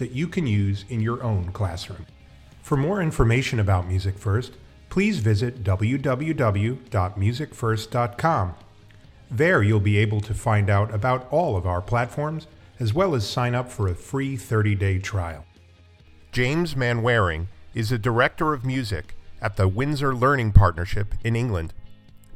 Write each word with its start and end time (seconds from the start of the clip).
that 0.00 0.10
you 0.10 0.26
can 0.26 0.46
use 0.46 0.84
in 0.88 1.00
your 1.00 1.22
own 1.22 1.52
classroom. 1.52 2.06
For 2.62 2.76
more 2.76 3.00
information 3.00 3.60
about 3.60 3.86
Music 3.86 4.18
First, 4.18 4.54
please 4.88 5.20
visit 5.20 5.62
www.musicfirst.com. 5.62 8.54
There 9.30 9.62
you'll 9.62 9.78
be 9.78 9.98
able 9.98 10.20
to 10.22 10.34
find 10.34 10.68
out 10.68 10.92
about 10.92 11.28
all 11.30 11.56
of 11.56 11.66
our 11.66 11.80
platforms 11.80 12.48
as 12.80 12.92
well 12.92 13.14
as 13.14 13.28
sign 13.28 13.54
up 13.54 13.70
for 13.70 13.86
a 13.86 13.94
free 13.94 14.36
30 14.36 14.74
day 14.74 14.98
trial. 14.98 15.44
James 16.32 16.74
Manwaring 16.74 17.46
is 17.74 17.92
a 17.92 17.98
director 17.98 18.52
of 18.52 18.64
music 18.64 19.14
at 19.40 19.56
the 19.56 19.68
Windsor 19.68 20.14
Learning 20.14 20.50
Partnership 20.50 21.14
in 21.22 21.36
England. 21.36 21.72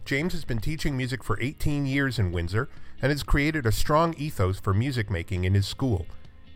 James 0.05 0.33
has 0.33 0.45
been 0.45 0.61
teaching 0.61 0.97
music 0.97 1.25
for 1.25 1.41
18 1.41 1.87
years 1.87 2.19
in 2.19 2.31
Windsor 2.31 2.69
and 3.01 3.11
has 3.11 3.23
created 3.23 3.67
a 3.67 3.73
strong 3.73 4.15
ethos 4.19 4.61
for 4.61 4.75
music 4.75 5.11
making 5.11 5.45
in 5.45 5.55
his 5.55 5.67
school. 5.67 6.07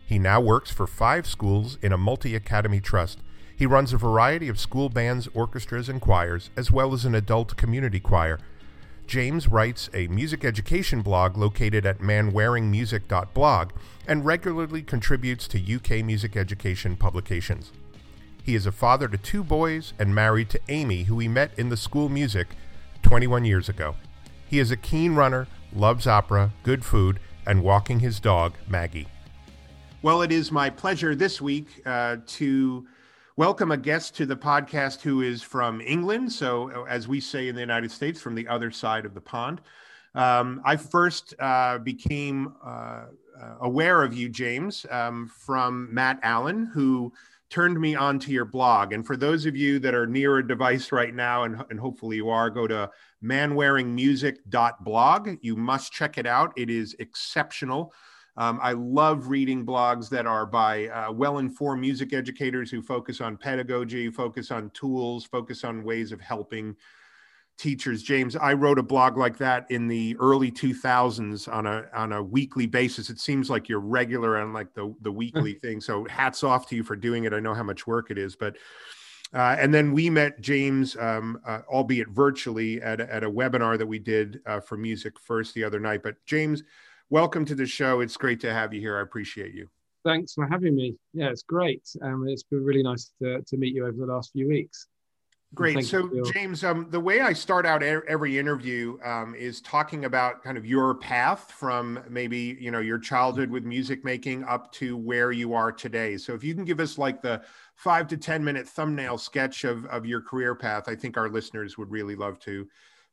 He 0.09 0.17
now 0.17 0.41
works 0.41 0.71
for 0.71 0.87
five 0.87 1.27
schools 1.27 1.77
in 1.83 1.93
a 1.93 1.97
multi 1.97 2.35
academy 2.35 2.79
trust. 2.79 3.19
He 3.55 3.67
runs 3.67 3.93
a 3.93 3.97
variety 3.97 4.49
of 4.49 4.59
school 4.59 4.89
bands, 4.89 5.29
orchestras, 5.35 5.87
and 5.87 6.01
choirs, 6.01 6.49
as 6.57 6.71
well 6.71 6.93
as 6.93 7.05
an 7.05 7.13
adult 7.13 7.55
community 7.57 7.99
choir. 7.99 8.39
James 9.05 9.47
writes 9.47 9.87
a 9.93 10.07
music 10.07 10.43
education 10.43 11.03
blog 11.03 11.37
located 11.37 11.85
at 11.85 11.99
manwaringmusic.blog 11.99 13.69
and 14.07 14.25
regularly 14.25 14.81
contributes 14.81 15.47
to 15.47 15.75
UK 15.75 16.03
music 16.03 16.35
education 16.35 16.95
publications. 16.97 17.71
He 18.41 18.55
is 18.55 18.65
a 18.65 18.71
father 18.71 19.07
to 19.09 19.17
two 19.19 19.43
boys 19.43 19.93
and 19.99 20.15
married 20.15 20.49
to 20.49 20.61
Amy, 20.69 21.03
who 21.03 21.19
he 21.19 21.27
met 21.27 21.51
in 21.55 21.69
the 21.69 21.77
school 21.77 22.09
music 22.09 22.47
21 23.03 23.45
years 23.45 23.69
ago. 23.69 23.95
He 24.47 24.57
is 24.57 24.71
a 24.71 24.75
keen 24.75 25.13
runner, 25.13 25.45
loves 25.71 26.07
opera, 26.07 26.51
good 26.63 26.83
food, 26.83 27.19
and 27.45 27.61
walking 27.61 27.99
his 27.99 28.19
dog, 28.19 28.55
Maggie. 28.67 29.07
Well, 30.01 30.21
it 30.21 30.31
is 30.31 30.49
my 30.49 30.69
pleasure 30.69 31.13
this 31.13 31.41
week 31.41 31.81
uh, 31.85 32.15
to 32.25 32.87
welcome 33.35 33.71
a 33.71 33.77
guest 33.77 34.15
to 34.15 34.25
the 34.25 34.37
podcast 34.37 35.01
who 35.01 35.23
is 35.23 35.43
from 35.43 35.81
England. 35.81 36.31
So, 36.31 36.85
as 36.87 37.09
we 37.09 37.19
say 37.19 37.49
in 37.49 37.55
the 37.55 37.59
United 37.59 37.91
States, 37.91 38.21
from 38.21 38.33
the 38.33 38.47
other 38.47 38.71
side 38.71 39.05
of 39.05 39.13
the 39.13 39.19
pond. 39.19 39.59
Um, 40.15 40.61
I 40.63 40.77
first 40.77 41.33
uh, 41.37 41.79
became 41.79 42.53
uh, 42.63 43.07
aware 43.59 44.01
of 44.01 44.13
you, 44.13 44.29
James, 44.29 44.85
um, 44.89 45.29
from 45.37 45.93
Matt 45.93 46.21
Allen, 46.23 46.71
who 46.73 47.11
turned 47.49 47.77
me 47.77 47.93
onto 47.93 48.31
your 48.31 48.45
blog. 48.45 48.93
And 48.93 49.05
for 49.05 49.17
those 49.17 49.45
of 49.45 49.57
you 49.57 49.79
that 49.79 49.93
are 49.93 50.07
near 50.07 50.37
a 50.37 50.47
device 50.47 50.93
right 50.93 51.13
now, 51.13 51.43
and, 51.43 51.61
and 51.69 51.77
hopefully 51.77 52.15
you 52.15 52.29
are, 52.29 52.49
go 52.49 52.67
to 52.67 52.89
manwaringmusic.blog. 53.21 55.29
You 55.41 55.57
must 55.57 55.91
check 55.91 56.17
it 56.17 56.25
out. 56.25 56.53
It 56.55 56.69
is 56.69 56.95
exceptional. 56.99 57.93
Um, 58.39 58.57
I 58.63 58.71
love 58.71 59.27
reading 59.27 59.65
blogs 59.65 60.09
that 60.09 60.25
are 60.25 60.45
by 60.45 60.87
uh, 60.87 61.11
well 61.11 61.39
informed 61.39 61.81
music 61.81 62.13
educators 62.13 62.71
who 62.71 62.81
focus 62.81 63.19
on 63.19 63.35
pedagogy, 63.35 64.09
focus 64.09 64.49
on 64.49 64.69
tools, 64.69 65.25
focus 65.25 65.65
on 65.65 65.83
ways 65.83 66.13
of 66.13 66.21
helping 66.21 66.77
teachers. 67.57 68.01
James, 68.01 68.37
I 68.37 68.53
wrote 68.53 68.79
a 68.79 68.83
blog 68.83 69.17
like 69.17 69.37
that 69.39 69.69
in 69.69 69.89
the 69.89 70.15
early 70.21 70.49
2000s 70.49 71.53
on 71.53 71.67
a 71.67 71.85
on 71.93 72.13
a 72.13 72.23
weekly 72.23 72.65
basis. 72.65 73.09
It 73.09 73.19
seems 73.19 73.49
like 73.49 73.67
you're 73.67 73.81
regular 73.81 74.37
on 74.37 74.53
like 74.53 74.73
the 74.73 74.95
the 75.01 75.11
weekly 75.11 75.53
thing. 75.53 75.81
So 75.81 76.05
hats 76.05 76.41
off 76.41 76.65
to 76.69 76.77
you 76.77 76.83
for 76.83 76.95
doing 76.95 77.25
it. 77.25 77.33
I 77.33 77.41
know 77.41 77.53
how 77.53 77.63
much 77.63 77.85
work 77.87 78.09
it 78.09 78.17
is, 78.17 78.37
but 78.37 78.55
uh, 79.33 79.57
and 79.59 79.73
then 79.73 79.91
we 79.91 80.09
met 80.09 80.39
James, 80.39 80.95
um, 80.97 81.39
uh, 81.45 81.59
albeit 81.69 82.07
virtually, 82.07 82.81
at, 82.81 82.99
at 82.99 83.23
a 83.23 83.29
webinar 83.29 83.77
that 83.77 83.85
we 83.85 83.99
did 83.99 84.39
uh, 84.47 84.59
for 84.59 84.75
Music 84.75 85.19
First 85.19 85.53
the 85.53 85.63
other 85.63 85.79
night. 85.79 86.01
But 86.01 86.15
James, 86.25 86.63
welcome 87.09 87.45
to 87.45 87.55
the 87.55 87.65
show. 87.65 88.01
It's 88.01 88.17
great 88.17 88.39
to 88.41 88.53
have 88.53 88.73
you 88.73 88.79
here. 88.79 88.97
I 88.97 89.01
appreciate 89.01 89.53
you. 89.53 89.69
Thanks 90.05 90.33
for 90.33 90.47
having 90.47 90.75
me. 90.75 90.95
Yeah, 91.13 91.29
it's 91.29 91.43
great. 91.43 91.83
Um, 92.01 92.25
it's 92.27 92.43
been 92.43 92.63
really 92.63 92.83
nice 92.83 93.11
to, 93.21 93.41
to 93.41 93.57
meet 93.57 93.73
you 93.73 93.85
over 93.85 94.05
the 94.05 94.13
last 94.13 94.31
few 94.31 94.47
weeks. 94.47 94.87
Great. 95.55 95.83
So, 95.83 96.07
James, 96.31 96.63
um, 96.63 96.87
the 96.91 96.99
way 96.99 97.21
I 97.21 97.33
start 97.33 97.65
out 97.65 97.81
every 97.81 98.37
interview 98.37 98.99
um, 99.03 99.33
is 99.33 99.61
talking 99.61 100.05
about 100.05 100.43
kind 100.43 100.59
of 100.59 100.65
your 100.65 100.93
path 100.93 101.51
from 101.51 102.03
maybe 102.07 102.55
you 102.59 102.69
know 102.69 102.79
your 102.79 102.99
childhood 102.99 103.49
with 103.49 103.63
music 103.63 104.05
making 104.05 104.43
up 104.43 104.71
to 104.73 104.95
where 104.95 105.31
you 105.31 105.55
are 105.55 105.71
today. 105.71 106.17
So, 106.17 106.35
if 106.35 106.43
you 106.43 106.53
can 106.53 106.65
give 106.65 106.79
us 106.79 106.99
like 106.99 107.23
the 107.23 107.41
five 107.73 108.07
to 108.09 108.17
ten 108.17 108.43
minute 108.43 108.69
thumbnail 108.69 109.17
sketch 109.17 109.63
of 109.63 109.85
of 109.87 110.05
your 110.05 110.21
career 110.21 110.53
path, 110.53 110.83
I 110.87 110.95
think 110.95 111.17
our 111.17 111.29
listeners 111.29 111.79
would 111.79 111.89
really 111.89 112.15
love 112.15 112.37
to 112.41 112.67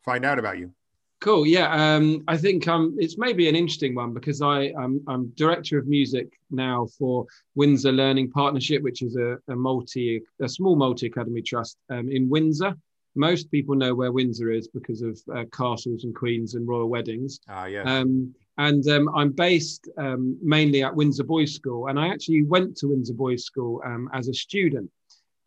find 0.04 0.22
out 0.26 0.38
about 0.38 0.58
you. 0.58 0.74
Cool. 1.20 1.46
Yeah. 1.46 1.72
Um, 1.96 2.22
I 2.28 2.36
think 2.36 2.68
um, 2.68 2.94
it's 2.98 3.16
maybe 3.16 3.48
an 3.48 3.56
interesting 3.56 3.94
one 3.94 4.12
because 4.12 4.42
I, 4.42 4.72
I'm, 4.78 5.02
I'm 5.08 5.28
director 5.30 5.78
of 5.78 5.86
music 5.86 6.28
now 6.50 6.86
for 6.98 7.26
Windsor 7.54 7.92
Learning 7.92 8.30
Partnership, 8.30 8.82
which 8.82 9.02
is 9.02 9.16
a, 9.16 9.38
a 9.48 9.56
multi, 9.56 10.20
a 10.42 10.48
small 10.48 10.76
multi 10.76 11.06
academy 11.06 11.40
trust 11.40 11.78
um, 11.90 12.10
in 12.10 12.28
Windsor. 12.28 12.74
Most 13.14 13.50
people 13.50 13.74
know 13.74 13.94
where 13.94 14.12
Windsor 14.12 14.50
is 14.50 14.68
because 14.68 15.00
of 15.00 15.18
uh, 15.34 15.44
castles 15.50 16.04
and 16.04 16.14
queens 16.14 16.54
and 16.54 16.68
royal 16.68 16.88
weddings. 16.88 17.40
Ah, 17.48 17.64
yeah. 17.64 17.82
Um, 17.82 18.34
and 18.58 18.86
um, 18.88 19.08
I'm 19.14 19.32
based 19.32 19.88
um, 19.96 20.38
mainly 20.42 20.82
at 20.82 20.94
Windsor 20.94 21.24
Boys 21.24 21.54
School, 21.54 21.88
and 21.88 21.98
I 21.98 22.08
actually 22.08 22.42
went 22.42 22.76
to 22.78 22.88
Windsor 22.88 23.14
Boys 23.14 23.44
School 23.44 23.82
as 24.12 24.28
a 24.28 24.34
student. 24.34 24.90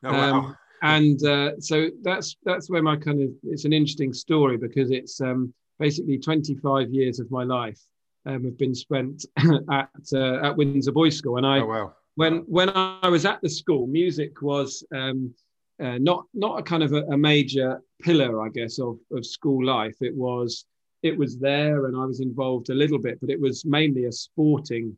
Oh, 0.03 0.11
wow 0.11 0.55
and 0.81 1.23
uh, 1.25 1.59
so 1.59 1.89
that's 2.01 2.37
that's 2.43 2.69
where 2.69 2.81
my 2.81 2.95
kind 2.95 3.21
of 3.21 3.29
it's 3.43 3.65
an 3.65 3.73
interesting 3.73 4.13
story 4.13 4.57
because 4.57 4.91
it's 4.91 5.19
um, 5.21 5.53
basically 5.79 6.19
25 6.19 6.89
years 6.91 7.19
of 7.19 7.31
my 7.31 7.43
life 7.43 7.79
um, 8.25 8.43
have 8.43 8.57
been 8.57 8.75
spent 8.75 9.25
at 9.71 9.89
uh, 10.13 10.45
at 10.45 10.55
Windsor 10.55 10.91
Boys 10.91 11.17
School, 11.17 11.37
and 11.37 11.45
I 11.45 11.59
oh, 11.59 11.65
wow. 11.65 11.93
when 12.15 12.39
when 12.47 12.69
I 12.69 13.07
was 13.07 13.25
at 13.25 13.41
the 13.41 13.49
school, 13.49 13.87
music 13.87 14.41
was 14.41 14.83
um, 14.93 15.33
uh, 15.81 15.97
not 15.97 16.25
not 16.33 16.59
a 16.59 16.63
kind 16.63 16.83
of 16.83 16.93
a, 16.93 17.03
a, 17.05 17.17
major 17.17 17.81
pillar, 18.01 18.45
I 18.45 18.49
guess, 18.49 18.79
of 18.79 18.99
of 19.11 19.25
school 19.25 19.65
life. 19.65 19.95
It 20.01 20.15
was 20.15 20.65
it 21.01 21.17
was 21.17 21.39
there, 21.39 21.85
and 21.85 21.95
I 21.95 22.05
was 22.05 22.19
involved 22.19 22.69
a 22.69 22.75
little 22.75 22.99
bit, 22.99 23.19
but 23.21 23.29
it 23.29 23.39
was 23.39 23.65
mainly 23.65 24.05
a 24.05 24.11
sporting 24.11 24.97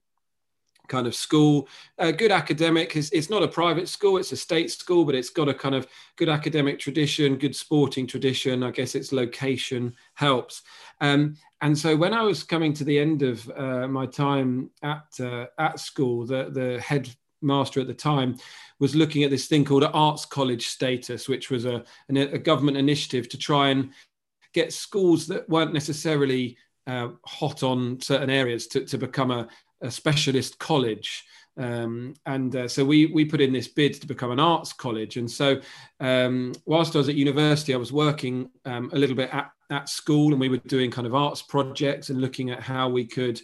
kind 0.91 1.07
of 1.07 1.15
school. 1.15 1.67
Uh, 1.97 2.11
good 2.11 2.31
academic. 2.31 2.95
It's, 2.95 3.09
it's 3.11 3.29
not 3.29 3.41
a 3.41 3.47
private 3.47 3.87
school, 3.87 4.17
it's 4.17 4.33
a 4.33 4.37
state 4.37 4.69
school, 4.69 5.05
but 5.05 5.15
it's 5.15 5.29
got 5.29 5.49
a 5.49 5.53
kind 5.53 5.73
of 5.73 5.87
good 6.17 6.29
academic 6.29 6.77
tradition, 6.77 7.37
good 7.37 7.55
sporting 7.55 8.05
tradition. 8.05 8.61
I 8.61 8.71
guess 8.71 8.93
its 8.93 9.11
location 9.11 9.95
helps. 10.15 10.61
Um, 10.99 11.37
and 11.61 11.77
so 11.77 11.95
when 11.95 12.13
I 12.13 12.23
was 12.23 12.43
coming 12.43 12.73
to 12.73 12.83
the 12.83 12.99
end 12.99 13.23
of 13.23 13.49
uh, 13.55 13.87
my 13.87 14.05
time 14.05 14.69
at, 14.83 15.07
uh, 15.19 15.45
at 15.57 15.79
school, 15.79 16.25
the, 16.25 16.49
the 16.51 16.81
head 16.81 17.09
master 17.41 17.79
at 17.79 17.87
the 17.87 17.93
time 17.93 18.37
was 18.79 18.95
looking 18.95 19.23
at 19.23 19.31
this 19.31 19.47
thing 19.47 19.65
called 19.65 19.83
arts 19.83 20.25
college 20.25 20.67
status 20.67 21.27
which 21.27 21.49
was 21.49 21.65
a, 21.65 21.83
a 22.09 22.37
government 22.37 22.77
initiative 22.77 23.27
to 23.27 23.35
try 23.35 23.69
and 23.69 23.89
get 24.53 24.71
schools 24.71 25.25
that 25.25 25.49
weren't 25.49 25.73
necessarily 25.73 26.55
uh, 26.85 27.09
hot 27.25 27.63
on 27.63 27.99
certain 27.99 28.29
areas 28.29 28.67
to, 28.67 28.85
to 28.85 28.97
become 28.97 29.31
a, 29.31 29.47
a 29.81 29.91
specialist 29.91 30.59
college. 30.59 31.25
Um, 31.57 32.13
and 32.25 32.55
uh, 32.55 32.67
so 32.67 32.85
we 32.85 33.07
we 33.07 33.25
put 33.25 33.41
in 33.41 33.51
this 33.51 33.67
bid 33.67 33.93
to 33.95 34.07
become 34.07 34.31
an 34.31 34.39
arts 34.39 34.73
college. 34.73 35.17
And 35.17 35.29
so 35.29 35.59
um, 35.99 36.53
whilst 36.65 36.95
I 36.95 36.99
was 36.99 37.09
at 37.09 37.15
university, 37.15 37.73
I 37.73 37.77
was 37.77 37.91
working 37.91 38.49
um, 38.65 38.89
a 38.93 38.97
little 38.97 39.15
bit 39.15 39.33
at, 39.33 39.51
at 39.69 39.89
school, 39.89 40.31
and 40.31 40.39
we 40.39 40.49
were 40.49 40.57
doing 40.57 40.91
kind 40.91 41.07
of 41.07 41.13
arts 41.13 41.41
projects 41.41 42.09
and 42.09 42.21
looking 42.21 42.51
at 42.51 42.61
how 42.61 42.89
we 42.89 43.05
could 43.05 43.41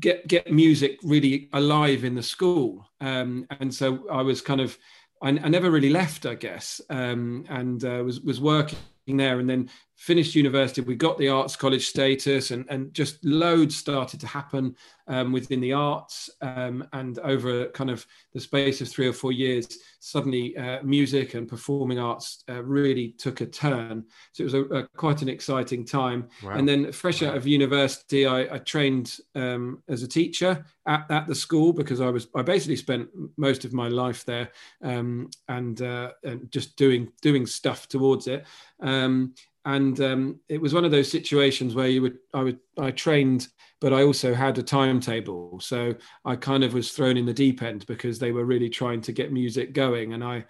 get 0.00 0.26
get 0.26 0.50
music 0.50 0.98
really 1.02 1.50
alive 1.52 2.04
in 2.04 2.14
the 2.14 2.22
school. 2.22 2.88
Um, 3.00 3.46
and 3.60 3.72
so 3.72 4.08
I 4.10 4.22
was 4.22 4.40
kind 4.40 4.60
of 4.60 4.78
I, 5.22 5.28
I 5.28 5.48
never 5.48 5.70
really 5.70 5.90
left, 5.90 6.24
I 6.24 6.34
guess, 6.34 6.80
um, 6.88 7.44
and 7.48 7.84
uh, 7.84 8.02
was 8.04 8.20
was 8.20 8.40
working 8.40 8.78
there 9.06 9.38
and 9.38 9.50
then 9.50 9.68
finished 10.02 10.34
university, 10.34 10.80
we 10.80 10.96
got 10.96 11.16
the 11.16 11.28
arts 11.28 11.54
college 11.54 11.86
status, 11.86 12.50
and, 12.50 12.66
and 12.68 12.92
just 12.92 13.24
loads 13.24 13.76
started 13.76 14.18
to 14.18 14.26
happen 14.26 14.74
um, 15.06 15.30
within 15.30 15.60
the 15.60 15.72
arts. 15.72 16.28
Um, 16.40 16.84
and 16.92 17.20
over 17.20 17.66
kind 17.68 17.88
of 17.88 18.04
the 18.32 18.40
space 18.40 18.80
of 18.80 18.88
three 18.88 19.06
or 19.06 19.12
four 19.12 19.30
years, 19.30 19.78
suddenly 20.00 20.56
uh, 20.56 20.82
music 20.82 21.34
and 21.34 21.46
performing 21.46 22.00
arts 22.00 22.42
uh, 22.48 22.64
really 22.64 23.10
took 23.10 23.42
a 23.42 23.46
turn. 23.46 24.04
So 24.32 24.42
it 24.42 24.44
was 24.44 24.54
a, 24.54 24.62
a 24.62 24.88
quite 24.96 25.22
an 25.22 25.28
exciting 25.28 25.84
time. 25.84 26.28
Wow. 26.42 26.54
And 26.54 26.68
then, 26.68 26.90
fresh 26.90 27.22
wow. 27.22 27.28
out 27.28 27.36
of 27.36 27.46
university, 27.46 28.26
I, 28.26 28.56
I 28.56 28.58
trained 28.58 29.18
um, 29.36 29.84
as 29.88 30.02
a 30.02 30.08
teacher 30.08 30.66
at, 30.84 31.08
at 31.12 31.28
the 31.28 31.34
school 31.34 31.72
because 31.72 32.00
I 32.00 32.10
was 32.10 32.26
I 32.34 32.42
basically 32.42 32.76
spent 32.76 33.08
most 33.36 33.64
of 33.64 33.72
my 33.72 33.86
life 33.86 34.24
there 34.24 34.50
um, 34.82 35.30
and, 35.46 35.80
uh, 35.80 36.10
and 36.24 36.50
just 36.50 36.76
doing 36.76 37.12
doing 37.20 37.46
stuff 37.46 37.86
towards 37.86 38.26
it. 38.26 38.44
Um, 38.80 39.34
and 39.64 40.00
um, 40.00 40.40
it 40.48 40.60
was 40.60 40.74
one 40.74 40.84
of 40.84 40.90
those 40.90 41.10
situations 41.10 41.74
where 41.74 41.88
you 41.88 42.02
would 42.02 42.18
I 42.34 42.42
would 42.42 42.58
I 42.78 42.90
trained, 42.90 43.48
but 43.80 43.92
I 43.92 44.02
also 44.02 44.34
had 44.34 44.58
a 44.58 44.62
timetable, 44.62 45.60
so 45.60 45.94
I 46.24 46.36
kind 46.36 46.64
of 46.64 46.74
was 46.74 46.92
thrown 46.92 47.16
in 47.16 47.26
the 47.26 47.34
deep 47.34 47.62
end 47.62 47.86
because 47.86 48.18
they 48.18 48.32
were 48.32 48.44
really 48.44 48.68
trying 48.68 49.00
to 49.02 49.12
get 49.12 49.32
music 49.32 49.72
going, 49.72 50.12
and 50.14 50.24
I. 50.24 50.44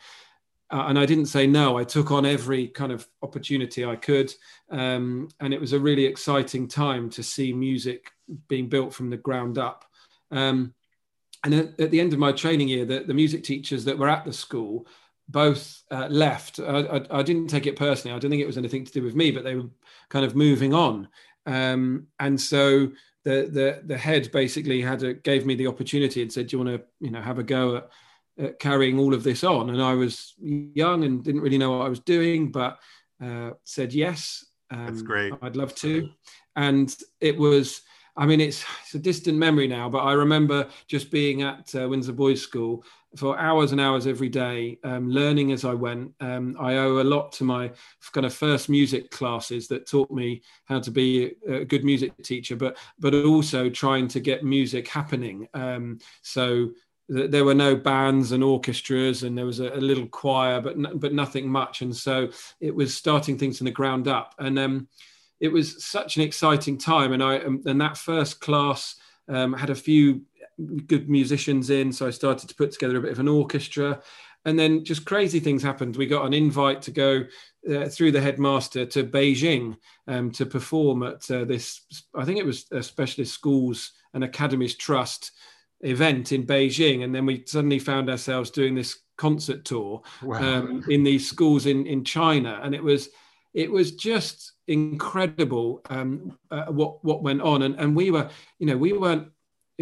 Uh, 0.70 0.86
and 0.88 0.98
I 0.98 1.04
didn't 1.04 1.26
say 1.26 1.46
no. 1.46 1.76
I 1.76 1.84
took 1.84 2.10
on 2.10 2.24
every 2.24 2.66
kind 2.66 2.92
of 2.92 3.06
opportunity 3.22 3.84
I 3.84 3.94
could, 3.94 4.32
um, 4.70 5.28
and 5.38 5.52
it 5.52 5.60
was 5.60 5.74
a 5.74 5.78
really 5.78 6.06
exciting 6.06 6.66
time 6.66 7.10
to 7.10 7.22
see 7.22 7.52
music 7.52 8.10
being 8.48 8.70
built 8.70 8.94
from 8.94 9.10
the 9.10 9.18
ground 9.18 9.58
up. 9.58 9.84
Um, 10.30 10.72
and 11.44 11.52
at, 11.52 11.78
at, 11.78 11.90
the 11.90 12.00
end 12.00 12.14
of 12.14 12.18
my 12.18 12.32
training 12.32 12.68
year, 12.68 12.86
the, 12.86 13.00
the 13.00 13.12
music 13.12 13.44
teachers 13.44 13.84
that 13.84 13.98
were 13.98 14.08
at 14.08 14.24
the 14.24 14.32
school 14.32 14.86
both 15.32 15.82
uh, 15.90 16.06
left. 16.08 16.60
I, 16.60 16.80
I, 16.80 17.18
I, 17.18 17.22
didn't 17.22 17.48
take 17.48 17.66
it 17.66 17.76
personally. 17.76 18.14
I 18.14 18.18
don't 18.18 18.30
think 18.30 18.42
it 18.42 18.46
was 18.46 18.58
anything 18.58 18.84
to 18.84 18.92
do 18.92 19.02
with 19.02 19.16
me, 19.16 19.30
but 19.30 19.44
they 19.44 19.56
were 19.56 19.70
kind 20.08 20.24
of 20.24 20.36
moving 20.36 20.74
on. 20.74 21.08
Um, 21.46 22.06
and 22.20 22.40
so 22.40 22.92
the, 23.24 23.48
the 23.50 23.82
the 23.86 23.98
head 23.98 24.30
basically 24.32 24.80
had 24.80 25.02
a, 25.02 25.14
gave 25.14 25.46
me 25.46 25.54
the 25.54 25.66
opportunity 25.66 26.22
and 26.22 26.32
said, 26.32 26.48
"Do 26.48 26.56
you 26.56 26.64
want 26.64 26.80
to 26.80 26.86
you 27.00 27.10
know 27.10 27.20
have 27.20 27.38
a 27.38 27.42
go 27.42 27.76
at, 27.76 27.88
at, 28.38 28.58
carrying 28.58 28.98
all 28.98 29.14
of 29.14 29.24
this 29.24 29.44
on?" 29.44 29.70
And 29.70 29.82
I 29.82 29.94
was 29.94 30.34
young 30.40 31.04
and 31.04 31.24
didn't 31.24 31.40
really 31.40 31.58
know 31.58 31.72
what 31.72 31.86
I 31.86 31.88
was 31.88 32.00
doing, 32.00 32.52
but 32.52 32.78
uh, 33.22 33.50
said 33.64 33.92
yes. 33.92 34.44
Um, 34.70 34.86
That's 34.86 35.02
great. 35.02 35.32
I'd 35.42 35.56
love 35.56 35.74
to. 35.76 36.08
And 36.56 36.94
it 37.20 37.36
was. 37.36 37.82
I 38.14 38.26
mean, 38.26 38.42
it's, 38.42 38.62
it's 38.82 38.94
a 38.94 38.98
distant 38.98 39.38
memory 39.38 39.66
now, 39.66 39.88
but 39.88 40.00
I 40.00 40.12
remember 40.12 40.68
just 40.86 41.10
being 41.10 41.40
at 41.40 41.74
uh, 41.74 41.88
Windsor 41.88 42.12
Boys 42.12 42.42
School 42.42 42.84
for 43.16 43.38
hours 43.38 43.72
and 43.72 43.80
hours 43.80 44.06
every 44.06 44.28
day, 44.28 44.78
um, 44.84 45.10
learning 45.10 45.52
as 45.52 45.64
I 45.64 45.74
went. 45.74 46.12
Um, 46.20 46.56
I 46.58 46.76
owe 46.76 47.00
a 47.00 47.04
lot 47.04 47.32
to 47.32 47.44
my 47.44 47.70
kind 48.12 48.26
of 48.26 48.34
first 48.34 48.68
music 48.68 49.10
classes 49.10 49.68
that 49.68 49.86
taught 49.86 50.10
me 50.10 50.42
how 50.64 50.80
to 50.80 50.90
be 50.90 51.34
a 51.46 51.64
good 51.64 51.84
music 51.84 52.16
teacher, 52.22 52.56
but 52.56 52.78
but 52.98 53.14
also 53.14 53.68
trying 53.68 54.08
to 54.08 54.20
get 54.20 54.44
music 54.44 54.88
happening. 54.88 55.48
Um, 55.54 55.98
so 56.22 56.70
th- 57.14 57.30
there 57.30 57.44
were 57.44 57.54
no 57.54 57.76
bands 57.76 58.32
and 58.32 58.42
orchestras, 58.42 59.22
and 59.24 59.36
there 59.36 59.46
was 59.46 59.60
a, 59.60 59.68
a 59.70 59.80
little 59.80 60.06
choir, 60.06 60.60
but 60.60 60.74
n- 60.74 60.96
but 60.96 61.12
nothing 61.12 61.48
much. 61.48 61.82
And 61.82 61.94
so 61.94 62.30
it 62.60 62.74
was 62.74 62.96
starting 62.96 63.36
things 63.36 63.58
from 63.58 63.66
the 63.66 63.72
ground 63.72 64.08
up, 64.08 64.34
and 64.38 64.58
um, 64.58 64.88
it 65.38 65.48
was 65.48 65.84
such 65.84 66.16
an 66.16 66.22
exciting 66.22 66.78
time. 66.78 67.12
And 67.12 67.22
I 67.22 67.38
um, 67.38 67.62
and 67.66 67.80
that 67.80 67.96
first 67.96 68.40
class. 68.40 68.96
Um, 69.28 69.52
had 69.52 69.70
a 69.70 69.74
few 69.74 70.22
good 70.86 71.08
musicians 71.08 71.70
in. 71.70 71.92
So 71.92 72.06
I 72.06 72.10
started 72.10 72.48
to 72.48 72.54
put 72.54 72.72
together 72.72 72.96
a 72.96 73.00
bit 73.00 73.12
of 73.12 73.18
an 73.18 73.28
orchestra. 73.28 74.02
And 74.44 74.58
then 74.58 74.84
just 74.84 75.04
crazy 75.04 75.38
things 75.40 75.62
happened. 75.62 75.96
We 75.96 76.06
got 76.06 76.26
an 76.26 76.34
invite 76.34 76.82
to 76.82 76.90
go 76.90 77.24
uh, 77.70 77.86
through 77.86 78.12
the 78.12 78.20
headmaster 78.20 78.84
to 78.86 79.04
Beijing 79.04 79.76
um, 80.08 80.32
to 80.32 80.44
perform 80.44 81.04
at 81.04 81.30
uh, 81.30 81.44
this, 81.44 81.82
I 82.14 82.24
think 82.24 82.38
it 82.38 82.46
was 82.46 82.66
a 82.72 82.82
specialist 82.82 83.32
schools 83.32 83.92
and 84.14 84.24
academies 84.24 84.76
trust 84.76 85.32
event 85.82 86.32
in 86.32 86.44
Beijing. 86.44 87.04
And 87.04 87.14
then 87.14 87.24
we 87.24 87.44
suddenly 87.46 87.78
found 87.78 88.10
ourselves 88.10 88.50
doing 88.50 88.74
this 88.74 88.98
concert 89.16 89.64
tour 89.64 90.02
wow. 90.22 90.38
um, 90.38 90.84
in 90.88 91.04
these 91.04 91.28
schools 91.28 91.66
in, 91.66 91.86
in 91.86 92.04
China. 92.04 92.60
And 92.64 92.74
it 92.74 92.82
was, 92.82 93.10
it 93.54 93.70
was 93.70 93.94
just 93.94 94.52
incredible 94.68 95.80
um, 95.90 96.38
uh, 96.50 96.66
what 96.66 97.04
what 97.04 97.22
went 97.22 97.42
on 97.42 97.62
and 97.62 97.74
and 97.80 97.96
we 97.96 98.10
were 98.10 98.28
you 98.58 98.66
know 98.66 98.76
we 98.76 98.92
weren't 98.92 99.28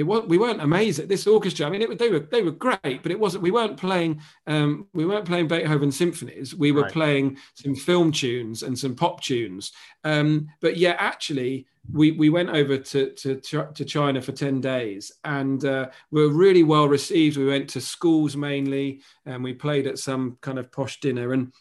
it 0.01 0.07
was 0.07 0.25
we 0.25 0.39
weren't 0.39 0.63
amazed 0.63 0.99
at 0.99 1.09
this 1.09 1.27
orchestra. 1.27 1.67
I 1.67 1.71
mean, 1.71 1.83
it, 1.83 1.99
they 1.99 2.09
were 2.09 2.21
they 2.21 2.43
were 2.43 2.53
great, 2.53 3.03
but 3.03 3.13
it 3.13 3.21
wasn't. 3.21 3.43
We 3.43 3.51
weren't 3.51 3.77
playing 3.77 4.23
um, 4.47 4.89
we 4.95 5.05
weren't 5.05 5.27
playing 5.27 5.47
Beethoven 5.47 5.93
symphonies. 5.93 6.55
We 6.55 6.73
were 6.73 6.85
right. 6.85 6.93
playing 6.93 7.37
some 7.55 7.75
film 7.75 8.11
tunes 8.11 8.63
and 8.63 8.79
some 8.79 8.95
pop 8.95 9.21
tunes. 9.21 9.73
Um, 10.03 10.49
but 10.63 10.79
yeah, 10.79 10.97
actually, 10.99 11.67
we 11.93 12.13
we 12.13 12.31
went 12.31 12.49
over 12.49 12.79
to 12.79 13.11
to 13.11 13.41
to 13.41 13.85
China 13.85 14.23
for 14.23 14.33
ten 14.33 14.63
days, 14.63 15.13
and 15.25 15.63
uh, 15.67 15.91
we 16.11 16.23
were 16.23 16.33
really 16.33 16.63
well 16.63 16.89
received. 16.89 17.37
We 17.37 17.47
went 17.47 17.69
to 17.71 17.81
schools 17.83 18.39
mainly, 18.39 19.03
and 19.27 19.45
we 19.45 19.53
played 19.53 19.87
at 19.87 19.99
some 19.99 20.39
kind 20.41 20.59
of 20.59 20.73
posh 20.73 20.99
dinner, 21.01 21.35
and 21.35 21.53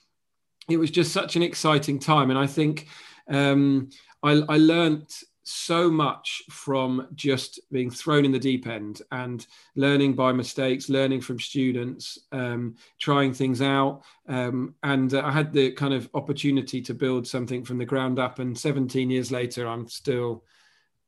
it 0.70 0.78
was 0.78 0.92
just 0.92 1.12
such 1.12 1.36
an 1.36 1.44
exciting 1.44 2.00
time. 2.00 2.30
And 2.30 2.40
I 2.40 2.48
think 2.48 2.88
um, 3.30 3.90
I, 4.24 4.42
I 4.48 4.58
learned 4.58 5.10
so 5.50 5.90
much 5.90 6.44
from 6.52 7.08
just 7.16 7.60
being 7.72 7.90
thrown 7.90 8.24
in 8.24 8.32
the 8.32 8.38
deep 8.38 8.68
end 8.68 9.02
and 9.12 9.48
learning 9.76 10.14
by 10.14 10.32
mistakes, 10.32 10.90
learning 10.90 11.22
from 11.22 11.40
students, 11.40 12.20
um, 12.32 12.76
trying 13.00 13.34
things 13.34 13.60
out. 13.62 14.04
Um, 14.28 14.76
and 14.84 15.12
uh, 15.14 15.24
I 15.26 15.32
had 15.32 15.52
the 15.52 15.72
kind 15.72 15.94
of 15.94 16.08
opportunity 16.14 16.82
to 16.84 16.94
build 16.94 17.28
something 17.28 17.66
from 17.66 17.80
the 17.80 17.86
ground 17.86 18.20
up. 18.20 18.38
And 18.38 18.56
17 18.56 19.10
years 19.10 19.32
later, 19.32 19.68
I'm 19.68 19.88
still 19.88 20.44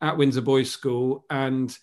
at 0.02 0.18
Windsor 0.18 0.42
Boys 0.42 0.72
School. 0.72 1.24
And 1.30 1.78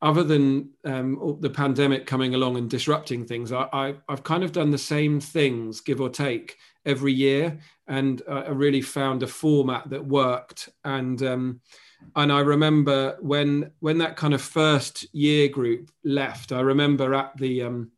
other 0.00 0.22
than 0.22 0.70
um, 0.84 1.38
the 1.40 1.50
pandemic 1.50 2.06
coming 2.06 2.36
along 2.36 2.56
and 2.56 2.70
disrupting 2.70 3.26
things, 3.26 3.50
I, 3.52 3.96
have 4.08 4.22
kind 4.22 4.44
of 4.44 4.52
done 4.52 4.70
the 4.70 4.78
same 4.78 5.18
things, 5.18 5.80
give 5.80 6.00
or 6.00 6.10
take, 6.10 6.58
every 6.86 7.12
year. 7.12 7.58
And 7.88 8.22
uh, 8.28 8.44
I 8.46 8.50
really 8.50 8.82
found 8.82 9.22
a 9.22 9.26
format 9.26 9.90
that 9.90 10.06
worked. 10.06 10.68
And 10.84 11.20
um, 11.22 11.60
and 12.16 12.32
I 12.32 12.40
remember 12.40 13.16
when 13.20 13.70
when 13.80 13.98
that 13.98 14.16
kind 14.16 14.34
of 14.34 14.42
first 14.42 15.06
year 15.14 15.48
group 15.48 15.90
left, 16.04 16.52
I 16.52 16.60
remember 16.60 17.14
at 17.14 17.36
the 17.36 17.62
um, 17.62 17.90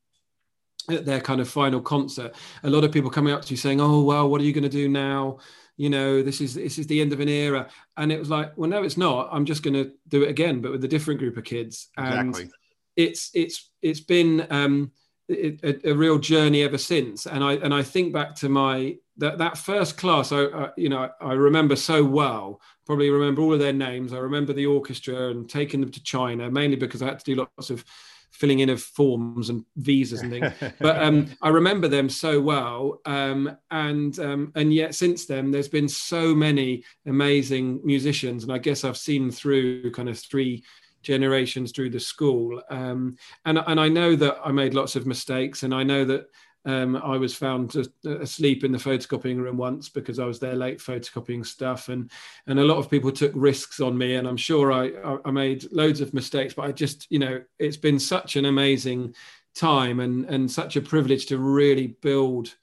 at 0.88 1.04
their 1.04 1.20
kind 1.20 1.40
of 1.40 1.48
final 1.48 1.80
concert, 1.80 2.34
a 2.62 2.70
lot 2.70 2.84
of 2.84 2.92
people 2.92 3.10
coming 3.10 3.32
up 3.32 3.44
to 3.44 3.50
you 3.50 3.56
saying, 3.56 3.80
"Oh 3.80 4.02
well, 4.02 4.28
what 4.28 4.40
are 4.40 4.44
you 4.44 4.52
going 4.52 4.62
to 4.64 4.68
do 4.68 4.88
now?" 4.88 5.38
You 5.76 5.90
know, 5.90 6.22
this 6.22 6.40
is 6.40 6.54
this 6.54 6.78
is 6.78 6.86
the 6.86 7.00
end 7.00 7.12
of 7.12 7.20
an 7.20 7.28
era, 7.28 7.68
and 7.96 8.10
it 8.10 8.18
was 8.18 8.30
like, 8.30 8.56
well, 8.56 8.70
no, 8.70 8.82
it's 8.82 8.96
not. 8.96 9.28
I'm 9.30 9.44
just 9.44 9.62
going 9.62 9.74
to 9.74 9.92
do 10.08 10.22
it 10.22 10.30
again, 10.30 10.60
but 10.60 10.72
with 10.72 10.84
a 10.84 10.88
different 10.88 11.20
group 11.20 11.36
of 11.36 11.44
kids, 11.44 11.88
and 11.98 12.30
exactly. 12.30 12.52
it's 12.96 13.30
it's 13.34 13.70
it's 13.82 14.00
been 14.00 14.46
um, 14.50 14.92
a, 15.30 15.90
a, 15.90 15.92
real 15.92 16.18
journey 16.18 16.62
ever 16.62 16.78
since. 16.78 17.26
And 17.26 17.44
I 17.44 17.54
and 17.54 17.74
I 17.74 17.82
think 17.82 18.12
back 18.12 18.34
to 18.36 18.48
my 18.48 18.96
that 19.18 19.38
that 19.38 19.58
first 19.58 19.96
class. 19.96 20.32
I, 20.32 20.44
I 20.44 20.70
you 20.76 20.88
know 20.88 21.10
I 21.20 21.32
remember 21.32 21.76
so 21.76 22.04
well 22.04 22.60
probably 22.86 23.10
remember 23.10 23.42
all 23.42 23.52
of 23.52 23.58
their 23.58 23.72
names. 23.72 24.12
I 24.12 24.18
remember 24.18 24.52
the 24.52 24.66
orchestra 24.66 25.30
and 25.30 25.50
taking 25.50 25.80
them 25.80 25.90
to 25.90 26.02
China, 26.02 26.50
mainly 26.50 26.76
because 26.76 27.02
I 27.02 27.06
had 27.06 27.18
to 27.18 27.24
do 27.24 27.34
lots 27.34 27.68
of 27.68 27.84
filling 28.30 28.60
in 28.60 28.68
of 28.70 28.82
forms 28.82 29.50
and 29.50 29.64
visas 29.76 30.22
and 30.22 30.30
things. 30.30 30.52
but 30.80 31.02
um, 31.02 31.26
I 31.42 31.48
remember 31.48 31.88
them 31.88 32.08
so 32.08 32.40
well, 32.40 33.00
um, 33.04 33.56
and 33.70 34.18
um, 34.20 34.52
and 34.54 34.72
yet 34.72 34.94
since 34.94 35.26
then, 35.26 35.50
there's 35.50 35.68
been 35.68 35.88
so 35.88 36.34
many 36.34 36.84
amazing 37.06 37.80
musicians, 37.84 38.44
and 38.44 38.52
I 38.52 38.58
guess 38.58 38.84
I've 38.84 38.96
seen 38.96 39.30
through 39.30 39.90
kind 39.90 40.08
of 40.08 40.18
three 40.18 40.62
generations 41.02 41.72
through 41.72 41.90
the 41.90 42.00
school, 42.00 42.62
um, 42.70 43.16
and 43.44 43.58
and 43.66 43.80
I 43.80 43.88
know 43.88 44.14
that 44.16 44.38
I 44.44 44.52
made 44.52 44.74
lots 44.74 44.94
of 44.94 45.06
mistakes, 45.06 45.64
and 45.64 45.74
I 45.74 45.82
know 45.82 46.04
that 46.04 46.26
um, 46.66 46.96
I 46.96 47.16
was 47.16 47.34
found 47.34 47.76
asleep 48.04 48.64
in 48.64 48.72
the 48.72 48.78
photocopying 48.78 49.40
room 49.40 49.56
once 49.56 49.88
because 49.88 50.18
I 50.18 50.24
was 50.24 50.40
there 50.40 50.56
late 50.56 50.78
photocopying 50.78 51.46
stuff, 51.46 51.88
and 51.88 52.10
and 52.48 52.58
a 52.58 52.64
lot 52.64 52.78
of 52.78 52.90
people 52.90 53.12
took 53.12 53.30
risks 53.34 53.80
on 53.80 53.96
me, 53.96 54.16
and 54.16 54.26
I'm 54.26 54.36
sure 54.36 54.72
I 54.72 54.90
I 55.24 55.30
made 55.30 55.70
loads 55.72 56.00
of 56.00 56.12
mistakes, 56.12 56.54
but 56.54 56.66
I 56.66 56.72
just 56.72 57.06
you 57.08 57.20
know 57.20 57.40
it's 57.60 57.76
been 57.76 58.00
such 58.00 58.34
an 58.34 58.46
amazing 58.46 59.14
time 59.54 60.00
and 60.00 60.24
and 60.26 60.50
such 60.50 60.74
a 60.74 60.80
privilege 60.80 61.26
to 61.26 61.38
really 61.38 61.86
build 62.02 62.54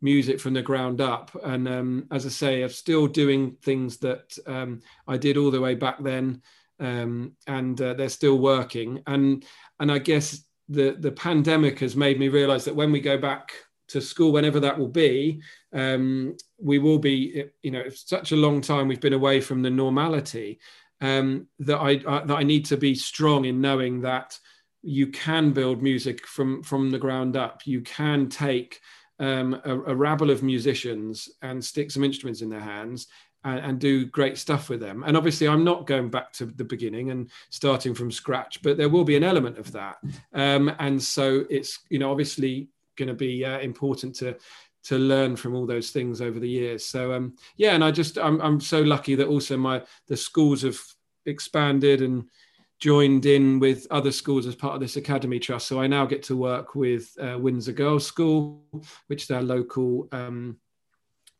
music 0.00 0.40
from 0.40 0.54
the 0.54 0.62
ground 0.62 1.02
up, 1.02 1.30
and 1.44 1.68
um, 1.68 2.06
as 2.10 2.24
I 2.24 2.30
say, 2.30 2.62
I'm 2.62 2.70
still 2.70 3.06
doing 3.06 3.56
things 3.62 3.98
that 3.98 4.36
um, 4.46 4.80
I 5.06 5.18
did 5.18 5.36
all 5.36 5.50
the 5.50 5.60
way 5.60 5.74
back 5.74 6.02
then, 6.02 6.40
um, 6.80 7.36
and 7.46 7.78
uh, 7.82 7.92
they're 7.92 8.08
still 8.08 8.38
working, 8.38 9.02
and 9.06 9.44
and 9.78 9.92
I 9.92 9.98
guess 9.98 10.42
the 10.72 10.96
the 10.98 11.12
pandemic 11.12 11.78
has 11.80 11.96
made 11.96 12.18
me 12.18 12.28
realize 12.28 12.64
that 12.64 12.76
when 12.76 12.92
we 12.92 13.00
go 13.00 13.18
back 13.18 13.52
to 13.88 14.00
school 14.00 14.32
whenever 14.32 14.60
that 14.60 14.78
will 14.78 14.88
be 14.88 15.40
um, 15.72 16.36
we 16.58 16.78
will 16.78 16.98
be 16.98 17.44
you 17.62 17.70
know 17.70 17.84
such 17.88 18.32
a 18.32 18.36
long 18.36 18.60
time 18.60 18.88
we've 18.88 19.00
been 19.00 19.12
away 19.12 19.40
from 19.40 19.62
the 19.62 19.70
normality 19.70 20.58
um, 21.00 21.48
that 21.58 21.78
I, 21.78 22.00
I, 22.06 22.24
that 22.24 22.36
I 22.36 22.42
need 22.42 22.64
to 22.66 22.76
be 22.76 22.94
strong 22.94 23.44
in 23.44 23.60
knowing 23.60 24.00
that 24.02 24.38
you 24.82 25.08
can 25.08 25.52
build 25.52 25.82
music 25.82 26.26
from 26.26 26.62
from 26.62 26.90
the 26.90 26.98
ground 26.98 27.36
up. 27.36 27.62
You 27.66 27.80
can 27.82 28.28
take 28.28 28.80
um, 29.18 29.60
a, 29.64 29.74
a 29.74 29.94
rabble 29.94 30.30
of 30.30 30.42
musicians 30.42 31.28
and 31.42 31.64
stick 31.64 31.90
some 31.90 32.04
instruments 32.04 32.40
in 32.40 32.50
their 32.50 32.60
hands 32.60 33.08
and, 33.44 33.60
and, 33.60 33.78
do 33.80 34.06
great 34.06 34.38
stuff 34.38 34.68
with 34.68 34.80
them. 34.80 35.02
And 35.06 35.16
obviously, 35.16 35.48
I'm 35.48 35.64
not 35.64 35.86
going 35.86 36.10
back 36.10 36.32
to 36.34 36.46
the 36.46 36.64
beginning 36.64 37.10
and 37.10 37.30
starting 37.50 37.94
from 37.94 38.10
scratch, 38.10 38.62
but 38.62 38.76
there 38.76 38.88
will 38.88 39.04
be 39.04 39.16
an 39.16 39.24
element 39.24 39.58
of 39.58 39.72
that. 39.72 39.98
Um, 40.32 40.72
and 40.78 41.02
so 41.02 41.44
it's 41.50 41.80
you 41.88 41.98
know 41.98 42.10
obviously 42.10 42.68
going 42.96 43.08
to 43.08 43.14
be 43.14 43.44
uh, 43.44 43.58
important 43.58 44.14
to 44.16 44.36
to 44.84 44.98
learn 44.98 45.36
from 45.36 45.54
all 45.54 45.66
those 45.66 45.90
things 45.90 46.20
over 46.20 46.40
the 46.40 46.48
years. 46.48 46.84
So 46.84 47.12
um, 47.12 47.36
yeah, 47.56 47.74
and 47.74 47.84
I 47.84 47.90
just 47.90 48.18
I'm 48.18 48.40
I'm 48.40 48.60
so 48.60 48.80
lucky 48.80 49.14
that 49.16 49.28
also 49.28 49.56
my 49.56 49.82
the 50.08 50.16
schools 50.16 50.62
have 50.62 50.78
expanded 51.26 52.02
and 52.02 52.24
joined 52.80 53.26
in 53.26 53.60
with 53.60 53.86
other 53.92 54.10
schools 54.10 54.44
as 54.44 54.56
part 54.56 54.74
of 54.74 54.80
this 54.80 54.96
academy 54.96 55.38
trust. 55.38 55.68
So 55.68 55.80
I 55.80 55.86
now 55.86 56.04
get 56.04 56.24
to 56.24 56.36
work 56.36 56.74
with 56.74 57.16
uh, 57.20 57.38
Windsor 57.38 57.72
Girls 57.72 58.04
School, 58.04 58.64
which 59.06 59.22
is 59.22 59.30
our 59.30 59.42
local 59.42 60.08
um, 60.10 60.56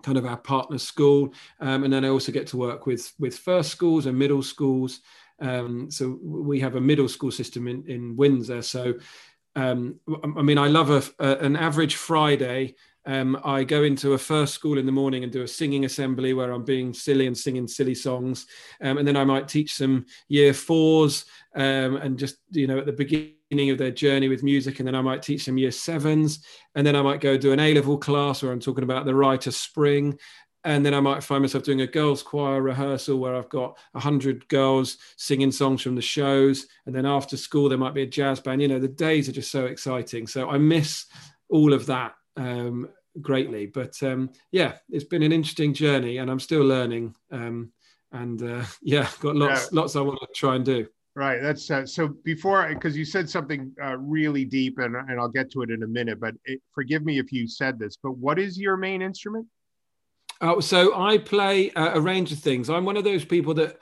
kind 0.03 0.19
of 0.19 0.27
our 0.27 0.37
partner 0.37 0.79
school, 0.79 1.33
um, 1.61 1.85
and 1.85 1.93
then 1.93 2.05
I 2.05 2.09
also 2.09 2.33
get 2.33 2.47
to 2.49 2.57
work 2.57 2.87
with 2.87 3.13
with 3.19 3.39
first 3.39 3.71
schools 3.71 4.07
and 4.07 4.19
middle 4.19 4.43
schools. 4.43 5.01
Um, 5.41 5.91
so 5.91 6.19
we 6.23 6.61
have 6.61 6.77
a 6.77 6.81
middle 6.81 7.09
school 7.09 7.31
system 7.31 7.69
in 7.69 7.85
in 7.89 8.17
Windsor. 8.17 8.63
So 8.63 8.95
um, 9.55 10.01
I 10.37 10.43
mean, 10.43 10.59
I 10.59 10.69
love 10.69 10.91
a, 10.91 11.03
a, 11.19 11.39
an 11.39 11.57
average 11.57 11.97
Friday. 11.97 12.75
Um, 13.05 13.39
I 13.45 13.65
go 13.65 13.83
into 13.83 14.13
a 14.13 14.19
first 14.19 14.55
school 14.55 14.79
in 14.79 14.87
the 14.87 14.93
morning 14.93 15.25
and 15.25 15.33
do 15.33 15.43
a 15.43 15.49
singing 15.49 15.85
assembly 15.85 16.35
where 16.35 16.53
I'm 16.53 16.65
being 16.65 16.95
silly 16.95 17.27
and 17.27 17.37
singing 17.37 17.67
silly 17.67 17.97
songs, 17.97 18.47
um, 18.81 18.99
and 18.99 19.07
then 19.07 19.17
I 19.17 19.25
might 19.25 19.49
teach 19.49 19.75
some 19.75 20.07
year 20.29 20.55
fours 20.55 21.25
um, 21.55 21.97
and 21.97 22.19
just 22.19 22.37
you 22.51 22.67
know 22.67 22.79
at 22.79 22.87
the 22.87 22.93
beginning 22.93 23.35
of 23.53 23.79
their 23.79 23.91
journey 23.91 24.29
with 24.29 24.43
music, 24.43 24.79
and 24.79 24.87
then 24.87 24.95
I 24.95 25.01
might 25.01 25.23
teach 25.23 25.47
them 25.47 25.59
year 25.59 25.71
sevens, 25.71 26.45
and 26.75 26.87
then 26.87 26.97
I 26.97 27.03
might 27.03 27.21
go 27.21 27.37
do 27.37 27.53
an 27.53 27.61
A 27.61 27.75
level 27.75 27.99
class 27.99 28.43
where 28.43 28.53
I'm 28.53 28.61
talking 28.61 28.85
about 28.85 29.05
the 29.05 29.15
rite 29.15 29.47
of 29.47 29.55
spring, 29.55 30.19
and 30.65 30.87
then 30.87 30.95
I 30.95 31.01
might 31.01 31.25
find 31.25 31.43
myself 31.43 31.65
doing 31.65 31.81
a 31.81 31.87
girls' 31.87 32.23
choir 32.23 32.63
rehearsal 32.63 33.19
where 33.19 33.35
I've 33.35 33.49
got 33.49 33.79
a 33.95 34.01
hundred 34.01 34.47
girls 34.49 34.99
singing 35.17 35.51
songs 35.51 35.83
from 35.83 35.97
the 35.97 36.03
shows, 36.03 36.67
and 36.87 36.95
then 36.95 37.07
after 37.07 37.37
school 37.37 37.69
there 37.69 37.79
might 37.79 37.95
be 37.95 38.03
a 38.03 38.07
jazz 38.07 38.41
band. 38.41 38.63
You 38.63 38.69
know, 38.69 38.79
the 38.79 38.89
days 38.89 39.29
are 39.29 39.33
just 39.33 39.51
so 39.51 39.67
exciting. 39.67 40.27
So 40.27 40.49
I 40.49 40.59
miss 40.59 41.07
all 41.49 41.73
of 41.73 41.87
that 41.87 42.15
um, 42.37 42.89
greatly. 43.21 43.67
But 43.67 44.03
um, 44.03 44.31
yeah, 44.51 44.75
it's 44.89 45.05
been 45.05 45.23
an 45.23 45.33
interesting 45.33 45.75
journey, 45.75 46.19
and 46.19 46.31
I'm 46.31 46.41
still 46.41 46.65
learning. 46.65 47.15
Um, 47.31 47.73
and 48.13 48.43
uh, 48.43 48.65
yeah, 48.83 49.09
got 49.21 49.37
lots, 49.37 49.69
yeah. 49.73 49.81
lots 49.81 49.97
I 49.97 50.01
want 50.01 50.21
to 50.21 50.29
try 50.35 50.57
and 50.57 50.65
do. 50.65 50.87
Right. 51.15 51.43
That's 51.43 51.71
uh, 51.71 51.85
so 51.85 52.09
before 52.09 52.67
because 52.69 52.97
you 52.97 53.05
said 53.05 53.29
something 53.29 53.73
uh, 53.83 53.99
really 53.99 54.47
deep, 54.47 54.79
and 54.79 54.97
and 54.97 55.21
I'll 55.21 55.29
get 55.29 55.51
to 55.53 55.63
it 55.63 55.71
in 55.71 55.83
a 55.83 55.87
minute. 55.87 56.19
But 56.19 56.35
it, 56.47 56.63
forgive 56.75 57.05
me 57.05 57.19
if 57.19 57.31
you 57.31 57.47
said 57.47 57.79
this. 57.79 57.99
But 58.03 58.17
what 58.17 58.39
is 58.39 58.59
your 58.59 58.79
main 58.79 59.03
instrument? 59.03 59.47
Oh, 60.41 60.59
so 60.59 61.01
I 61.01 61.19
play 61.19 61.71
a 61.77 62.01
range 62.01 62.33
of 62.33 62.39
things. 62.41 62.69
I'm 62.69 62.85
one 62.85 62.97
of 62.97 63.05
those 63.05 63.25
people 63.25 63.55
that, 63.55 63.79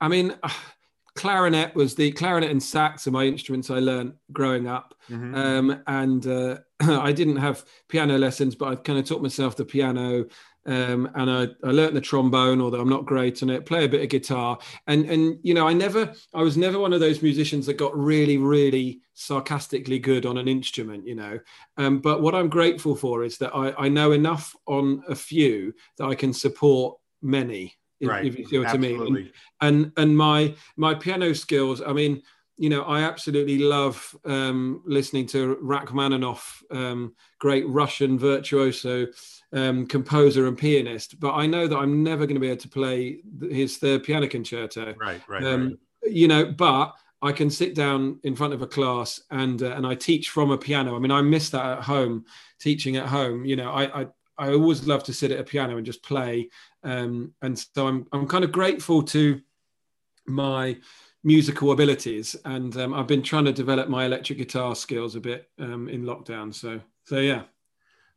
I 0.00 0.06
mean, 0.06 0.34
clarinet 1.16 1.74
was 1.74 1.94
the 1.94 2.12
clarinet 2.12 2.50
and 2.50 2.62
sax 2.62 3.06
are 3.06 3.10
my 3.10 3.24
instruments 3.24 3.70
I 3.70 3.78
learned 3.78 4.12
growing 4.30 4.68
up, 4.68 4.94
mm-hmm. 5.10 5.34
um, 5.34 5.82
and 5.86 6.26
uh, 6.26 6.58
I 6.80 7.10
didn't 7.12 7.36
have 7.36 7.64
piano 7.88 8.18
lessons, 8.18 8.54
but 8.54 8.68
I 8.68 8.76
kind 8.76 8.98
of 8.98 9.04
taught 9.04 9.22
myself 9.22 9.56
the 9.56 9.64
piano 9.64 10.26
um, 10.66 11.08
and 11.14 11.30
I, 11.30 11.42
I 11.64 11.70
learned 11.70 11.96
the 11.96 12.00
trombone, 12.00 12.60
although 12.60 12.80
I'm 12.80 12.88
not 12.88 13.06
great 13.06 13.42
on 13.42 13.50
it. 13.50 13.66
Play 13.66 13.84
a 13.84 13.88
bit 13.88 14.02
of 14.02 14.08
guitar, 14.08 14.58
and 14.86 15.08
and 15.08 15.38
you 15.42 15.54
know, 15.54 15.66
I 15.66 15.72
never, 15.72 16.12
I 16.34 16.42
was 16.42 16.56
never 16.56 16.78
one 16.78 16.92
of 16.92 17.00
those 17.00 17.22
musicians 17.22 17.66
that 17.66 17.74
got 17.74 17.96
really, 17.96 18.36
really 18.36 19.00
sarcastically 19.14 19.98
good 19.98 20.26
on 20.26 20.38
an 20.38 20.48
instrument, 20.48 21.06
you 21.06 21.14
know. 21.14 21.38
Um, 21.76 22.00
but 22.00 22.20
what 22.20 22.34
I'm 22.34 22.48
grateful 22.48 22.96
for 22.96 23.22
is 23.22 23.38
that 23.38 23.54
I, 23.54 23.86
I 23.86 23.88
know 23.88 24.12
enough 24.12 24.54
on 24.66 25.02
a 25.08 25.14
few 25.14 25.72
that 25.98 26.06
I 26.06 26.14
can 26.14 26.32
support 26.32 26.98
many. 27.22 27.74
If, 27.98 28.08
right. 28.10 28.26
if 28.26 28.38
you 28.38 28.46
see 28.46 28.58
what 28.58 28.68
Absolutely. 28.68 29.06
I 29.06 29.10
mean. 29.10 29.32
And, 29.62 29.76
and 29.84 29.92
and 29.96 30.16
my 30.16 30.54
my 30.76 30.94
piano 30.94 31.32
skills, 31.34 31.80
I 31.80 31.92
mean 31.92 32.22
you 32.58 32.70
know, 32.70 32.82
I 32.82 33.02
absolutely 33.02 33.58
love 33.58 34.16
um, 34.24 34.82
listening 34.86 35.26
to 35.26 35.58
Rachmaninoff, 35.60 36.62
um, 36.70 37.14
great 37.38 37.68
Russian 37.68 38.18
virtuoso 38.18 39.06
um, 39.56 39.86
composer 39.86 40.46
and 40.46 40.56
pianist. 40.56 41.18
But 41.18 41.34
I 41.34 41.46
know 41.46 41.66
that 41.66 41.76
I'm 41.76 42.02
never 42.02 42.26
going 42.26 42.34
to 42.34 42.40
be 42.40 42.48
able 42.48 42.60
to 42.60 42.68
play 42.68 43.20
his 43.40 43.78
third 43.78 44.04
piano 44.04 44.28
concerto. 44.28 44.94
Right, 44.98 45.20
right, 45.28 45.42
um, 45.42 45.78
right. 46.02 46.12
You 46.12 46.28
know, 46.28 46.44
but 46.44 46.94
I 47.22 47.32
can 47.32 47.48
sit 47.50 47.74
down 47.74 48.20
in 48.22 48.36
front 48.36 48.52
of 48.52 48.62
a 48.62 48.66
class 48.66 49.20
and 49.30 49.62
uh, 49.62 49.72
and 49.72 49.86
I 49.86 49.94
teach 49.94 50.28
from 50.28 50.50
a 50.50 50.58
piano. 50.58 50.94
I 50.94 50.98
mean, 50.98 51.10
I 51.10 51.22
miss 51.22 51.50
that 51.50 51.78
at 51.78 51.84
home, 51.84 52.26
teaching 52.60 52.96
at 52.96 53.06
home. 53.06 53.44
You 53.46 53.56
know, 53.56 53.70
I 53.70 54.02
I, 54.02 54.06
I 54.38 54.52
always 54.52 54.86
love 54.86 55.02
to 55.04 55.14
sit 55.14 55.30
at 55.30 55.40
a 55.40 55.44
piano 55.44 55.78
and 55.78 55.86
just 55.86 56.02
play. 56.02 56.50
Um, 56.84 57.32
and 57.40 57.58
so 57.58 57.88
I'm 57.88 58.06
I'm 58.12 58.28
kind 58.28 58.44
of 58.44 58.52
grateful 58.52 59.02
to 59.04 59.40
my 60.26 60.76
musical 61.24 61.72
abilities, 61.72 62.36
and 62.44 62.76
um, 62.76 62.92
I've 62.92 63.08
been 63.08 63.22
trying 63.22 63.46
to 63.46 63.52
develop 63.52 63.88
my 63.88 64.04
electric 64.04 64.38
guitar 64.38 64.74
skills 64.74 65.16
a 65.16 65.20
bit 65.20 65.48
um, 65.58 65.88
in 65.88 66.02
lockdown. 66.02 66.54
So, 66.54 66.80
so 67.04 67.18
yeah. 67.18 67.44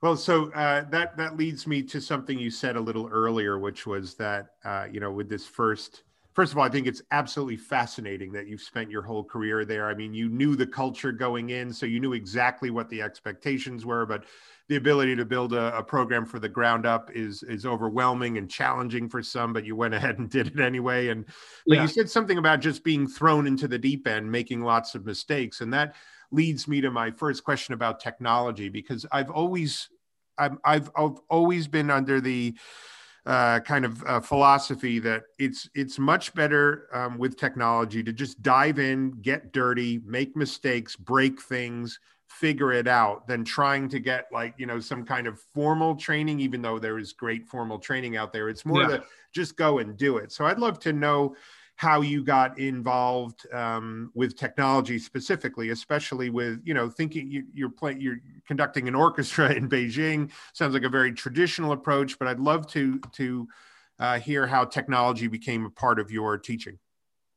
Well, 0.02 0.16
so 0.16 0.52
uh, 0.54 0.86
that 0.90 1.18
that 1.18 1.36
leads 1.36 1.68
me 1.68 1.84
to 1.84 2.00
something 2.00 2.40
you 2.40 2.50
said 2.50 2.76
a 2.76 2.82
little 2.82 3.10
earlier, 3.10 3.60
which 3.60 3.86
was 3.86 4.16
that 4.16 4.52
uh, 4.64 4.88
you 4.92 5.00
know 5.00 5.12
with 5.12 5.30
this 5.30 5.46
first. 5.46 6.04
First 6.34 6.54
of 6.54 6.58
all, 6.60 6.64
I 6.64 6.70
think 6.70 6.88
it's 6.88 7.02
absolutely 7.12 7.58
fascinating 7.58 8.32
that 8.32 8.48
you've 8.48 8.62
spent 8.62 8.90
your 8.90 9.02
whole 9.02 9.26
career 9.26 9.66
there. 9.66 9.90
I 9.90 9.94
mean, 9.94 10.14
you 10.14 10.30
knew 10.30 10.56
the 10.56 10.68
culture 10.68 11.12
going 11.12 11.50
in, 11.50 11.74
so 11.74 11.86
you 11.86 12.00
knew 12.00 12.14
exactly 12.14 12.70
what 12.70 12.88
the 12.88 13.02
expectations 13.02 13.86
were, 13.86 14.06
but 14.06 14.24
the 14.70 14.78
ability 14.78 15.16
to 15.16 15.26
build 15.26 15.52
a, 15.52 15.76
a, 15.76 15.84
program 15.84 16.26
for 16.26 16.40
the 16.40 16.48
ground 16.48 16.86
up 16.86 17.10
is 17.14 17.44
is 17.44 17.66
overwhelming 17.66 18.38
and 18.38 18.50
challenging 18.50 19.10
for 19.10 19.22
some 19.22 19.52
but 19.52 19.66
you 19.66 19.76
went 19.76 19.94
ahead 19.96 20.20
and 20.20 20.30
did 20.30 20.48
it 20.48 20.60
anyway 20.60 21.08
and 21.08 21.26
but 21.68 21.76
yeah. 21.76 21.82
you 21.82 21.88
said 21.88 22.10
something 22.10 22.38
about 22.38 22.62
just 22.62 22.84
being 22.84 23.08
thrown 23.08 23.48
into 23.48 23.68
the 23.68 23.78
deep 23.78 24.08
end 24.08 24.32
making 24.32 24.62
lots 24.62 24.96
of 24.96 25.06
mistakes 25.06 25.62
and 25.62 25.74
that 25.74 25.96
leads 26.32 26.68
me 26.68 26.82
to 26.82 26.92
my 26.92 27.12
first 27.12 27.44
question 27.44 27.74
about 27.74 28.00
technology 28.00 28.70
because 28.70 29.06
i've 29.12 29.30
always 29.30 29.90
i've, 30.38 30.58
I've, 30.64 30.92
I've 30.96 31.20
always 31.30 31.68
been 31.68 31.90
under 31.90 32.22
the 32.22 32.56
uh, 33.26 33.60
kind 33.60 33.86
of 33.86 34.04
uh, 34.06 34.20
philosophy 34.20 34.98
that 34.98 35.24
it's 35.38 35.70
it's 35.76 36.00
much 36.00 36.34
better 36.34 36.88
um, 36.94 37.18
with 37.18 37.38
technology 37.38 38.02
to 38.02 38.14
just 38.14 38.42
dive 38.42 38.80
in, 38.80 39.12
get 39.22 39.52
dirty, 39.52 40.00
make 40.06 40.36
mistakes, 40.36 40.96
break 40.96 41.40
things, 41.40 42.00
figure 42.30 42.72
it 42.72 42.88
out 42.88 43.28
than 43.28 43.44
trying 43.44 43.90
to 43.90 44.00
get 44.00 44.28
like 44.32 44.54
you 44.58 44.66
know 44.66 44.80
some 44.80 45.04
kind 45.04 45.26
of 45.26 45.40
formal 45.40 45.96
training 45.96 46.40
even 46.40 46.62
though 46.62 46.78
there 46.78 47.00
is 47.00 47.12
great 47.12 47.46
formal 47.48 47.80
training 47.80 48.18
out 48.18 48.32
there 48.32 48.50
it's 48.50 48.66
more 48.66 48.84
yeah. 48.84 48.88
to 48.88 49.04
just 49.34 49.58
go 49.58 49.80
and 49.80 49.98
do 49.98 50.18
it 50.18 50.32
so 50.32 50.46
i'd 50.46 50.60
love 50.60 50.80
to 50.80 50.94
know 50.94 51.36
how 51.80 52.02
you 52.02 52.22
got 52.22 52.60
involved 52.60 53.46
um, 53.54 54.12
with 54.14 54.36
technology 54.36 55.00
specifically 55.00 55.70
especially 55.70 56.30
with 56.30 56.60
you 56.66 56.74
know 56.74 56.90
thinking 56.90 57.32
you, 57.32 57.46
you're 57.54 57.70
playing 57.70 58.02
you're 58.02 58.20
conducting 58.46 58.90
an 58.90 58.96
orchestra 58.96 59.54
in 59.54 59.70
beijing. 59.70 60.30
Sounds 60.52 60.74
like 60.74 60.84
a 60.84 60.90
very 60.90 61.14
traditional 61.14 61.72
approach 61.72 62.20
but 62.20 62.28
i'd 62.28 62.40
love 62.40 62.68
to 62.68 63.00
to 63.14 63.48
uh, 64.00 64.20
hear 64.20 64.46
how 64.46 64.66
technology 64.66 65.28
became 65.28 65.66
a 65.66 65.70
part 65.70 66.00
of 66.00 66.12
your 66.12 66.38
teaching. 66.38 66.78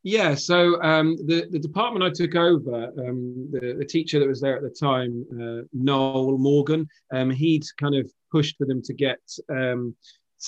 Yeah, 0.05 0.35
so 0.35 0.83
um, 0.83 1.17
the 1.27 1.47
the 1.51 1.61
department 1.61 2.05
I 2.05 2.11
took 2.11 2.35
over, 2.35 2.87
um, 2.99 3.49
the, 3.53 3.77
the 3.79 3.85
teacher 3.85 4.19
that 4.19 4.27
was 4.27 4.41
there 4.41 4.57
at 4.57 4.63
the 4.63 4.71
time, 4.71 5.25
uh, 5.33 5.65
Noel 5.73 6.39
Morgan, 6.39 6.89
um, 7.13 7.31
he'd 7.31 7.65
kind 7.81 7.95
of 7.95 8.11
pushed 8.33 8.57
for 8.57 8.67
them 8.67 8.83
to 8.83 8.95
get 8.95 9.21
um, 9.49 9.95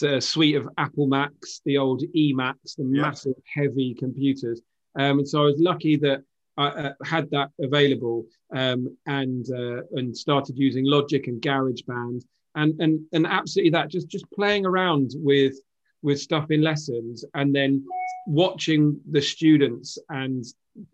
a 0.03 0.21
suite 0.21 0.57
of 0.57 0.69
Apple 0.79 1.07
Macs, 1.07 1.61
the 1.65 1.79
old 1.79 2.03
eMacs, 2.17 2.77
the 2.77 2.85
yeah. 2.85 3.03
massive 3.03 3.35
heavy 3.53 3.95
computers. 3.95 4.61
Um, 4.99 5.19
and 5.21 5.29
so 5.29 5.43
I 5.43 5.47
was 5.47 5.61
lucky 5.61 5.97
that 5.97 6.23
I 6.57 6.67
uh, 6.67 6.93
had 7.05 7.31
that 7.31 7.51
available 7.61 8.27
um, 8.55 8.97
and 9.07 9.47
uh, 9.51 9.83
and 9.93 10.17
started 10.17 10.57
using 10.57 10.85
Logic 10.85 11.27
and 11.27 11.41
GarageBand 11.43 12.23
and 12.55 12.81
and 12.81 13.01
and 13.13 13.27
absolutely 13.27 13.71
that 13.71 13.89
just 13.89 14.09
just 14.09 14.31
playing 14.31 14.67
around 14.67 15.13
with 15.17 15.57
with 16.03 16.21
stuff 16.21 16.51
in 16.51 16.63
lessons 16.63 17.25
and 17.35 17.55
then 17.55 17.85
watching 18.27 19.01
the 19.11 19.21
students 19.21 19.99
and 20.11 20.45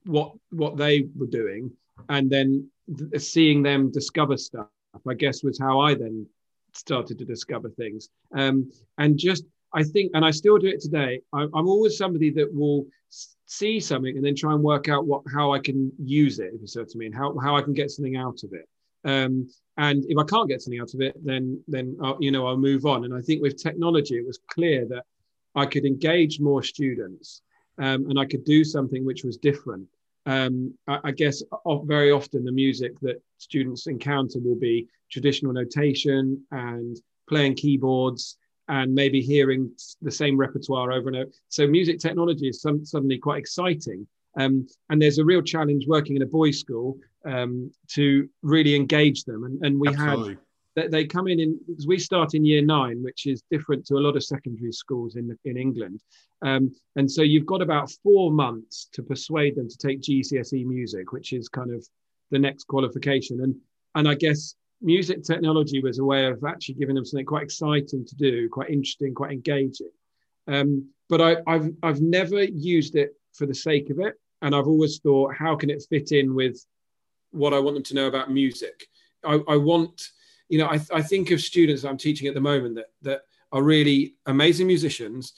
what 0.07 0.33
what 0.51 0.77
they 0.77 1.07
were 1.17 1.27
doing 1.27 1.71
and 2.09 2.31
then 2.31 2.69
th- 2.97 3.21
seeing 3.23 3.63
them 3.63 3.91
discover 3.91 4.37
stuff 4.37 4.69
i 5.09 5.15
guess 5.15 5.43
was 5.43 5.59
how 5.59 5.81
i 5.81 5.95
then 5.95 6.27
started 6.73 7.19
to 7.19 7.25
discover 7.25 7.71
things. 7.71 8.09
Um, 8.35 8.71
and 8.99 9.19
just 9.19 9.45
i 9.73 9.85
think 9.85 10.11
and 10.15 10.25
i 10.25 10.33
still 10.33 10.59
do 10.59 10.67
it 10.67 10.81
today. 10.81 11.21
I, 11.33 11.43
i'm 11.43 11.69
always 11.69 11.97
somebody 11.97 12.31
that 12.31 12.53
will 12.53 12.87
see 13.47 13.79
something 13.81 14.17
and 14.17 14.25
then 14.25 14.35
try 14.35 14.53
and 14.53 14.63
work 14.63 14.89
out 14.89 15.07
what 15.07 15.23
how 15.33 15.53
i 15.53 15.59
can 15.59 15.93
use 15.99 16.39
it 16.41 16.53
if 16.55 16.61
you 16.61 16.67
see 16.67 16.81
what 16.81 16.89
i 16.95 16.99
mean 16.99 17.13
how, 17.13 17.37
how 17.39 17.57
i 17.57 17.63
can 17.63 17.73
get 17.73 17.91
something 17.91 18.17
out 18.17 18.43
of 18.43 18.53
it. 18.53 18.69
Um, 19.05 19.49
and 19.77 20.05
if 20.09 20.19
i 20.19 20.25
can't 20.25 20.49
get 20.49 20.61
something 20.61 20.81
out 20.81 20.95
of 20.95 21.01
it 21.01 21.15
then 21.25 21.63
then 21.69 21.97
I'll, 22.03 22.19
you 22.21 22.31
know 22.33 22.47
i'll 22.47 22.57
move 22.57 22.85
on. 22.85 23.05
And 23.05 23.15
i 23.15 23.21
think 23.21 23.43
with 23.43 23.63
technology 23.63 24.17
it 24.17 24.27
was 24.27 24.41
clear 24.49 24.87
that 24.87 25.05
I 25.55 25.67
could 25.67 25.85
engage 25.85 26.41
more 26.41 26.63
students 26.63 27.43
um, 27.79 28.09
and 28.09 28.19
I 28.19 28.25
could 28.25 28.45
do 28.45 28.63
something 28.65 29.05
which 29.05 29.25
was 29.25 29.37
different. 29.37 29.87
Um, 30.31 30.75
I, 30.87 30.99
I, 31.05 31.11
guess 31.11 31.43
very 31.85 32.13
often 32.13 32.45
the 32.45 32.53
music 32.53 32.93
that 33.01 33.21
students 33.39 33.89
encounter 33.89 34.39
will 34.39 34.55
be 34.55 34.87
traditional 35.11 35.53
notation 35.53 36.41
and 36.53 36.97
playing 37.29 37.57
keyboards 37.57 38.37
and 38.69 38.95
maybe 38.95 39.21
hearing 39.21 39.73
the 40.03 40.11
same 40.13 40.37
repertoire 40.37 40.93
over 40.93 41.09
and 41.09 41.17
over. 41.17 41.31
So 41.49 41.67
music 41.67 41.99
technology 41.99 42.49
is 42.49 42.63
some, 42.63 42.85
suddenly 42.85 43.19
quite 43.19 43.41
exciting. 43.41 44.07
Um, 44.39 44.69
and 44.89 45.03
there's 45.03 45.19
a 45.19 45.25
real 45.25 45.43
challenge 45.43 45.87
working 45.89 46.15
in 46.15 46.23
a 46.23 46.27
boys' 46.27 46.61
school 46.61 46.97
um, 47.25 47.73
to 47.89 48.29
really 48.43 48.77
engage 48.77 49.25
them. 49.25 49.43
And, 49.43 49.67
and 49.67 49.81
we 49.81 49.89
Absolutely. 49.89 50.35
had 50.35 50.39
that 50.77 50.91
they 50.91 51.05
come 51.05 51.27
in 51.29 51.41
in 51.41 51.59
because 51.67 51.87
we 51.87 51.99
start 51.99 52.35
in 52.35 52.45
year 52.45 52.63
nine, 52.63 53.03
which 53.03 53.27
is 53.27 53.43
different 53.51 53.85
to 53.87 53.95
a 53.95 54.05
lot 54.07 54.17
of 54.17 54.25
secondary 54.25 54.73
schools 54.73 55.17
in 55.17 55.37
in 55.45 55.57
England. 55.57 56.01
Um, 56.43 56.73
and 56.97 57.11
so 57.11 57.23
you've 57.23 57.47
got 57.47 57.63
about 57.63 57.91
four 58.03 58.31
months 58.31 58.89
to 58.93 59.03
persuade 59.03 59.57
them 59.57 59.69
to 59.69 59.77
take 59.77 60.01
GCSE 60.01 60.65
music, 60.65 61.13
which 61.13 61.33
is 61.33 61.49
kind 61.49 61.73
of 61.73 61.87
the 62.31 62.39
next 62.39 62.65
qualification. 62.65 63.43
And 63.43 63.55
and 63.95 64.09
I 64.09 64.15
guess 64.15 64.55
music 64.81 65.23
technology 65.23 65.83
was 65.83 65.99
a 65.99 66.05
way 66.05 66.27
of 66.27 66.43
actually 66.45 66.77
giving 66.77 66.95
them 66.95 67.05
something 67.05 67.27
quite 67.27 67.43
exciting 67.43 68.07
to 68.07 68.17
do, 68.17 68.49
quite 68.49 68.71
interesting, 68.71 69.15
quite 69.15 69.33
engaging. 69.33 69.91
Um, 70.47 70.89
but 71.09 71.21
I, 71.21 71.37
I've 71.47 71.71
I've 71.83 72.01
never 72.01 72.43
used 72.45 72.97
it 72.97 73.11
for 73.35 73.47
the 73.47 73.55
sake 73.55 73.91
of 73.91 73.99
it, 73.99 74.15
and 74.43 74.55
I've 74.55 74.67
always 74.67 74.99
thought, 74.99 75.35
how 75.35 75.57
can 75.57 75.71
it 75.71 75.85
fit 75.89 76.13
in 76.13 76.35
with 76.35 76.65
what 77.33 77.55
I 77.55 77.59
want 77.59 77.75
them 77.75 77.85
to 77.85 77.95
know 77.95 78.07
about 78.07 78.31
music? 78.31 78.87
I, 79.25 79.39
I 79.49 79.57
want, 79.57 80.01
you 80.51 80.59
know, 80.59 80.67
I, 80.67 80.81
I 80.93 81.01
think 81.01 81.31
of 81.31 81.41
students 81.41 81.85
I'm 81.85 81.97
teaching 81.97 82.29
at 82.29 82.35
the 82.35 82.41
moment 82.41 82.75
that 82.75 82.87
that 83.03 83.23
are 83.53 83.63
really 83.63 84.17
amazing 84.27 84.67
musicians, 84.67 85.33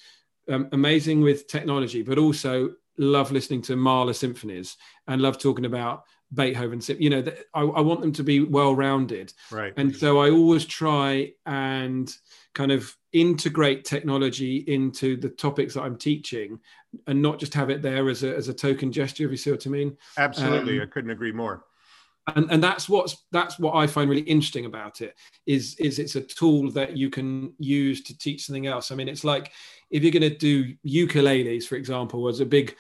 um, 0.49 0.69
amazing 0.73 1.21
with 1.21 1.47
technology, 1.47 2.03
but 2.03 2.19
also 2.19 2.71
love 2.99 3.31
listening 3.31 3.63
to 3.63 3.77
Mahler 3.77 4.13
symphonies 4.13 4.77
and 5.07 5.23
love 5.23 5.39
talking 5.39 5.65
about 5.65 6.05
Beethoven. 6.35 6.81
You 6.99 7.11
know, 7.11 7.25
I, 7.55 7.61
I 7.61 7.81
want 7.81 8.01
them 8.01 8.13
to 8.13 8.23
be 8.23 8.41
well 8.41 8.75
rounded. 8.75 9.33
Right. 9.51 9.73
And 9.77 9.95
so 9.95 10.21
I 10.21 10.31
always 10.31 10.65
try 10.65 11.33
and 11.47 12.15
kind 12.55 12.73
of 12.73 12.95
integrate 13.13 13.85
technology 13.85 14.59
into 14.59 15.17
the 15.17 15.29
topics 15.29 15.75
that 15.75 15.83
I'm 15.83 15.97
teaching 15.97 16.59
and 17.07 17.21
not 17.21 17.39
just 17.39 17.55
have 17.55 17.71
it 17.71 17.83
there 17.83 18.09
as 18.09 18.23
a, 18.23 18.35
as 18.35 18.49
a 18.49 18.55
token 18.55 18.93
gesture, 18.93 19.25
if 19.25 19.31
you 19.31 19.37
see 19.37 19.51
what 19.51 19.67
I 19.67 19.71
mean. 19.71 19.97
Absolutely. 20.17 20.79
Um, 20.79 20.83
I 20.83 20.87
couldn't 20.87 21.11
agree 21.11 21.33
more. 21.33 21.65
And, 22.37 22.51
and 22.53 22.63
that's 22.63 22.89
what's 22.89 23.25
that's 23.33 23.59
what 23.59 23.75
I 23.75 23.87
find 23.89 24.09
really 24.09 24.23
interesting 24.23 24.65
about 24.65 25.01
it 25.01 25.17
is 25.47 25.75
is 25.81 25.99
it's 25.99 26.15
a 26.15 26.21
tool 26.21 26.71
that 26.71 26.97
you 26.97 27.11
can 27.11 27.53
use 27.59 28.03
to 28.05 28.17
teach 28.17 28.47
something 28.47 28.69
else. 28.69 28.93
I 28.93 28.95
mean, 28.95 29.09
it's 29.09 29.25
like 29.25 29.51
if 29.91 30.03
you're 30.03 30.13
going 30.13 30.31
to 30.31 30.37
do 30.37 30.75
ukuleles, 30.87 31.65
for 31.65 31.75
example, 31.75 32.23
was 32.23 32.41
a 32.41 32.47
big 32.47 32.77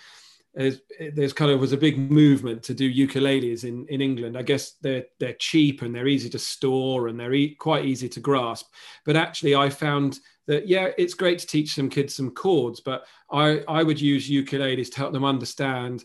there's, 0.54 1.32
kind 1.32 1.50
of 1.50 1.60
was 1.60 1.72
a 1.72 1.78
big 1.78 1.98
movement 1.98 2.62
to 2.64 2.74
do 2.74 2.92
ukuleles 2.92 3.64
in, 3.64 3.86
in 3.88 4.00
England. 4.02 4.36
I 4.36 4.42
guess 4.42 4.72
they're 4.82 5.04
they're 5.18 5.32
cheap 5.34 5.82
and 5.82 5.94
they're 5.94 6.08
easy 6.08 6.28
to 6.30 6.38
store 6.38 7.08
and 7.08 7.18
they're 7.18 7.32
e- 7.32 7.54
quite 7.54 7.86
easy 7.86 8.08
to 8.10 8.20
grasp. 8.20 8.66
But 9.06 9.16
actually, 9.16 9.54
I 9.54 9.70
found 9.70 10.18
that 10.46 10.68
yeah, 10.68 10.90
it's 10.98 11.14
great 11.14 11.38
to 11.38 11.46
teach 11.46 11.74
some 11.74 11.88
kids 11.88 12.14
some 12.14 12.30
chords, 12.30 12.80
but 12.80 13.06
I 13.30 13.64
I 13.66 13.82
would 13.82 14.00
use 14.00 14.30
ukuleles 14.30 14.90
to 14.90 14.96
help 14.98 15.12
them 15.12 15.24
understand 15.24 16.04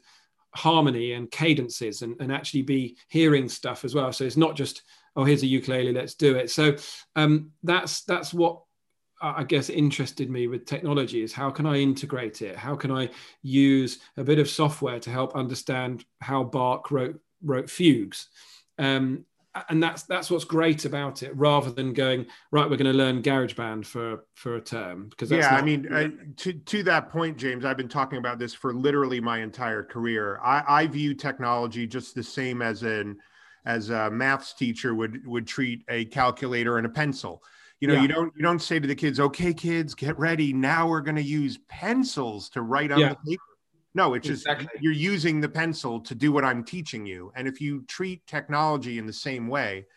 harmony 0.57 1.13
and 1.13 1.31
cadences 1.31 2.01
and, 2.01 2.15
and 2.19 2.31
actually 2.31 2.63
be 2.63 2.97
hearing 3.07 3.47
stuff 3.47 3.85
as 3.85 3.93
well. 3.95 4.11
So 4.11 4.25
it's 4.25 4.37
not 4.37 4.55
just 4.55 4.81
oh 5.15 5.23
here's 5.23 5.43
a 5.43 5.47
ukulele, 5.47 5.91
let's 5.91 6.13
do 6.13 6.35
it. 6.35 6.49
So 6.49 6.75
um, 7.15 7.51
that's 7.63 8.03
that's 8.03 8.33
what 8.33 8.61
I 9.19 9.43
guess 9.43 9.69
interested 9.69 10.29
me 10.29 10.47
with 10.47 10.65
technology 10.65 11.23
is 11.23 11.33
how 11.33 11.49
can 11.49 11.65
I 11.65 11.77
integrate 11.77 12.43
it? 12.43 12.55
How 12.55 12.75
can 12.75 12.91
I 12.91 13.09
use 13.41 13.99
a 14.15 14.23
bit 14.23 14.37
of 14.37 14.47
software 14.47 14.99
to 14.99 15.09
help 15.09 15.35
understand 15.35 16.05
how 16.21 16.43
Bach 16.43 16.91
wrote 16.91 17.19
wrote 17.43 17.69
fugues? 17.69 18.27
Um, 18.77 19.25
and 19.69 19.81
that's 19.81 20.03
that's 20.03 20.29
what's 20.31 20.45
great 20.45 20.85
about 20.85 21.23
it, 21.23 21.35
rather 21.35 21.71
than 21.71 21.93
going 21.93 22.25
right. 22.51 22.69
We're 22.69 22.77
going 22.77 22.91
to 22.91 22.97
learn 22.97 23.21
GarageBand 23.21 23.85
for 23.85 24.25
for 24.35 24.55
a 24.55 24.61
term 24.61 25.09
because 25.09 25.31
yeah, 25.31 25.41
not, 25.41 25.53
I 25.53 25.61
mean, 25.61 25.93
uh, 25.93 26.07
to 26.37 26.53
to 26.53 26.83
that 26.83 27.09
point, 27.09 27.37
James, 27.37 27.65
I've 27.65 27.77
been 27.77 27.87
talking 27.87 28.19
about 28.19 28.39
this 28.39 28.53
for 28.53 28.73
literally 28.73 29.19
my 29.19 29.39
entire 29.39 29.83
career. 29.83 30.39
I, 30.43 30.63
I 30.67 30.87
view 30.87 31.13
technology 31.13 31.87
just 31.87 32.15
the 32.15 32.23
same 32.23 32.61
as 32.61 32.83
an 32.83 33.17
as 33.65 33.89
a 33.89 34.09
maths 34.09 34.53
teacher 34.53 34.95
would 34.95 35.25
would 35.27 35.45
treat 35.45 35.83
a 35.89 36.05
calculator 36.05 36.77
and 36.77 36.85
a 36.85 36.89
pencil 36.89 37.43
you 37.79 37.87
know 37.87 37.95
yeah. 37.95 38.01
you 38.01 38.07
don't 38.07 38.33
you 38.35 38.41
don't 38.41 38.61
say 38.61 38.79
to 38.79 38.87
the 38.87 38.95
kids 38.95 39.19
okay 39.19 39.53
kids 39.53 39.93
get 39.93 40.17
ready 40.17 40.53
now 40.53 40.87
we're 40.87 41.01
going 41.01 41.15
to 41.15 41.21
use 41.21 41.59
pencils 41.67 42.49
to 42.49 42.61
write 42.61 42.91
on 42.91 42.99
yeah. 42.99 43.09
the 43.09 43.15
paper 43.15 43.43
no 43.97 44.13
it's 44.13 44.29
exactly. 44.29 44.67
just 44.67 44.83
you're 44.83 44.93
using 44.93 45.41
the 45.41 45.49
pencil 45.49 45.99
to 45.99 46.13
do 46.15 46.31
what 46.31 46.45
i'm 46.45 46.63
teaching 46.63 47.05
you. 47.05 47.31
And 47.35 47.47
if 47.47 47.59
you 47.59 47.83
treat 47.87 48.25
technology 48.27 48.99
in 48.99 49.05
the 49.05 49.13
same 49.13 49.47
way 49.47 49.87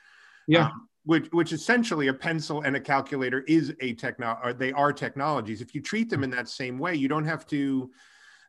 yeah. 0.48 0.66
um, 0.66 0.88
which 1.04 1.28
which 1.32 1.52
essentially 1.52 2.08
a 2.08 2.14
pencil 2.14 2.62
and 2.62 2.74
a 2.74 2.80
calculator 2.80 3.40
is 3.46 3.74
a 3.80 3.92
techno 3.94 4.38
or 4.42 4.52
they 4.52 4.72
are 4.72 4.92
technologies. 4.92 5.60
If 5.60 5.74
you 5.74 5.80
treat 5.80 6.10
them 6.10 6.24
in 6.24 6.30
that 6.30 6.48
same 6.48 6.78
way 6.78 6.94
you 6.94 7.08
don't 7.08 7.26
have 7.26 7.46
to 7.48 7.90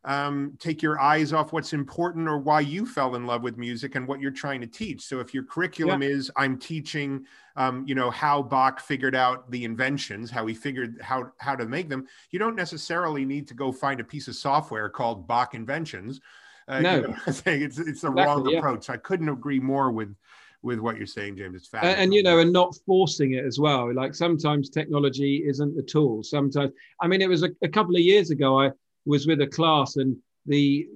um, 0.04 0.58
take 0.60 0.82
your 0.82 1.00
eyes 1.00 1.32
off 1.32 1.54
what's 1.54 1.74
important 1.74 2.28
or 2.28 2.40
why 2.40 2.60
you 2.60 2.86
fell 2.86 3.16
in 3.16 3.28
love 3.28 3.44
with 3.44 3.58
music 3.58 3.96
and 3.96 4.08
what 4.08 4.20
you're 4.20 4.32
trying 4.32 4.60
to 4.62 4.68
teach. 4.68 5.04
So 5.04 5.20
if 5.20 5.34
your 5.34 5.44
curriculum 5.44 6.02
yeah. 6.02 6.10
is 6.10 6.32
I'm 6.36 6.58
teaching, 6.58 7.26
um, 7.56 7.86
you 7.88 7.94
know, 7.94 8.10
how 8.10 8.42
Bach 8.42 8.80
figured 8.80 9.16
out 9.16 9.50
the 9.52 9.64
inventions, 9.64 10.32
how 10.32 10.48
he 10.48 10.56
figured 10.56 11.00
how 11.02 11.32
how 11.38 11.56
to 11.56 11.66
make 11.66 11.88
them, 11.88 12.08
you 12.32 12.40
don't 12.40 12.56
necessarily 12.56 13.26
need 13.26 13.48
to 13.50 13.54
go 13.54 13.72
find 13.72 14.00
a 14.00 14.04
piece 14.04 14.28
of 14.28 14.36
software 14.36 14.90
called 14.90 15.28
Bach 15.28 15.54
Inventions. 15.54 16.20
Uh, 16.68 16.80
no, 16.80 16.96
you 16.96 17.02
know, 17.02 17.16
it's 17.28 17.44
it's 17.46 17.76
the 17.76 17.90
exactly, 17.90 18.24
wrong 18.24 18.50
yeah. 18.50 18.58
approach. 18.58 18.90
I 18.90 18.98
couldn't 18.98 19.30
agree 19.30 19.60
more 19.60 19.92
with 19.92 20.16
with 20.64 20.80
what 20.80 20.98
you're 20.98 21.08
saying, 21.08 21.38
James. 21.38 21.56
It's 21.56 21.68
fabulous. 21.68 21.94
And, 21.94 22.04
and, 22.04 22.14
you 22.14 22.24
know, 22.24 22.40
and 22.40 22.54
not 22.54 22.76
forcing 22.86 23.34
it 23.34 23.46
as 23.46 23.60
well. 23.60 23.94
Like 23.94 24.14
sometimes 24.14 24.70
technology 24.70 25.44
isn't 25.48 25.76
the 25.76 25.82
tool. 25.82 26.22
Sometimes, 26.22 26.72
I 27.02 27.08
mean, 27.08 27.22
it 27.22 27.30
was 27.30 27.42
a, 27.44 27.50
a 27.64 27.68
couple 27.68 27.96
of 27.96 28.02
years 28.02 28.30
ago. 28.30 28.62
I 28.62 28.72
was 29.06 29.28
with 29.28 29.42
a 29.42 29.48
class 29.48 29.96
and 29.98 30.18
the 30.46 30.88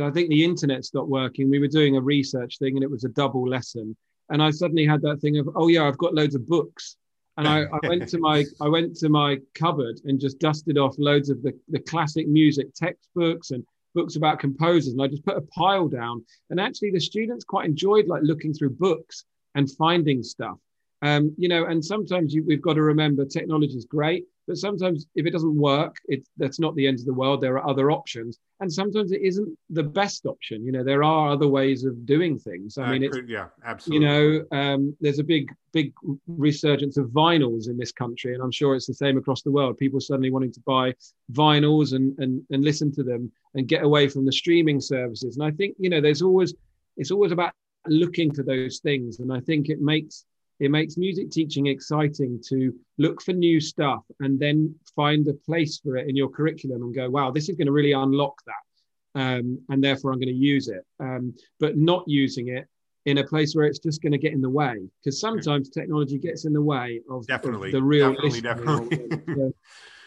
I 0.00 0.10
think 0.10 0.28
the 0.28 0.44
internet 0.44 0.84
stopped 0.84 1.08
working. 1.08 1.50
We 1.50 1.58
were 1.58 1.68
doing 1.68 1.96
a 1.96 2.00
research 2.00 2.58
thing 2.58 2.76
and 2.76 2.84
it 2.84 2.90
was 2.90 3.04
a 3.04 3.08
double 3.08 3.48
lesson. 3.48 3.96
And 4.30 4.42
I 4.42 4.50
suddenly 4.50 4.86
had 4.86 5.02
that 5.02 5.20
thing 5.20 5.38
of, 5.38 5.48
oh 5.54 5.68
yeah, 5.68 5.84
I've 5.84 5.98
got 5.98 6.14
loads 6.14 6.34
of 6.34 6.48
books. 6.48 6.96
And 7.38 7.48
I, 7.48 7.62
I 7.62 7.88
went 7.88 8.08
to 8.10 8.18
my 8.18 8.44
I 8.60 8.68
went 8.68 8.94
to 8.96 9.08
my 9.08 9.38
cupboard 9.54 10.00
and 10.04 10.20
just 10.20 10.38
dusted 10.38 10.76
off 10.76 10.94
loads 10.98 11.30
of 11.30 11.42
the, 11.42 11.58
the 11.68 11.80
classic 11.80 12.28
music 12.28 12.74
textbooks 12.74 13.50
and 13.50 13.64
books 13.94 14.16
about 14.16 14.38
composers. 14.38 14.92
And 14.92 15.02
I 15.02 15.06
just 15.06 15.24
put 15.24 15.38
a 15.38 15.42
pile 15.42 15.88
down. 15.88 16.24
And 16.50 16.60
actually 16.60 16.90
the 16.90 17.00
students 17.00 17.44
quite 17.44 17.66
enjoyed 17.66 18.06
like 18.06 18.22
looking 18.22 18.52
through 18.52 18.70
books 18.70 19.24
and 19.54 19.70
finding 19.70 20.22
stuff. 20.22 20.58
Um, 21.02 21.34
you 21.36 21.48
know, 21.48 21.64
and 21.64 21.84
sometimes 21.84 22.32
you, 22.32 22.44
we've 22.46 22.62
got 22.62 22.74
to 22.74 22.82
remember 22.82 23.24
technology 23.24 23.76
is 23.76 23.84
great, 23.84 24.24
but 24.46 24.56
sometimes 24.56 25.06
if 25.16 25.26
it 25.26 25.32
doesn't 25.32 25.56
work, 25.56 25.96
it's 26.06 26.30
that's 26.36 26.60
not 26.60 26.76
the 26.76 26.86
end 26.86 27.00
of 27.00 27.06
the 27.06 27.12
world. 27.12 27.40
There 27.40 27.58
are 27.58 27.68
other 27.68 27.90
options, 27.90 28.38
and 28.60 28.72
sometimes 28.72 29.10
it 29.10 29.20
isn't 29.20 29.58
the 29.70 29.82
best 29.82 30.26
option. 30.26 30.64
You 30.64 30.70
know, 30.70 30.84
there 30.84 31.02
are 31.02 31.30
other 31.30 31.48
ways 31.48 31.84
of 31.84 32.06
doing 32.06 32.38
things. 32.38 32.78
I 32.78 32.92
mean, 32.92 33.02
it's 33.02 33.18
yeah, 33.26 33.46
absolutely. 33.64 34.06
You 34.06 34.12
know, 34.12 34.56
um, 34.56 34.96
there's 35.00 35.18
a 35.18 35.24
big, 35.24 35.52
big 35.72 35.92
resurgence 36.28 36.96
of 36.96 37.06
vinyls 37.06 37.68
in 37.68 37.76
this 37.76 37.90
country, 37.90 38.34
and 38.34 38.42
I'm 38.42 38.52
sure 38.52 38.76
it's 38.76 38.86
the 38.86 38.94
same 38.94 39.18
across 39.18 39.42
the 39.42 39.50
world. 39.50 39.78
People 39.78 40.00
suddenly 40.00 40.30
wanting 40.30 40.52
to 40.52 40.60
buy 40.60 40.94
vinyls 41.32 41.94
and 41.94 42.16
and 42.18 42.42
and 42.50 42.62
listen 42.62 42.92
to 42.92 43.02
them 43.02 43.32
and 43.54 43.66
get 43.66 43.82
away 43.82 44.08
from 44.08 44.24
the 44.24 44.32
streaming 44.32 44.80
services. 44.80 45.36
And 45.36 45.44
I 45.44 45.50
think 45.50 45.74
you 45.80 45.90
know, 45.90 46.00
there's 46.00 46.22
always 46.22 46.54
it's 46.96 47.10
always 47.10 47.32
about 47.32 47.52
looking 47.86 48.32
for 48.32 48.44
those 48.44 48.78
things, 48.78 49.18
and 49.18 49.32
I 49.32 49.40
think 49.40 49.68
it 49.68 49.80
makes 49.80 50.24
it 50.62 50.70
makes 50.70 50.96
music 50.96 51.28
teaching 51.32 51.66
exciting 51.66 52.40
to 52.48 52.72
look 52.96 53.20
for 53.20 53.32
new 53.32 53.60
stuff 53.60 54.04
and 54.20 54.38
then 54.38 54.72
find 54.94 55.26
a 55.26 55.34
place 55.34 55.80
for 55.82 55.96
it 55.96 56.08
in 56.08 56.14
your 56.14 56.28
curriculum 56.28 56.82
and 56.82 56.94
go, 56.94 57.10
wow, 57.10 57.32
this 57.32 57.48
is 57.48 57.56
going 57.56 57.66
to 57.66 57.72
really 57.72 57.90
unlock 57.90 58.40
that. 58.46 59.20
Um, 59.20 59.58
and 59.70 59.82
therefore, 59.82 60.12
I'm 60.12 60.20
going 60.20 60.28
to 60.28 60.34
use 60.34 60.68
it. 60.68 60.86
Um, 61.00 61.34
but 61.58 61.76
not 61.76 62.04
using 62.06 62.46
it 62.46 62.68
in 63.06 63.18
a 63.18 63.24
place 63.24 63.56
where 63.56 63.66
it's 63.66 63.80
just 63.80 64.00
going 64.02 64.12
to 64.12 64.18
get 64.18 64.32
in 64.32 64.40
the 64.40 64.48
way 64.48 64.76
because 65.00 65.18
sometimes 65.18 65.68
technology 65.68 66.16
gets 66.16 66.44
in 66.44 66.52
the 66.52 66.62
way 66.62 67.00
of, 67.10 67.26
definitely 67.26 67.70
of 67.70 67.72
the 67.72 67.82
real 67.82 68.12
definitely, 68.12 68.40
definitely. 68.40 69.18
so, 69.34 69.52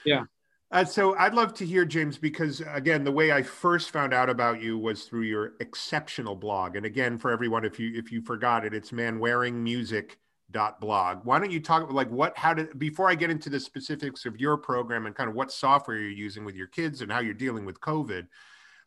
yeah 0.05 0.23
uh, 0.71 0.85
so 0.85 1.15
I'd 1.17 1.33
love 1.33 1.53
to 1.55 1.65
hear 1.65 1.85
James 1.85 2.17
because 2.17 2.61
again, 2.73 3.03
the 3.03 3.11
way 3.11 3.31
I 3.31 3.43
first 3.43 3.91
found 3.91 4.13
out 4.13 4.29
about 4.29 4.61
you 4.61 4.77
was 4.77 5.03
through 5.03 5.21
your 5.21 5.53
exceptional 5.59 6.35
blog. 6.35 6.75
And 6.75 6.85
again, 6.85 7.17
for 7.17 7.31
everyone, 7.31 7.63
if 7.65 7.79
you 7.79 7.91
if 7.93 8.11
you 8.11 8.21
forgot 8.21 8.65
it, 8.65 8.73
it's 8.73 8.91
Manwaring 8.91 9.53
Music 9.53 10.17
dot 10.51 10.79
blog. 10.79 11.19
Why 11.23 11.39
don't 11.39 11.51
you 11.51 11.59
talk 11.59 11.91
like 11.91 12.09
what 12.09 12.37
how 12.37 12.53
did 12.53 12.77
before 12.77 13.09
i 13.09 13.15
get 13.15 13.29
into 13.29 13.49
the 13.49 13.59
specifics 13.59 14.25
of 14.25 14.39
your 14.39 14.57
program 14.57 15.05
and 15.05 15.15
kind 15.15 15.29
of 15.29 15.35
what 15.35 15.51
software 15.51 15.97
you're 15.97 16.09
using 16.09 16.45
with 16.45 16.55
your 16.55 16.67
kids 16.67 17.01
and 17.01 17.11
how 17.11 17.19
you're 17.19 17.33
dealing 17.33 17.65
with 17.65 17.79
covid 17.81 18.27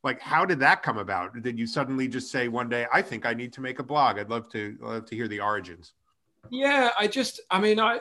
like 0.05 0.21
how 0.21 0.44
did 0.44 0.61
that 0.61 0.83
come 0.83 0.99
about? 0.99 1.42
Did 1.42 1.59
you 1.59 1.66
suddenly 1.66 2.09
just 2.09 2.31
say 2.31 2.49
one 2.49 2.68
day 2.68 2.87
i 2.92 3.03
think 3.03 3.27
i 3.27 3.35
need 3.35 3.53
to 3.55 3.61
make 3.61 3.79
a 3.79 3.83
blog. 3.83 4.18
I'd 4.18 4.31
love 4.31 4.49
to 4.51 4.77
love 4.81 5.07
to 5.07 5.14
hear 5.14 5.29
the 5.29 5.40
origins. 5.40 5.92
Yeah 6.51 6.90
i 6.99 7.07
just 7.07 7.40
i 7.51 7.61
mean 7.61 7.81
i 7.81 8.01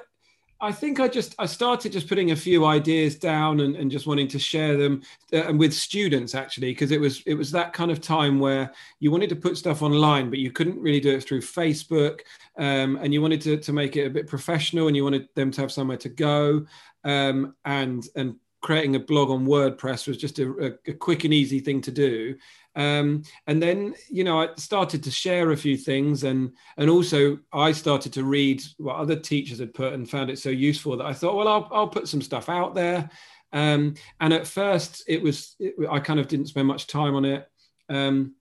I 0.60 0.72
think 0.72 1.00
I 1.00 1.08
just 1.08 1.36
I 1.38 1.46
started 1.46 1.91
just 1.91 2.08
putting 2.08 2.32
a 2.32 2.36
few 2.36 2.65
ideas 2.65 3.15
down 3.15 3.60
and, 3.60 3.76
and 3.76 3.91
just 3.91 4.08
wanting 4.08 4.28
to 4.30 4.39
share 4.39 4.76
them 4.76 5.02
uh, 5.32 5.43
and 5.43 5.60
with 5.60 5.74
students 5.74 6.34
actually 6.34 6.72
because 6.72 6.91
it 6.91 7.00
was 7.00 7.22
it 7.26 7.36
was 7.36 7.52
that 7.52 7.74
kind 7.74 7.91
of 7.91 8.02
time 8.02 8.39
where 8.39 8.72
you 9.00 9.12
wanted 9.12 9.30
to 9.30 9.36
put 9.36 9.58
stuff 9.58 9.82
online 9.82 10.30
but 10.30 10.39
you 10.39 10.52
couldn't 10.52 10.80
really 10.80 11.00
do 11.00 11.15
it 11.15 11.24
through 11.24 11.41
Facebook 11.41 12.22
um, 12.58 12.98
and 13.02 13.13
you 13.13 13.22
wanted 13.22 13.41
to, 13.41 13.58
to 13.58 13.74
make 13.74 13.96
it 13.96 14.08
a 14.08 14.10
bit 14.10 14.28
professional 14.28 14.88
and 14.88 14.96
you 14.96 15.04
wanted 15.04 15.28
them 15.36 15.52
to 15.52 15.62
have 15.62 15.72
somewhere 15.72 15.98
to 15.98 16.10
go 16.10 16.65
um, 17.04 17.56
and 17.65 18.08
and 18.15 18.36
creating 18.68 18.96
a 18.96 19.00
blog 19.00 19.30
on 19.30 19.48
WordPress 19.48 20.08
was 20.08 20.18
just 20.18 20.40
a, 20.40 20.78
a, 20.88 20.94
quick 20.94 21.24
and 21.24 21.34
easy 21.34 21.62
thing 21.62 21.80
to 21.80 21.92
do 21.92 22.36
um, 22.78 23.24
and 23.48 23.62
then, 23.62 23.96
you 24.08 24.24
know, 24.24 24.40
I 24.40 24.50
started 24.56 25.04
to 25.04 25.12
share 25.12 25.50
a 25.50 25.58
few 25.58 25.76
things, 25.76 26.24
and 26.24 26.54
and 26.78 26.92
also 26.92 27.40
I 27.52 27.72
started 27.72 28.14
to 28.14 28.24
read 28.24 28.62
what 28.78 28.98
other 28.98 29.16
teachers 29.16 29.58
had 29.58 29.74
put, 29.74 29.94
and 29.94 30.08
found 30.08 30.30
it 30.30 30.38
so 30.38 30.50
useful 30.52 30.96
that 30.96 31.08
I 31.08 31.14
thought, 31.14 31.36
well, 31.36 31.48
I'll 31.48 31.68
I'll 31.72 31.88
put 31.88 32.08
some 32.08 32.22
stuff 32.22 32.50
out 32.50 32.76
there. 32.76 33.10
Um, 33.52 33.96
and 34.22 34.32
at 34.32 34.46
first, 34.46 35.04
it 35.08 35.24
was 35.24 35.56
it, 35.60 35.74
I 35.90 36.00
kind 36.00 36.20
of 36.20 36.28
didn't 36.28 36.50
spend 36.50 36.68
much 36.68 36.86
time 36.86 37.16
on 37.16 37.26
it. 37.26 37.50
Um, 37.90 38.36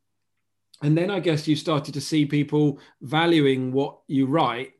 and 0.82 0.98
then 0.98 1.10
I 1.10 1.20
guess 1.20 1.48
you 1.48 1.56
started 1.56 1.94
to 1.94 2.02
see 2.02 2.26
people 2.26 2.78
valuing 3.00 3.72
what 3.72 4.00
you 4.06 4.26
write, 4.26 4.72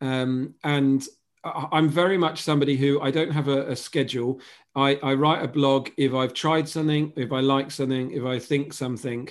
um, 0.00 0.56
and 0.64 1.06
I'm 1.44 1.88
very 1.88 2.16
much 2.16 2.42
somebody 2.42 2.76
who 2.76 3.00
I 3.00 3.10
don't 3.10 3.30
have 3.30 3.48
a, 3.48 3.70
a 3.70 3.76
schedule. 3.76 4.40
I, 4.74 4.96
I, 5.02 5.14
write 5.14 5.44
a 5.44 5.48
blog 5.48 5.90
if 5.96 6.14
I've 6.14 6.32
tried 6.32 6.68
something, 6.68 7.12
if 7.16 7.32
I 7.32 7.40
like 7.40 7.70
something, 7.70 8.10
if 8.12 8.24
I 8.24 8.38
think 8.38 8.72
something, 8.72 9.28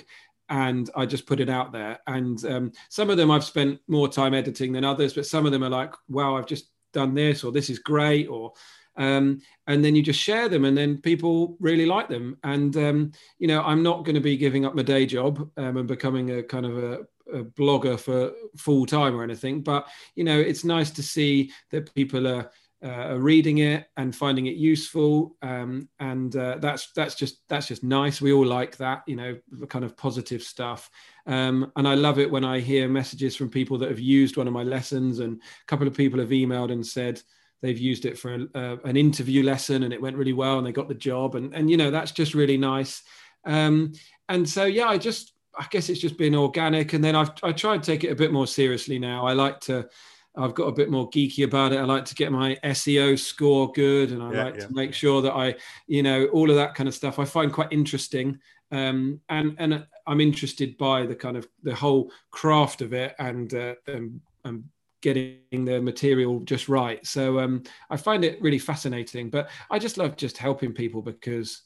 and 0.48 0.88
I 0.94 1.06
just 1.06 1.26
put 1.26 1.40
it 1.40 1.48
out 1.48 1.72
there. 1.72 1.98
And 2.06 2.42
um, 2.44 2.72
some 2.88 3.10
of 3.10 3.16
them 3.16 3.30
I've 3.30 3.44
spent 3.44 3.80
more 3.88 4.08
time 4.08 4.32
editing 4.32 4.72
than 4.72 4.84
others, 4.84 5.14
but 5.14 5.26
some 5.26 5.44
of 5.44 5.52
them 5.52 5.64
are 5.64 5.70
like, 5.70 5.92
wow, 6.08 6.36
I've 6.36 6.46
just 6.46 6.70
done 6.92 7.14
this, 7.14 7.42
or 7.42 7.52
this 7.52 7.68
is 7.68 7.78
great, 7.80 8.28
or 8.28 8.52
um, 8.96 9.40
and 9.66 9.84
then 9.84 9.96
you 9.96 10.02
just 10.02 10.20
share 10.20 10.48
them, 10.48 10.64
and 10.64 10.78
then 10.78 10.98
people 10.98 11.56
really 11.58 11.86
like 11.86 12.08
them. 12.08 12.38
And 12.44 12.76
um, 12.76 13.12
you 13.38 13.48
know, 13.48 13.62
I'm 13.62 13.82
not 13.82 14.04
going 14.04 14.14
to 14.14 14.20
be 14.20 14.36
giving 14.36 14.64
up 14.64 14.74
my 14.74 14.82
day 14.82 15.04
job 15.06 15.50
um, 15.56 15.76
and 15.76 15.88
becoming 15.88 16.30
a 16.30 16.42
kind 16.42 16.66
of 16.66 16.78
a 16.78 16.98
a 17.32 17.42
blogger 17.42 17.98
for 17.98 18.32
full 18.56 18.86
time 18.86 19.14
or 19.14 19.22
anything, 19.22 19.62
but 19.62 19.88
you 20.14 20.24
know, 20.24 20.38
it's 20.38 20.64
nice 20.64 20.90
to 20.92 21.02
see 21.02 21.50
that 21.70 21.94
people 21.94 22.26
are, 22.26 22.50
uh, 22.84 23.14
are 23.14 23.18
reading 23.18 23.58
it 23.58 23.86
and 23.96 24.14
finding 24.14 24.46
it 24.46 24.56
useful, 24.56 25.36
um, 25.42 25.88
and 26.00 26.36
uh, 26.36 26.58
that's 26.60 26.92
that's 26.92 27.14
just 27.14 27.38
that's 27.48 27.68
just 27.68 27.82
nice. 27.82 28.20
We 28.20 28.32
all 28.32 28.46
like 28.46 28.76
that, 28.76 29.02
you 29.06 29.16
know, 29.16 29.38
kind 29.68 29.84
of 29.84 29.96
positive 29.96 30.42
stuff. 30.42 30.90
Um, 31.26 31.72
and 31.76 31.88
I 31.88 31.94
love 31.94 32.18
it 32.18 32.30
when 32.30 32.44
I 32.44 32.60
hear 32.60 32.88
messages 32.88 33.36
from 33.36 33.48
people 33.48 33.78
that 33.78 33.88
have 33.88 34.00
used 34.00 34.36
one 34.36 34.46
of 34.46 34.52
my 34.52 34.64
lessons, 34.64 35.20
and 35.20 35.40
a 35.40 35.66
couple 35.66 35.86
of 35.86 35.94
people 35.94 36.20
have 36.20 36.28
emailed 36.28 36.72
and 36.72 36.86
said 36.86 37.22
they've 37.62 37.78
used 37.78 38.04
it 38.04 38.18
for 38.18 38.34
a, 38.34 38.58
uh, 38.58 38.76
an 38.84 38.96
interview 38.98 39.42
lesson 39.42 39.84
and 39.84 39.94
it 39.94 40.02
went 40.02 40.18
really 40.18 40.34
well 40.34 40.58
and 40.58 40.66
they 40.66 40.72
got 40.72 40.88
the 40.88 40.94
job, 40.94 41.34
and 41.36 41.54
and 41.54 41.70
you 41.70 41.78
know, 41.78 41.90
that's 41.90 42.12
just 42.12 42.34
really 42.34 42.58
nice. 42.58 43.02
Um, 43.46 43.92
and 44.28 44.48
so 44.48 44.64
yeah, 44.64 44.88
I 44.88 44.98
just 44.98 45.33
I 45.58 45.66
guess 45.70 45.88
it's 45.88 46.00
just 46.00 46.16
been 46.16 46.34
organic. 46.34 46.92
And 46.92 47.02
then 47.02 47.14
I've 47.16 47.30
I 47.42 47.52
try 47.52 47.74
and 47.74 47.82
take 47.82 48.04
it 48.04 48.10
a 48.10 48.14
bit 48.14 48.32
more 48.32 48.46
seriously 48.46 48.98
now. 48.98 49.26
I 49.26 49.32
like 49.32 49.60
to. 49.60 49.88
I've 50.36 50.54
got 50.54 50.64
a 50.64 50.72
bit 50.72 50.90
more 50.90 51.08
geeky 51.10 51.44
about 51.44 51.72
it. 51.72 51.78
I 51.78 51.84
like 51.84 52.04
to 52.06 52.14
get 52.16 52.32
my 52.32 52.58
SEO 52.64 53.16
score 53.16 53.70
good, 53.70 54.10
and 54.10 54.20
I 54.20 54.32
yeah, 54.32 54.44
like 54.44 54.54
yeah. 54.56 54.66
to 54.66 54.74
make 54.74 54.92
sure 54.92 55.22
that 55.22 55.32
I, 55.32 55.54
you 55.86 56.02
know, 56.02 56.24
all 56.26 56.50
of 56.50 56.56
that 56.56 56.74
kind 56.74 56.88
of 56.88 56.94
stuff. 56.94 57.20
I 57.20 57.24
find 57.24 57.52
quite 57.52 57.72
interesting, 57.72 58.40
um, 58.72 59.20
and 59.28 59.54
and 59.58 59.86
I'm 60.08 60.20
interested 60.20 60.76
by 60.76 61.06
the 61.06 61.14
kind 61.14 61.36
of 61.36 61.46
the 61.62 61.74
whole 61.74 62.10
craft 62.32 62.82
of 62.82 62.92
it, 62.92 63.14
and 63.20 63.54
uh, 63.54 63.74
and, 63.86 64.20
and 64.44 64.64
getting 65.04 65.66
the 65.66 65.80
material 65.82 66.40
just 66.40 66.66
right. 66.66 67.06
So 67.06 67.38
um, 67.38 67.62
I 67.90 67.96
find 67.98 68.24
it 68.24 68.40
really 68.40 68.58
fascinating. 68.58 69.28
But 69.28 69.50
I 69.70 69.78
just 69.78 69.98
love 69.98 70.16
just 70.16 70.38
helping 70.38 70.72
people 70.72 71.02
because 71.02 71.62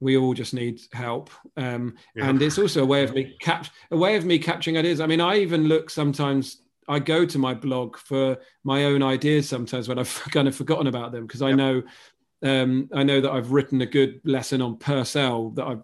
we 0.00 0.16
all 0.16 0.34
just 0.34 0.54
need 0.54 0.80
help. 0.92 1.30
Um, 1.56 1.96
yeah. 2.14 2.28
and 2.28 2.40
it's 2.42 2.58
also 2.58 2.82
a 2.82 2.86
way 2.86 3.02
of 3.02 3.14
me 3.14 3.36
cap 3.40 3.66
a 3.90 3.96
way 3.96 4.16
of 4.16 4.24
me 4.24 4.38
capturing 4.38 4.78
ideas. 4.78 5.00
I 5.00 5.06
mean 5.06 5.20
i 5.20 5.36
even 5.36 5.64
look 5.64 5.90
sometimes 5.90 6.62
i 6.88 6.98
go 6.98 7.26
to 7.26 7.38
my 7.38 7.54
blog 7.54 7.96
for 7.96 8.36
my 8.62 8.84
own 8.84 9.02
ideas 9.02 9.48
sometimes 9.48 9.88
when 9.88 9.98
i've 9.98 10.14
kind 10.30 10.46
of 10.46 10.54
forgotten 10.54 10.86
about 10.86 11.10
them 11.10 11.26
because 11.26 11.42
i 11.42 11.48
yep. 11.48 11.56
know 11.56 11.82
um, 12.44 12.88
i 12.94 13.02
know 13.02 13.20
that 13.20 13.32
i've 13.32 13.50
written 13.50 13.80
a 13.80 13.86
good 13.86 14.20
lesson 14.24 14.62
on 14.62 14.76
purcell 14.76 15.50
that 15.50 15.64
i 15.64 15.76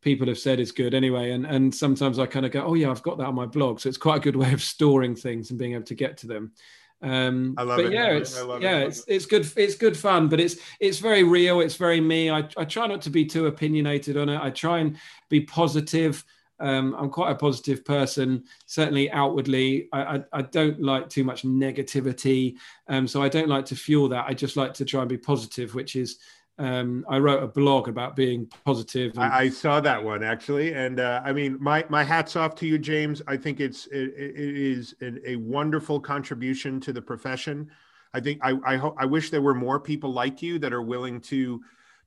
people 0.00 0.28
have 0.28 0.38
said 0.38 0.60
is 0.60 0.72
good 0.72 0.94
anyway. 0.94 1.32
And 1.32 1.46
and 1.46 1.74
sometimes 1.74 2.18
i 2.18 2.26
kind 2.26 2.46
of 2.46 2.52
go 2.52 2.62
oh 2.64 2.74
yeah 2.74 2.90
i've 2.90 3.02
got 3.02 3.18
that 3.18 3.26
on 3.26 3.34
my 3.34 3.46
blog. 3.46 3.80
So 3.80 3.88
it's 3.88 3.98
quite 3.98 4.18
a 4.18 4.20
good 4.20 4.36
way 4.36 4.52
of 4.52 4.62
storing 4.62 5.14
things 5.14 5.50
and 5.50 5.58
being 5.58 5.74
able 5.74 5.84
to 5.84 5.94
get 5.94 6.16
to 6.18 6.26
them 6.26 6.52
um 7.02 7.54
I 7.56 7.62
love 7.62 7.76
but 7.76 7.86
it. 7.86 7.92
yeah 7.92 8.10
it's 8.10 8.36
yeah 8.60 8.78
it. 8.78 8.88
it's 8.88 9.04
it's 9.06 9.26
good 9.26 9.48
it's 9.56 9.76
good 9.76 9.96
fun 9.96 10.28
but 10.28 10.40
it's 10.40 10.56
it's 10.80 10.98
very 10.98 11.22
real 11.22 11.60
it's 11.60 11.76
very 11.76 12.00
me 12.00 12.28
I, 12.28 12.48
I 12.56 12.64
try 12.64 12.88
not 12.88 13.02
to 13.02 13.10
be 13.10 13.24
too 13.24 13.46
opinionated 13.46 14.16
on 14.16 14.28
it 14.28 14.40
i 14.40 14.50
try 14.50 14.78
and 14.78 14.96
be 15.28 15.42
positive 15.42 16.24
um, 16.60 16.94
I'm 16.98 17.10
quite 17.10 17.30
a 17.30 17.36
positive 17.36 17.84
person, 17.84 18.44
certainly 18.66 19.10
outwardly. 19.10 19.88
I, 19.92 20.16
I, 20.16 20.24
I 20.32 20.42
don't 20.42 20.82
like 20.82 21.08
too 21.08 21.24
much 21.24 21.42
negativity, 21.42 22.56
um, 22.88 23.06
so 23.06 23.22
I 23.22 23.28
don't 23.28 23.48
like 23.48 23.64
to 23.66 23.76
fuel 23.76 24.08
that. 24.08 24.26
I 24.26 24.34
just 24.34 24.56
like 24.56 24.74
to 24.74 24.84
try 24.84 25.00
and 25.00 25.08
be 25.08 25.18
positive, 25.18 25.74
which 25.74 25.94
is 25.94 26.18
um, 26.58 27.04
I 27.08 27.18
wrote 27.18 27.42
a 27.42 27.46
blog 27.46 27.88
about 27.88 28.16
being 28.16 28.50
positive. 28.64 29.12
And- 29.12 29.24
I, 29.24 29.40
I, 29.42 29.48
saw 29.48 29.80
that 29.80 30.02
one 30.02 30.24
actually, 30.24 30.74
and 30.74 30.98
uh, 30.98 31.22
I 31.24 31.32
mean, 31.32 31.56
my 31.60 31.84
my 31.88 32.02
hats 32.02 32.34
off 32.34 32.54
to 32.56 32.66
you, 32.66 32.78
James. 32.78 33.22
I 33.28 33.36
think 33.36 33.60
it's 33.60 33.86
it, 33.86 34.12
it 34.16 34.36
is 34.36 34.94
a 35.02 35.36
wonderful 35.36 36.00
contribution 36.00 36.80
to 36.80 36.92
the 36.92 37.02
profession. 37.02 37.70
I 38.12 38.20
think 38.20 38.40
I 38.42 38.54
I, 38.66 38.76
ho- 38.76 38.96
I 38.98 39.06
wish 39.06 39.30
there 39.30 39.42
were 39.42 39.54
more 39.54 39.78
people 39.78 40.12
like 40.12 40.42
you 40.42 40.58
that 40.58 40.72
are 40.72 40.82
willing 40.82 41.20
to 41.22 41.60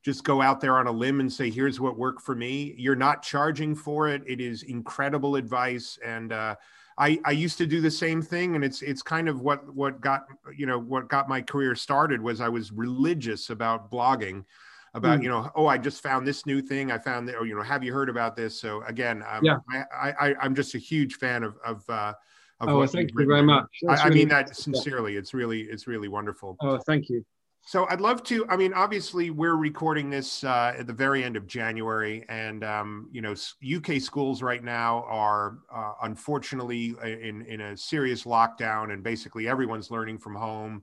just 0.04 0.24
go 0.24 0.42
out 0.42 0.60
there 0.60 0.78
on 0.78 0.88
a 0.88 0.92
limb 0.92 1.22
and 1.22 1.32
say, 1.32 1.50
"Here's 1.50 1.80
what 1.80 1.98
worked 1.98 2.22
for 2.22 2.36
me." 2.36 2.76
You're 2.78 2.96
not 2.96 3.24
charging 3.24 3.74
for 3.74 4.10
it. 4.10 4.22
It 4.28 4.42
is 4.42 4.64
incredible 4.64 5.38
advice, 5.38 5.98
and 6.06 6.34
uh, 6.34 6.56
I, 7.02 7.20
I 7.26 7.32
used 7.32 7.58
to 7.58 7.66
do 7.66 7.82
the 7.82 7.90
same 7.90 8.22
thing 8.22 8.56
and 8.56 8.64
it's 8.64 8.84
it's 8.84 9.02
kind 9.02 9.28
of 9.28 9.42
what 9.42 9.68
what 9.74 10.00
got 10.02 10.26
you 10.56 10.68
know 10.68 10.78
what 10.78 11.10
got 11.10 11.28
my 11.28 11.42
career 11.42 11.74
started 11.74 12.22
was 12.22 12.40
I 12.40 12.48
was 12.48 12.72
religious 12.72 13.50
about 13.50 13.90
blogging 13.90 14.46
about 14.94 15.20
mm. 15.20 15.24
you 15.24 15.30
know 15.30 15.50
oh 15.56 15.66
I 15.66 15.80
just 15.80 16.04
found 16.04 16.28
this 16.28 16.46
new 16.46 16.62
thing 16.62 16.92
I 16.92 17.00
found 17.00 17.28
that 17.28 17.36
or 17.36 17.48
you 17.48 17.56
know 17.56 17.64
have 17.64 17.84
you 17.84 17.92
heard 17.92 18.08
about 18.08 18.36
this 18.36 18.60
so 18.60 18.84
again 18.84 19.24
um, 19.28 19.44
yeah. 19.44 19.58
I, 19.74 20.12
I 20.12 20.36
I'm 20.40 20.54
just 20.54 20.76
a 20.76 20.78
huge 20.78 21.16
fan 21.16 21.44
of 21.44 21.58
of 21.66 21.90
uh, 21.90 22.14
of 22.62 22.70
oh, 22.70 22.86
thank 22.86 23.10
you 23.10 23.26
very 23.26 23.42
much. 23.42 23.66
I, 23.90 23.96
I, 23.96 24.10
mean 24.12 24.28
that 24.28 24.56
sincerely. 24.56 25.16
It's 25.16 25.34
really, 25.34 25.62
it's 25.62 25.88
really 25.88 26.08
wonderful. 26.08 26.58
Oh, 26.62 26.78
thank 26.78 27.10
you. 27.10 27.26
So 27.64 27.88
I'd 27.90 28.02
love 28.02 28.24
to. 28.24 28.46
I 28.50 28.58
mean, 28.58 28.74
obviously, 28.74 29.30
we're 29.30 29.56
recording 29.56 30.10
this 30.10 30.44
uh, 30.44 30.74
at 30.78 30.88
the 30.88 30.94
very 30.94 31.24
end 31.24 31.36
of 31.36 31.46
January, 31.46 32.26
and 32.28 32.64
um, 32.64 33.08
you 33.12 33.22
know, 33.22 33.36
UK 33.64 34.02
schools 34.02 34.42
right 34.42 34.64
now 34.64 35.06
are 35.08 35.60
uh, 35.74 35.94
unfortunately 36.02 36.96
in 37.04 37.44
in 37.44 37.62
a 37.62 37.78
serious 37.78 38.24
lockdown, 38.24 38.92
and 38.92 39.04
basically 39.04 39.48
everyone's 39.48 39.92
learning 39.92 40.18
from 40.18 40.36
home. 40.36 40.82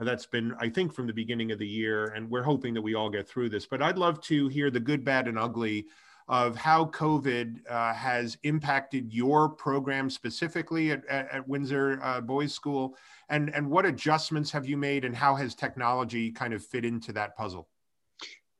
That's 0.00 0.26
been, 0.26 0.54
I 0.60 0.68
think, 0.68 0.94
from 0.94 1.08
the 1.08 1.12
beginning 1.12 1.50
of 1.50 1.58
the 1.58 1.66
year, 1.66 2.12
and 2.14 2.30
we're 2.30 2.44
hoping 2.44 2.72
that 2.74 2.82
we 2.82 2.94
all 2.94 3.10
get 3.10 3.26
through 3.26 3.48
this. 3.48 3.66
But 3.66 3.82
I'd 3.82 3.98
love 3.98 4.20
to 4.22 4.46
hear 4.46 4.70
the 4.70 4.78
good, 4.78 5.04
bad, 5.04 5.26
and 5.26 5.38
ugly 5.38 5.86
of 6.28 6.56
how 6.56 6.84
COVID 6.86 7.60
uh, 7.70 7.94
has 7.94 8.36
impacted 8.42 9.12
your 9.12 9.48
program 9.48 10.10
specifically 10.10 10.90
at, 10.90 11.04
at, 11.06 11.30
at 11.32 11.48
Windsor 11.48 11.98
uh, 12.02 12.20
Boys 12.20 12.52
School, 12.52 12.96
and 13.28 13.54
and 13.54 13.68
what 13.68 13.86
adjustments 13.86 14.50
have 14.50 14.66
you 14.66 14.76
made, 14.76 15.04
and 15.04 15.16
how 15.16 15.34
has 15.34 15.54
technology 15.54 16.30
kind 16.30 16.52
of 16.52 16.64
fit 16.64 16.84
into 16.84 17.12
that 17.12 17.36
puzzle? 17.36 17.68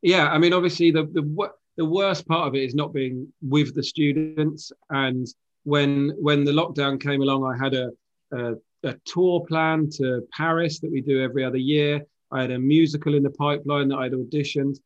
Yeah, 0.03 0.29
I 0.29 0.39
mean, 0.39 0.53
obviously 0.53 0.91
the 0.91 1.05
the 1.05 1.51
the 1.77 1.85
worst 1.85 2.27
part 2.27 2.49
of 2.49 2.55
it 2.55 2.65
is 2.65 2.75
not 2.75 2.93
being 2.93 3.33
with 3.43 3.75
the 3.75 3.83
students, 3.83 4.73
and 4.91 5.27
when 5.65 6.13
when 6.19 6.45
the 6.45 6.53
lockdown 6.53 7.01
came 7.01 7.21
along, 7.21 7.45
I 7.45 7.63
had 7.63 7.75
a, 7.75 7.91
a 8.33 8.55
a 8.85 8.95
tour 9.05 9.45
plan 9.47 9.91
to 9.91 10.23
Paris 10.33 10.79
that 10.81 10.91
we 10.91 11.01
do 11.01 11.23
every 11.23 11.45
other 11.45 11.59
year. 11.59 12.01
I 12.31 12.43
had 12.43 12.51
a 12.51 12.59
musical 12.59 13.15
in 13.15 13.23
the 13.23 13.31
pipeline 13.31 13.89
that 13.89 13.99
I'd 13.99 14.13
auditioned 14.13 14.79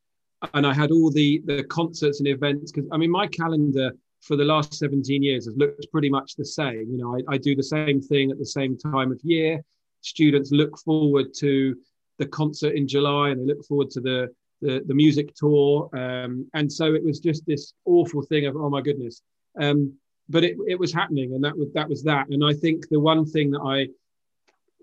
and 0.55 0.67
I 0.67 0.75
had 0.75 0.91
all 0.91 1.11
the 1.11 1.43
the 1.47 1.65
concerts 1.65 2.21
and 2.21 2.29
events 2.29 2.73
because 2.73 2.89
I 2.93 2.97
mean 2.97 3.11
my 3.11 3.27
calendar 3.27 3.93
for 4.21 4.37
the 4.37 4.45
last 4.45 4.75
17 4.75 5.23
years 5.23 5.47
has 5.47 5.57
looked 5.57 5.91
pretty 5.91 6.09
much 6.09 6.37
the 6.37 6.45
same. 6.45 6.87
You 6.89 6.99
know, 6.99 7.17
I, 7.17 7.35
I 7.35 7.39
do 7.39 7.57
the 7.57 7.63
same 7.63 8.01
thing 8.01 8.31
at 8.31 8.39
the 8.39 8.47
same 8.47 8.79
time 8.79 9.11
of 9.11 9.21
year. 9.25 9.61
Students 10.01 10.53
look 10.53 10.79
forward 10.79 11.35
to 11.39 11.77
the 12.19 12.27
concert 12.27 12.77
in 12.77 12.87
July 12.87 13.31
and 13.31 13.41
they 13.41 13.53
look 13.53 13.65
forward 13.65 13.91
to 13.91 14.01
the 14.01 14.29
the, 14.61 14.83
the 14.87 14.95
music 14.95 15.35
tour. 15.35 15.91
Um, 15.97 16.49
and 16.55 16.73
so 16.73 16.95
it 16.95 17.05
was 17.05 17.19
just 17.19 17.45
this 17.47 17.75
awful 17.85 18.23
thing 18.23 18.47
of 18.47 18.57
oh 18.57 18.71
my 18.71 18.81
goodness. 18.81 19.23
Um, 19.61 19.95
but 20.29 20.45
it, 20.45 20.57
it 20.69 20.79
was 20.79 20.93
happening 20.93 21.35
and 21.35 21.43
that 21.45 21.57
was 21.57 21.73
that 21.75 21.89
was 21.89 22.03
that. 22.05 22.29
And 22.29 22.45
I 22.45 22.53
think 22.55 22.89
the 22.89 23.01
one 23.01 23.25
thing 23.27 23.51
that 23.53 23.63
I 23.63 23.89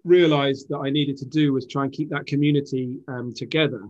realized 0.03 0.69
that 0.69 0.79
I 0.79 0.89
needed 0.89 1.17
to 1.17 1.25
do 1.25 1.53
was 1.53 1.65
try 1.65 1.83
and 1.83 1.91
keep 1.91 2.09
that 2.09 2.25
community 2.25 2.97
um, 3.07 3.33
together 3.33 3.81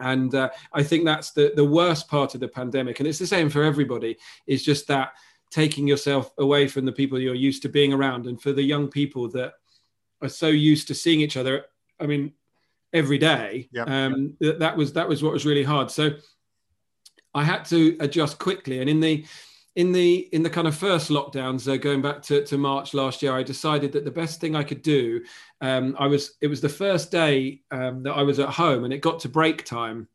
and 0.00 0.34
uh, 0.34 0.48
i 0.72 0.82
think 0.82 1.04
that's 1.04 1.32
the, 1.32 1.52
the 1.56 1.64
worst 1.64 2.08
part 2.08 2.34
of 2.34 2.40
the 2.40 2.48
pandemic 2.48 2.98
and 2.98 3.08
it's 3.08 3.18
the 3.18 3.26
same 3.26 3.50
for 3.50 3.62
everybody 3.62 4.16
is 4.46 4.64
just 4.64 4.86
that 4.88 5.12
taking 5.50 5.86
yourself 5.86 6.32
away 6.38 6.66
from 6.66 6.84
the 6.84 6.92
people 6.92 7.18
you're 7.18 7.34
used 7.34 7.62
to 7.62 7.68
being 7.68 7.92
around 7.92 8.26
and 8.26 8.40
for 8.40 8.52
the 8.52 8.62
young 8.62 8.88
people 8.88 9.28
that 9.28 9.52
are 10.22 10.28
so 10.28 10.48
used 10.48 10.88
to 10.88 10.94
seeing 10.94 11.20
each 11.20 11.36
other 11.36 11.66
i 12.00 12.06
mean 12.06 12.32
every 12.92 13.18
day. 13.18 13.68
Yep. 13.72 13.88
Um, 13.88 14.36
that 14.40 14.76
was 14.76 14.92
that 14.92 15.08
was 15.08 15.22
what 15.22 15.32
was 15.32 15.46
really 15.46 15.62
hard. 15.62 15.90
So 15.90 16.10
I 17.34 17.44
had 17.44 17.64
to 17.66 17.96
adjust 18.00 18.38
quickly, 18.38 18.80
and 18.80 18.90
in 18.90 19.00
the 19.00 19.24
in 19.74 19.92
the 19.92 20.28
in 20.32 20.42
the 20.42 20.50
kind 20.50 20.68
of 20.68 20.76
first 20.76 21.10
lockdowns 21.10 21.66
uh, 21.66 21.76
going 21.76 22.02
back 22.02 22.20
to, 22.22 22.44
to 22.44 22.58
march 22.58 22.92
last 22.92 23.22
year 23.22 23.32
i 23.32 23.42
decided 23.42 23.90
that 23.92 24.04
the 24.04 24.10
best 24.10 24.40
thing 24.40 24.54
i 24.54 24.62
could 24.62 24.82
do 24.82 25.22
um, 25.60 25.96
i 25.98 26.06
was 26.06 26.36
it 26.40 26.46
was 26.46 26.60
the 26.60 26.68
first 26.68 27.10
day 27.10 27.60
um, 27.70 28.02
that 28.02 28.12
i 28.12 28.22
was 28.22 28.38
at 28.38 28.50
home 28.50 28.84
and 28.84 28.92
it 28.92 28.98
got 28.98 29.20
to 29.20 29.28
break 29.28 29.64
time. 29.64 30.08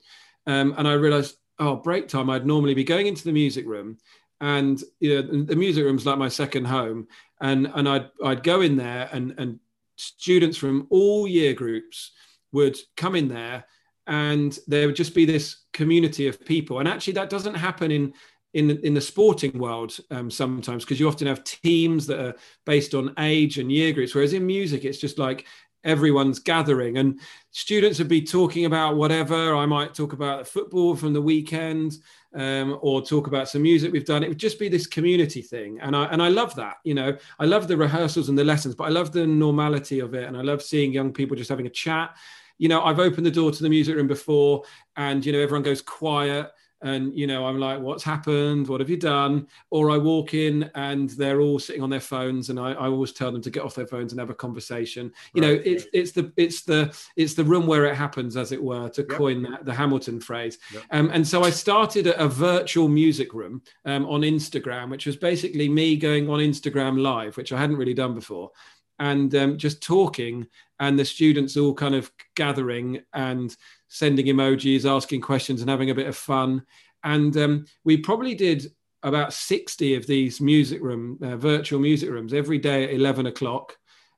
Um, 0.45 0.73
and 0.77 0.87
i 0.87 0.93
realized 0.93 1.37
oh 1.59 1.75
break 1.75 2.07
time 2.07 2.29
i'd 2.29 2.45
normally 2.45 2.73
be 2.73 2.83
going 2.83 3.07
into 3.07 3.23
the 3.23 3.31
music 3.31 3.65
room 3.65 3.97
and 4.41 4.81
you 4.99 5.15
know 5.15 5.43
the 5.43 5.55
music 5.55 5.83
room's 5.83 6.05
like 6.05 6.17
my 6.17 6.29
second 6.29 6.65
home. 6.65 7.07
And 7.41 7.67
and 7.73 7.89
i'd 7.89 8.09
i'd 8.23 8.43
go 8.43 8.61
in 8.61 8.77
there 8.77 9.09
and 9.11 9.33
and 9.37 9.59
students 9.95 10.57
from 10.57 10.87
all 10.89 11.27
year 11.27 11.53
groups 11.53 12.11
would 12.51 12.77
come 12.95 13.15
in 13.15 13.27
there 13.27 13.65
and 14.05 14.57
there 14.67 14.87
would 14.87 14.95
just 14.95 15.13
be 15.13 15.25
this 15.25 15.63
community 15.73 16.27
of 16.27 16.43
people. 16.45 16.79
And 16.79 16.87
actually 16.87 17.13
that 17.13 17.29
doesn't 17.29 17.55
happen 17.55 17.91
in 17.91 18.13
in 18.53 18.71
in 18.83 18.93
the 18.93 19.01
sporting 19.01 19.57
world 19.59 19.97
um, 20.11 20.31
sometimes 20.31 20.83
because 20.83 20.99
you 20.99 21.07
often 21.07 21.27
have 21.27 21.43
teams 21.43 22.07
that 22.07 22.19
are 22.19 22.35
based 22.65 22.93
on 22.93 23.13
age 23.19 23.57
and 23.57 23.71
year 23.71 23.91
groups 23.91 24.15
whereas 24.15 24.33
in 24.33 24.45
music 24.45 24.85
it's 24.85 24.99
just 24.99 25.19
like 25.19 25.45
everyone's 25.87 26.39
gathering. 26.39 26.97
And 26.97 27.19
students 27.51 27.97
would 27.99 28.07
be 28.07 28.21
talking 28.21 28.65
about 28.65 28.97
whatever. 28.97 29.55
I 29.55 29.65
might 29.65 29.93
talk 29.93 30.13
about 30.13 30.47
football 30.47 30.95
from 30.95 31.13
the 31.13 31.21
weekend 31.21 31.97
um, 32.35 32.77
or 32.81 33.01
talk 33.01 33.27
about 33.27 33.49
some 33.49 33.63
music 33.63 33.91
we've 33.91 34.05
done. 34.05 34.23
It 34.23 34.29
would 34.29 34.37
just 34.37 34.59
be 34.59 34.69
this 34.69 34.85
community 34.85 35.41
thing. 35.41 35.79
And 35.81 35.95
i 35.95 36.05
and 36.05 36.21
i 36.21 36.27
love 36.27 36.53
that 36.55 36.75
you 36.83 36.93
know. 36.93 37.17
I 37.39 37.45
love 37.45 37.67
the 37.67 37.77
rehearsals 37.77 38.29
and 38.29 38.37
the 38.37 38.43
lessons 38.43 38.75
but 38.75 38.83
i 38.83 38.89
love 38.89 39.11
the 39.11 39.25
normality 39.25 39.99
of 39.99 40.13
it. 40.13 40.27
And 40.27 40.37
i 40.37 40.41
love 40.41 40.61
seeing 40.61 40.91
young 40.91 41.13
people 41.13 41.35
just 41.35 41.49
having 41.49 41.67
a 41.67 41.71
chat. 41.71 42.15
You 42.59 42.69
know 42.69 42.83
i've 42.83 42.99
opened 42.99 43.25
the 43.25 43.31
door 43.31 43.51
to 43.51 43.63
the 43.63 43.69
music 43.69 43.95
room 43.95 44.07
before 44.07 44.63
and 44.95 45.23
you 45.25 45.31
know 45.31 45.39
everyone 45.39 45.63
goes 45.63 45.81
quiet 45.81 46.49
and 46.81 47.17
you 47.17 47.25
know 47.25 47.45
i'm 47.45 47.59
like 47.59 47.79
what's 47.79 48.03
happened 48.03 48.67
what 48.67 48.79
have 48.79 48.89
you 48.89 48.97
done 48.97 49.47
or 49.71 49.89
i 49.89 49.97
walk 49.97 50.33
in 50.33 50.69
and 50.75 51.09
they're 51.11 51.41
all 51.41 51.57
sitting 51.57 51.81
on 51.81 51.89
their 51.89 51.99
phones 51.99 52.49
and 52.49 52.59
i, 52.59 52.71
I 52.71 52.87
always 52.87 53.13
tell 53.13 53.31
them 53.31 53.41
to 53.41 53.49
get 53.49 53.63
off 53.63 53.75
their 53.75 53.87
phones 53.87 54.11
and 54.11 54.19
have 54.19 54.29
a 54.29 54.35
conversation 54.35 55.11
you 55.33 55.41
right. 55.41 55.47
know 55.47 55.61
it's 55.65 55.85
it's 55.93 56.11
the 56.11 56.31
it's 56.37 56.61
the 56.63 56.95
it's 57.15 57.33
the 57.33 57.43
room 57.43 57.65
where 57.65 57.85
it 57.85 57.95
happens 57.95 58.37
as 58.37 58.51
it 58.51 58.61
were 58.61 58.89
to 58.89 59.01
yep. 59.01 59.09
coin 59.09 59.41
the, 59.41 59.57
the, 59.63 59.73
hamilton 59.73 60.19
phrase 60.19 60.59
yep. 60.71 60.83
um, 60.91 61.09
and 61.11 61.27
so 61.27 61.43
i 61.43 61.49
started 61.49 62.07
a, 62.07 62.23
a 62.23 62.27
virtual 62.27 62.87
music 62.87 63.33
room 63.33 63.61
um, 63.85 64.05
on 64.05 64.21
instagram 64.21 64.89
which 64.89 65.05
was 65.05 65.15
basically 65.15 65.67
me 65.67 65.95
going 65.95 66.29
on 66.29 66.39
instagram 66.39 67.01
live 67.01 67.35
which 67.37 67.51
i 67.51 67.59
hadn't 67.59 67.77
really 67.77 67.93
done 67.93 68.13
before 68.13 68.51
and 68.99 69.35
um, 69.35 69.57
just 69.57 69.81
talking 69.81 70.47
and 70.79 70.97
the 70.97 71.05
students 71.05 71.57
all 71.57 71.73
kind 71.73 71.95
of 71.95 72.11
gathering 72.35 73.01
and 73.13 73.55
sending 73.87 74.27
emojis, 74.27 74.89
asking 74.89 75.21
questions, 75.21 75.61
and 75.61 75.69
having 75.69 75.89
a 75.89 75.95
bit 75.95 76.07
of 76.07 76.15
fun. 76.15 76.63
And 77.03 77.35
um, 77.37 77.65
we 77.83 77.97
probably 77.97 78.35
did 78.35 78.71
about 79.03 79.33
60 79.33 79.95
of 79.95 80.07
these 80.07 80.41
music 80.41 80.81
room, 80.81 81.19
uh, 81.21 81.37
virtual 81.37 81.79
music 81.79 82.09
rooms 82.09 82.33
every 82.33 82.57
day 82.57 82.83
at 82.83 82.93
11 82.93 83.27
o'clock. 83.27 83.77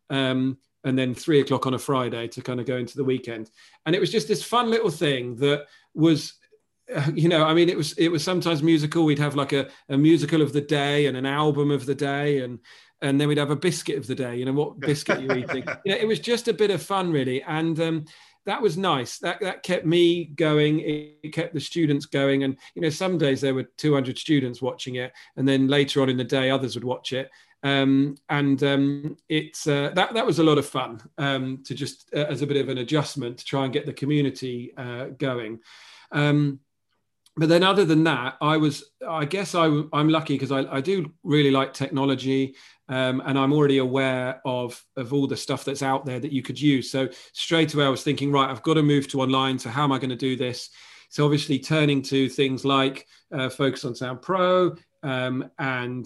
Um, 0.09 0.57
and 0.85 0.97
then 0.97 1.13
three 1.13 1.41
o'clock 1.41 1.67
on 1.67 1.73
a 1.73 1.79
Friday 1.79 2.27
to 2.29 2.41
kind 2.41 2.59
of 2.59 2.65
go 2.65 2.77
into 2.77 2.95
the 2.95 3.03
weekend. 3.03 3.51
And 3.85 3.95
it 3.95 3.99
was 3.99 4.11
just 4.11 4.27
this 4.27 4.43
fun 4.43 4.71
little 4.71 4.89
thing 4.89 5.35
that 5.37 5.65
was 5.93 6.33
uh, 6.93 7.11
you 7.13 7.29
know, 7.29 7.45
I 7.45 7.53
mean, 7.53 7.69
it 7.69 7.77
was 7.77 7.93
it 7.93 8.09
was 8.09 8.23
sometimes 8.23 8.63
musical. 8.63 9.05
We'd 9.05 9.19
have 9.19 9.35
like 9.35 9.53
a, 9.53 9.69
a 9.89 9.97
musical 9.97 10.41
of 10.41 10.53
the 10.53 10.61
day 10.61 11.05
and 11.05 11.15
an 11.15 11.25
album 11.25 11.71
of 11.71 11.85
the 11.85 11.95
day, 11.95 12.39
and 12.39 12.59
and 13.01 13.19
then 13.19 13.27
we'd 13.27 13.37
have 13.37 13.51
a 13.51 13.55
biscuit 13.55 13.97
of 13.97 14.07
the 14.07 14.15
day. 14.15 14.37
You 14.37 14.45
know, 14.45 14.53
what 14.53 14.79
biscuit 14.79 15.19
are 15.19 15.21
you 15.21 15.43
eating? 15.43 15.65
you 15.85 15.93
know, 15.93 15.99
it 15.99 16.07
was 16.07 16.19
just 16.19 16.47
a 16.47 16.53
bit 16.53 16.71
of 16.71 16.81
fun, 16.81 17.11
really. 17.11 17.43
And 17.43 17.79
um, 17.79 18.05
that 18.49 18.61
was 18.61 18.77
nice. 18.77 19.19
That 19.19 19.39
that 19.41 19.63
kept 19.63 19.85
me 19.85 20.25
going. 20.25 20.79
It 20.79 21.33
kept 21.33 21.53
the 21.53 21.59
students 21.59 22.05
going. 22.05 22.43
And 22.43 22.57
you 22.75 22.81
know, 22.81 22.89
some 22.89 23.17
days 23.17 23.41
there 23.41 23.53
were 23.53 23.69
200 23.77 24.17
students 24.17 24.61
watching 24.61 24.95
it, 24.95 25.11
and 25.37 25.47
then 25.47 25.67
later 25.67 26.01
on 26.01 26.09
in 26.09 26.17
the 26.17 26.23
day, 26.23 26.49
others 26.49 26.75
would 26.75 26.83
watch 26.83 27.13
it. 27.13 27.29
Um, 27.61 28.15
and 28.29 28.61
um, 28.63 29.17
it's 29.27 29.67
uh, 29.67 29.91
that 29.95 30.13
that 30.13 30.25
was 30.25 30.39
a 30.39 30.43
lot 30.43 30.57
of 30.57 30.65
fun 30.65 31.01
um, 31.17 31.63
to 31.65 31.75
just 31.75 32.09
uh, 32.15 32.25
as 32.29 32.41
a 32.41 32.47
bit 32.47 32.57
of 32.57 32.69
an 32.69 32.79
adjustment 32.79 33.37
to 33.39 33.45
try 33.45 33.65
and 33.65 33.73
get 33.73 33.85
the 33.85 33.93
community 33.93 34.73
uh, 34.77 35.05
going. 35.17 35.59
Um, 36.11 36.59
but 37.37 37.47
then 37.47 37.63
other 37.63 37.85
than 37.85 38.03
that 38.03 38.35
i 38.41 38.57
was 38.57 38.91
i 39.07 39.23
guess 39.23 39.55
I, 39.55 39.65
am 39.65 40.09
lucky 40.09 40.33
because 40.33 40.51
I, 40.51 40.77
I, 40.77 40.81
do 40.81 41.13
really 41.23 41.51
like 41.51 41.73
technology 41.73 42.55
um, 42.89 43.21
and 43.25 43.37
i'm 43.39 43.53
already 43.53 43.77
aware 43.77 44.41
of 44.45 44.83
of 44.97 45.13
all 45.13 45.27
the 45.27 45.37
stuff 45.37 45.63
that's 45.63 45.83
out 45.83 46.05
there 46.05 46.19
that 46.19 46.31
you 46.31 46.41
could 46.41 46.59
use. 46.59 46.91
So 46.91 47.09
straight 47.33 47.73
away 47.73 47.85
i 47.85 47.89
was 47.89 48.03
thinking 48.03 48.31
right 48.31 48.49
i've 48.49 48.63
got 48.63 48.75
to 48.75 48.83
move 48.83 49.07
to 49.09 49.21
online. 49.21 49.57
So 49.57 49.69
how 49.69 49.83
am 49.83 49.91
i 49.91 49.97
going 49.97 50.09
to 50.09 50.15
do 50.15 50.35
this? 50.35 50.69
So 51.09 51.25
obviously 51.25 51.57
turning 51.59 52.01
to 52.03 52.29
things 52.29 52.65
like 52.65 53.07
uh, 53.31 53.49
focus 53.49 53.85
on 53.85 53.95
sound 53.95 54.21
pro 54.21 54.75
um, 55.03 55.49
and 55.57 56.05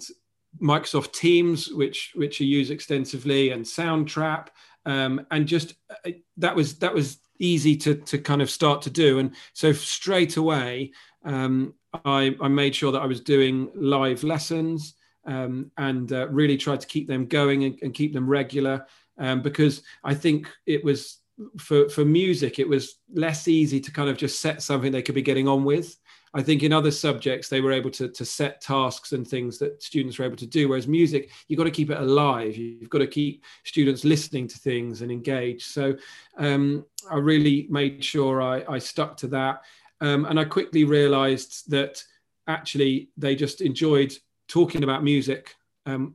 microsoft 0.62 1.12
teams 1.12 1.68
which 1.72 2.12
which 2.14 2.40
are 2.40 2.44
used 2.44 2.70
extensively 2.70 3.50
and 3.50 3.64
soundtrap 3.64 4.48
um, 4.86 5.26
and 5.30 5.46
just 5.46 5.74
uh, 5.90 6.10
that 6.36 6.54
was 6.54 6.78
that 6.78 6.94
was 6.94 7.18
easy 7.38 7.76
to 7.76 7.94
to 7.94 8.18
kind 8.18 8.42
of 8.42 8.50
start 8.50 8.82
to 8.82 8.90
do. 8.90 9.18
And 9.18 9.34
so 9.52 9.72
straight 9.72 10.36
away 10.36 10.92
um, 11.24 11.74
I, 12.04 12.36
I, 12.40 12.48
made 12.48 12.74
sure 12.74 12.92
that 12.92 13.00
I 13.00 13.06
was 13.06 13.20
doing 13.20 13.70
live 13.74 14.24
lessons 14.24 14.94
um, 15.26 15.70
and 15.78 16.12
uh, 16.12 16.28
really 16.28 16.56
tried 16.56 16.80
to 16.80 16.86
keep 16.86 17.08
them 17.08 17.26
going 17.26 17.64
and, 17.64 17.78
and 17.82 17.94
keep 17.94 18.12
them 18.12 18.28
regular 18.28 18.86
um, 19.18 19.42
because 19.42 19.82
I 20.02 20.14
think 20.14 20.48
it 20.66 20.84
was 20.84 21.18
for, 21.58 21.88
for 21.88 22.04
music, 22.04 22.58
it 22.58 22.68
was 22.68 22.98
less 23.12 23.48
easy 23.48 23.80
to 23.80 23.90
kind 23.90 24.08
of 24.08 24.16
just 24.16 24.40
set 24.40 24.62
something 24.62 24.92
they 24.92 25.02
could 25.02 25.14
be 25.14 25.22
getting 25.22 25.48
on 25.48 25.64
with. 25.64 25.96
I 26.36 26.42
think 26.42 26.64
in 26.64 26.72
other 26.72 26.90
subjects, 26.90 27.48
they 27.48 27.60
were 27.60 27.70
able 27.70 27.90
to, 27.92 28.08
to 28.08 28.24
set 28.24 28.60
tasks 28.60 29.12
and 29.12 29.26
things 29.26 29.56
that 29.58 29.80
students 29.82 30.18
were 30.18 30.24
able 30.24 30.36
to 30.36 30.46
do. 30.46 30.68
Whereas 30.68 30.88
music, 30.88 31.30
you've 31.46 31.58
got 31.58 31.64
to 31.64 31.70
keep 31.70 31.90
it 31.90 32.00
alive. 32.00 32.56
You've 32.56 32.90
got 32.90 32.98
to 32.98 33.06
keep 33.06 33.44
students 33.64 34.04
listening 34.04 34.48
to 34.48 34.58
things 34.58 35.02
and 35.02 35.12
engaged. 35.12 35.66
So 35.66 35.96
um, 36.36 36.84
I 37.08 37.18
really 37.18 37.68
made 37.70 38.04
sure 38.04 38.42
I, 38.42 38.64
I 38.68 38.78
stuck 38.78 39.16
to 39.18 39.28
that. 39.28 39.62
Um, 40.00 40.24
and 40.24 40.40
I 40.40 40.44
quickly 40.44 40.82
realized 40.82 41.70
that 41.70 42.02
actually 42.48 43.10
they 43.16 43.36
just 43.36 43.60
enjoyed 43.60 44.12
talking 44.48 44.84
about 44.84 45.04
music. 45.04 45.54
Um, 45.86 46.14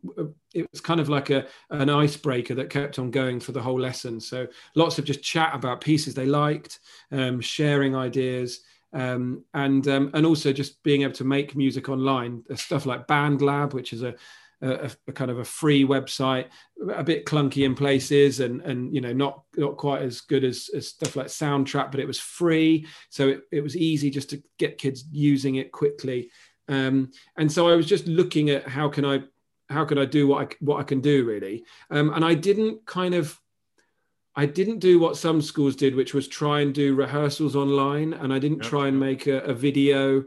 it 0.53 0.69
was 0.71 0.81
kind 0.81 0.99
of 0.99 1.09
like 1.09 1.29
a, 1.29 1.45
an 1.69 1.89
icebreaker 1.89 2.55
that 2.55 2.71
kept 2.71 2.97
on 2.97 3.11
going 3.11 3.39
for 3.39 3.51
the 3.51 3.61
whole 3.61 3.79
lesson. 3.79 4.19
So 4.19 4.47
lots 4.75 4.97
of 4.97 5.05
just 5.05 5.21
chat 5.21 5.53
about 5.53 5.81
pieces 5.81 6.15
they 6.15 6.25
liked, 6.25 6.79
um, 7.11 7.39
sharing 7.39 7.95
ideas, 7.95 8.61
um, 8.93 9.43
and 9.53 9.87
um, 9.87 10.09
and 10.15 10.25
also 10.25 10.51
just 10.51 10.81
being 10.81 11.03
able 11.03 11.13
to 11.13 11.23
make 11.23 11.55
music 11.55 11.89
online. 11.89 12.43
Stuff 12.55 12.87
like 12.87 13.07
BandLab, 13.07 13.73
which 13.73 13.93
is 13.93 14.01
a 14.01 14.15
a, 14.61 14.91
a, 15.07 15.11
kind 15.13 15.31
of 15.31 15.39
a 15.39 15.45
free 15.45 15.85
website, 15.85 16.47
a 16.93 17.03
bit 17.03 17.25
clunky 17.25 17.65
in 17.65 17.75
places, 17.75 18.39
and 18.39 18.61
and 18.61 18.93
you 18.93 19.01
know 19.01 19.13
not 19.13 19.43
not 19.55 19.77
quite 19.77 20.01
as 20.01 20.21
good 20.21 20.43
as, 20.43 20.69
as 20.75 20.87
stuff 20.87 21.15
like 21.15 21.27
Soundtrap, 21.27 21.91
but 21.91 21.99
it 21.99 22.07
was 22.07 22.19
free, 22.19 22.85
so 23.09 23.29
it, 23.29 23.41
it 23.51 23.61
was 23.61 23.77
easy 23.77 24.09
just 24.09 24.29
to 24.31 24.43
get 24.57 24.77
kids 24.77 25.05
using 25.11 25.55
it 25.55 25.71
quickly. 25.71 26.29
Um, 26.69 27.11
and 27.37 27.51
so 27.51 27.67
I 27.67 27.75
was 27.75 27.85
just 27.85 28.07
looking 28.07 28.49
at 28.49 28.67
how 28.67 28.87
can 28.87 29.03
I 29.03 29.23
how 29.69 29.85
can 29.85 29.97
I 29.97 30.05
do 30.05 30.27
what 30.27 30.41
I 30.45 30.55
what 30.61 30.79
I 30.79 30.83
can 30.83 31.01
do 31.01 31.25
really, 31.25 31.65
um, 31.89 32.13
and 32.13 32.23
I 32.23 32.35
didn't 32.35 32.85
kind 32.85 33.13
of 33.15 33.37
I 34.35 34.45
didn't 34.45 34.79
do 34.79 34.99
what 34.99 35.17
some 35.17 35.41
schools 35.41 35.75
did, 35.75 35.95
which 35.95 36.13
was 36.13 36.27
try 36.27 36.61
and 36.61 36.73
do 36.73 36.95
rehearsals 36.95 37.55
online, 37.55 38.13
and 38.13 38.31
I 38.31 38.39
didn't 38.39 38.63
yep. 38.63 38.69
try 38.69 38.87
and 38.87 38.99
make 38.99 39.27
a, 39.27 39.39
a 39.41 39.53
video 39.53 40.25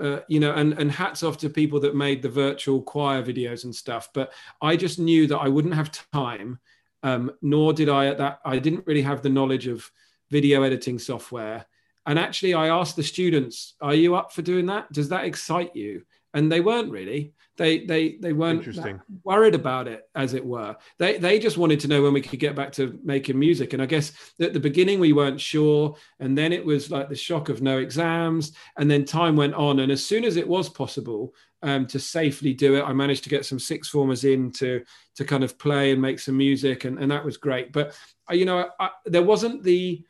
uh, 0.00 0.20
you 0.28 0.38
know, 0.38 0.52
and 0.54 0.74
and 0.74 0.90
hats 0.92 1.22
off 1.22 1.38
to 1.38 1.50
people 1.50 1.80
that 1.80 1.94
made 1.94 2.22
the 2.22 2.28
virtual 2.28 2.80
choir 2.82 3.22
videos 3.22 3.64
and 3.64 3.74
stuff. 3.74 4.10
But 4.14 4.32
I 4.62 4.76
just 4.76 4.98
knew 4.98 5.26
that 5.26 5.38
I 5.38 5.48
wouldn't 5.48 5.74
have 5.74 5.90
time, 6.12 6.60
um, 7.02 7.32
nor 7.42 7.72
did 7.72 7.88
I 7.88 8.06
at 8.06 8.18
that. 8.18 8.40
I 8.44 8.58
didn't 8.58 8.86
really 8.86 9.02
have 9.02 9.22
the 9.22 9.28
knowledge 9.28 9.66
of 9.66 9.90
video 10.30 10.62
editing 10.62 10.98
software. 10.98 11.66
And 12.08 12.18
actually, 12.18 12.54
I 12.54 12.68
asked 12.68 12.96
the 12.96 13.02
students, 13.02 13.74
"Are 13.82 13.94
you 13.94 14.16
up 14.16 14.32
for 14.32 14.40
doing 14.40 14.66
that? 14.66 14.90
Does 14.90 15.10
that 15.10 15.26
excite 15.26 15.76
you?" 15.76 16.02
And 16.32 16.50
they 16.50 16.60
weren't 16.60 16.90
really. 16.90 17.34
They 17.58 17.84
they 17.84 18.16
they 18.16 18.32
weren't 18.32 18.64
worried 19.24 19.54
about 19.54 19.88
it 19.88 20.08
as 20.14 20.32
it 20.32 20.44
were. 20.44 20.76
They 20.98 21.18
they 21.18 21.38
just 21.38 21.58
wanted 21.58 21.80
to 21.80 21.88
know 21.88 22.02
when 22.02 22.14
we 22.14 22.22
could 22.22 22.38
get 22.38 22.54
back 22.54 22.72
to 22.72 22.98
making 23.04 23.38
music. 23.38 23.74
And 23.74 23.82
i 23.82 23.86
guess 23.86 24.12
at 24.40 24.54
the 24.54 24.60
beginning 24.60 25.00
we 25.00 25.12
weren't 25.12 25.40
sure. 25.40 25.96
And 26.20 26.38
then 26.38 26.52
it 26.52 26.64
was 26.64 26.90
like 26.90 27.10
the 27.10 27.16
shock 27.16 27.50
of 27.50 27.60
no 27.60 27.78
exams. 27.78 28.52
And 28.78 28.90
then 28.90 29.04
time 29.04 29.36
went 29.36 29.54
on. 29.54 29.80
And 29.80 29.92
as 29.92 30.06
soon 30.06 30.24
as 30.24 30.36
it 30.36 30.48
was 30.48 30.68
possible 30.68 31.34
um, 31.62 31.86
to 31.88 31.98
safely 31.98 32.54
do 32.54 32.76
it 32.76 32.84
i 32.84 32.92
managed 32.92 33.24
to 33.24 33.28
get 33.28 33.44
some 33.44 33.58
six 33.58 33.88
formers 33.88 34.22
in 34.22 34.52
to 34.52 34.80
to 35.16 35.24
kind 35.24 35.42
of 35.42 35.58
play 35.58 35.90
and 35.90 36.00
make 36.00 36.20
some 36.20 36.38
music. 36.38 36.84
And, 36.84 36.98
and 37.00 37.10
that 37.10 37.24
was 37.24 37.36
great. 37.36 37.72
But 37.72 37.94
uh, 38.30 38.34
you 38.34 38.46
know 38.46 38.70
I, 38.78 38.90
there 39.04 39.24
wasn't 39.24 39.62
the 39.62 40.04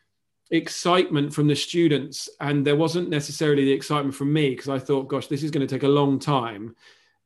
excitement 0.51 1.33
from 1.33 1.47
the 1.47 1.55
students 1.55 2.29
and 2.41 2.67
there 2.67 2.77
wasn't 2.77 3.09
necessarily 3.11 3.65
the 3.65 3.73
excitement 3.73 4.15
from 4.15 4.33
me 4.33 4.51
because 4.51 4.69
i 4.69 4.79
thought 4.79 5.07
gosh 5.07 5.27
this 5.27 5.43
is 5.43 5.51
going 5.51 5.67
to 5.67 5.73
take 5.73 5.83
a 5.83 5.89
long 5.89 6.19
time 6.19 6.75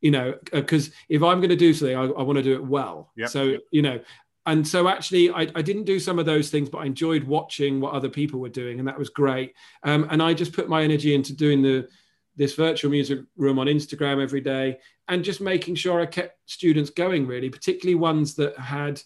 you 0.02 0.10
know, 0.10 0.34
because 0.50 0.88
uh, 0.88 0.92
if 1.08 1.22
I'm 1.22 1.38
going 1.38 1.50
to 1.50 1.56
do 1.56 1.72
something, 1.72 1.96
I, 1.96 2.02
I 2.02 2.22
want 2.22 2.36
to 2.36 2.42
do 2.42 2.54
it 2.54 2.64
well. 2.64 3.12
Yep. 3.16 3.28
So, 3.30 3.56
you 3.70 3.82
know, 3.82 4.00
and 4.46 4.66
so 4.66 4.88
actually 4.88 5.30
I, 5.30 5.42
I, 5.54 5.62
didn't 5.62 5.84
do 5.84 6.00
some 6.00 6.18
of 6.18 6.26
those 6.26 6.50
things 6.50 6.68
but 6.68 6.78
i 6.78 6.84
enjoyed 6.84 7.24
watching 7.24 7.80
what 7.80 7.92
other 7.94 8.08
people 8.08 8.40
were 8.40 8.48
doing 8.48 8.78
and 8.78 8.88
that 8.88 8.98
was 8.98 9.08
great 9.08 9.54
um, 9.84 10.06
and 10.10 10.22
i 10.22 10.34
just 10.34 10.52
put 10.52 10.68
my 10.68 10.82
energy 10.82 11.14
into 11.14 11.32
doing 11.32 11.62
the 11.62 11.88
this 12.34 12.54
virtual 12.54 12.90
music 12.90 13.20
room 13.36 13.58
on 13.58 13.66
instagram 13.66 14.20
every 14.20 14.40
day 14.40 14.78
and 15.08 15.24
just 15.24 15.40
making 15.40 15.74
sure 15.74 16.00
i 16.00 16.06
kept 16.06 16.38
students 16.46 16.90
going 16.90 17.26
really 17.26 17.50
particularly 17.50 17.94
ones 17.94 18.34
that 18.34 18.58
had 18.58 19.00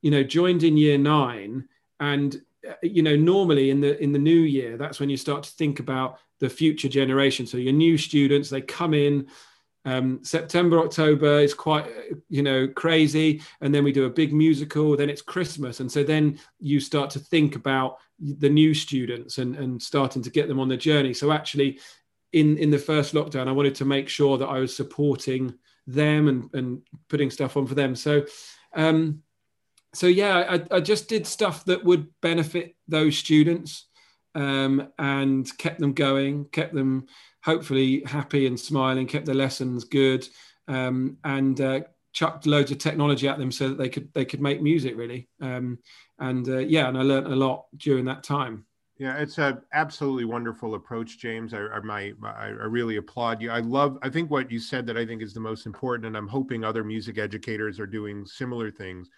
you 0.00 0.10
know 0.10 0.22
joined 0.22 0.64
in 0.64 0.76
year 0.76 0.98
nine 0.98 1.68
and 2.00 2.42
you 2.82 3.02
know 3.02 3.16
normally 3.16 3.70
in 3.70 3.80
the 3.80 4.00
in 4.02 4.12
the 4.12 4.18
new 4.18 4.40
year 4.40 4.76
that's 4.76 5.00
when 5.00 5.10
you 5.10 5.16
start 5.16 5.42
to 5.42 5.50
think 5.52 5.80
about 5.80 6.18
the 6.40 6.48
future 6.48 6.88
generation 6.88 7.46
so 7.46 7.56
your 7.56 7.72
new 7.72 7.98
students 7.98 8.50
they 8.50 8.60
come 8.60 8.94
in 8.94 9.26
um, 9.84 10.20
September, 10.22 10.78
October 10.78 11.40
is 11.40 11.54
quite, 11.54 11.86
you 12.28 12.42
know, 12.42 12.68
crazy. 12.68 13.42
And 13.60 13.74
then 13.74 13.82
we 13.82 13.92
do 13.92 14.04
a 14.04 14.10
big 14.10 14.32
musical, 14.32 14.96
then 14.96 15.10
it's 15.10 15.22
Christmas. 15.22 15.80
And 15.80 15.90
so 15.90 16.04
then 16.04 16.38
you 16.60 16.78
start 16.78 17.10
to 17.10 17.18
think 17.18 17.56
about 17.56 17.98
the 18.20 18.48
new 18.48 18.74
students 18.74 19.38
and, 19.38 19.56
and 19.56 19.82
starting 19.82 20.22
to 20.22 20.30
get 20.30 20.46
them 20.46 20.60
on 20.60 20.68
the 20.68 20.76
journey. 20.76 21.14
So 21.14 21.32
actually, 21.32 21.80
in, 22.32 22.56
in 22.58 22.70
the 22.70 22.78
first 22.78 23.14
lockdown, 23.14 23.48
I 23.48 23.52
wanted 23.52 23.74
to 23.76 23.84
make 23.84 24.08
sure 24.08 24.38
that 24.38 24.48
I 24.48 24.58
was 24.58 24.74
supporting 24.74 25.54
them 25.86 26.28
and, 26.28 26.54
and 26.54 26.82
putting 27.08 27.30
stuff 27.30 27.56
on 27.56 27.66
for 27.66 27.74
them. 27.74 27.96
So, 27.96 28.24
um, 28.74 29.22
so 29.94 30.06
yeah, 30.06 30.58
I, 30.70 30.76
I 30.76 30.80
just 30.80 31.08
did 31.08 31.26
stuff 31.26 31.64
that 31.66 31.84
would 31.84 32.08
benefit 32.20 32.74
those 32.88 33.18
students 33.18 33.86
um, 34.34 34.88
and 34.98 35.46
kept 35.58 35.80
them 35.80 35.92
going, 35.92 36.46
kept 36.46 36.74
them 36.74 37.06
hopefully 37.42 38.02
happy 38.06 38.46
and 38.46 38.58
smiling, 38.58 39.06
kept 39.06 39.26
the 39.26 39.34
lessons 39.34 39.84
good, 39.84 40.26
um, 40.68 41.18
and 41.24 41.60
uh, 41.60 41.80
chucked 42.12 42.46
loads 42.46 42.70
of 42.70 42.78
technology 42.78 43.28
at 43.28 43.38
them 43.38 43.52
so 43.52 43.68
that 43.68 43.78
they 43.78 43.88
could 43.88 44.12
they 44.14 44.24
could 44.24 44.40
make 44.40 44.62
music 44.62 44.96
really. 44.96 45.28
Um, 45.40 45.78
and 46.18 46.48
uh, 46.48 46.58
yeah, 46.58 46.88
and 46.88 46.96
I 46.96 47.02
learned 47.02 47.26
a 47.26 47.36
lot 47.36 47.66
during 47.76 48.06
that 48.06 48.22
time. 48.22 48.64
Yeah, 48.98 49.16
it's 49.16 49.38
a 49.38 49.60
absolutely 49.72 50.26
wonderful 50.26 50.74
approach, 50.74 51.18
James. 51.18 51.54
I, 51.54 51.62
I, 51.62 51.80
my, 51.80 52.12
I, 52.22 52.46
really 52.46 52.98
applaud 52.98 53.42
you. 53.42 53.50
I 53.50 53.58
love. 53.58 53.98
I 54.02 54.08
think 54.08 54.30
what 54.30 54.50
you 54.50 54.60
said 54.60 54.86
that 54.86 54.96
I 54.96 55.04
think 55.04 55.22
is 55.22 55.34
the 55.34 55.40
most 55.40 55.66
important, 55.66 56.06
and 56.06 56.16
I'm 56.16 56.28
hoping 56.28 56.62
other 56.62 56.84
music 56.84 57.18
educators 57.18 57.80
are 57.80 57.86
doing 57.86 58.24
similar 58.24 58.70
things 58.70 59.08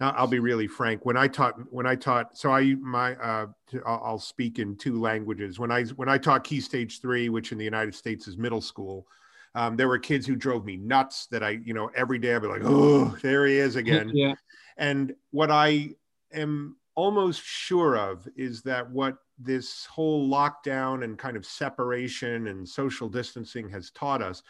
I'll 0.00 0.26
be 0.26 0.38
really 0.38 0.66
frank. 0.66 1.04
When 1.04 1.16
I 1.16 1.28
taught, 1.28 1.54
when 1.70 1.86
I 1.86 1.94
taught, 1.94 2.36
so 2.36 2.50
I 2.50 2.74
my 2.76 3.14
uh, 3.16 3.46
I'll 3.84 4.18
speak 4.18 4.58
in 4.58 4.76
two 4.76 4.98
languages. 4.98 5.58
When 5.58 5.70
I 5.70 5.84
when 5.84 6.08
I 6.08 6.16
taught 6.16 6.42
Key 6.44 6.60
Stage 6.60 7.00
Three, 7.00 7.28
which 7.28 7.52
in 7.52 7.58
the 7.58 7.64
United 7.64 7.94
States 7.94 8.26
is 8.26 8.38
middle 8.38 8.62
school, 8.62 9.06
um, 9.54 9.76
there 9.76 9.88
were 9.88 9.98
kids 9.98 10.26
who 10.26 10.36
drove 10.36 10.64
me 10.64 10.76
nuts. 10.76 11.26
That 11.26 11.42
I, 11.42 11.60
you 11.64 11.74
know, 11.74 11.90
every 11.94 12.18
day 12.18 12.34
I'd 12.34 12.42
be 12.42 12.48
like, 12.48 12.62
oh, 12.64 13.16
there 13.22 13.46
he 13.46 13.56
is 13.56 13.76
again. 13.76 14.10
Yeah. 14.14 14.34
And 14.76 15.14
what 15.30 15.50
I 15.50 15.90
am 16.32 16.76
almost 16.94 17.42
sure 17.42 17.98
of 17.98 18.26
is 18.36 18.62
that 18.62 18.90
what 18.90 19.16
this 19.38 19.84
whole 19.86 20.28
lockdown 20.28 21.04
and 21.04 21.18
kind 21.18 21.36
of 21.36 21.44
separation 21.44 22.46
and 22.46 22.66
social 22.66 23.08
distancing 23.08 23.68
has 23.68 23.90
taught 23.90 24.22
us 24.22 24.42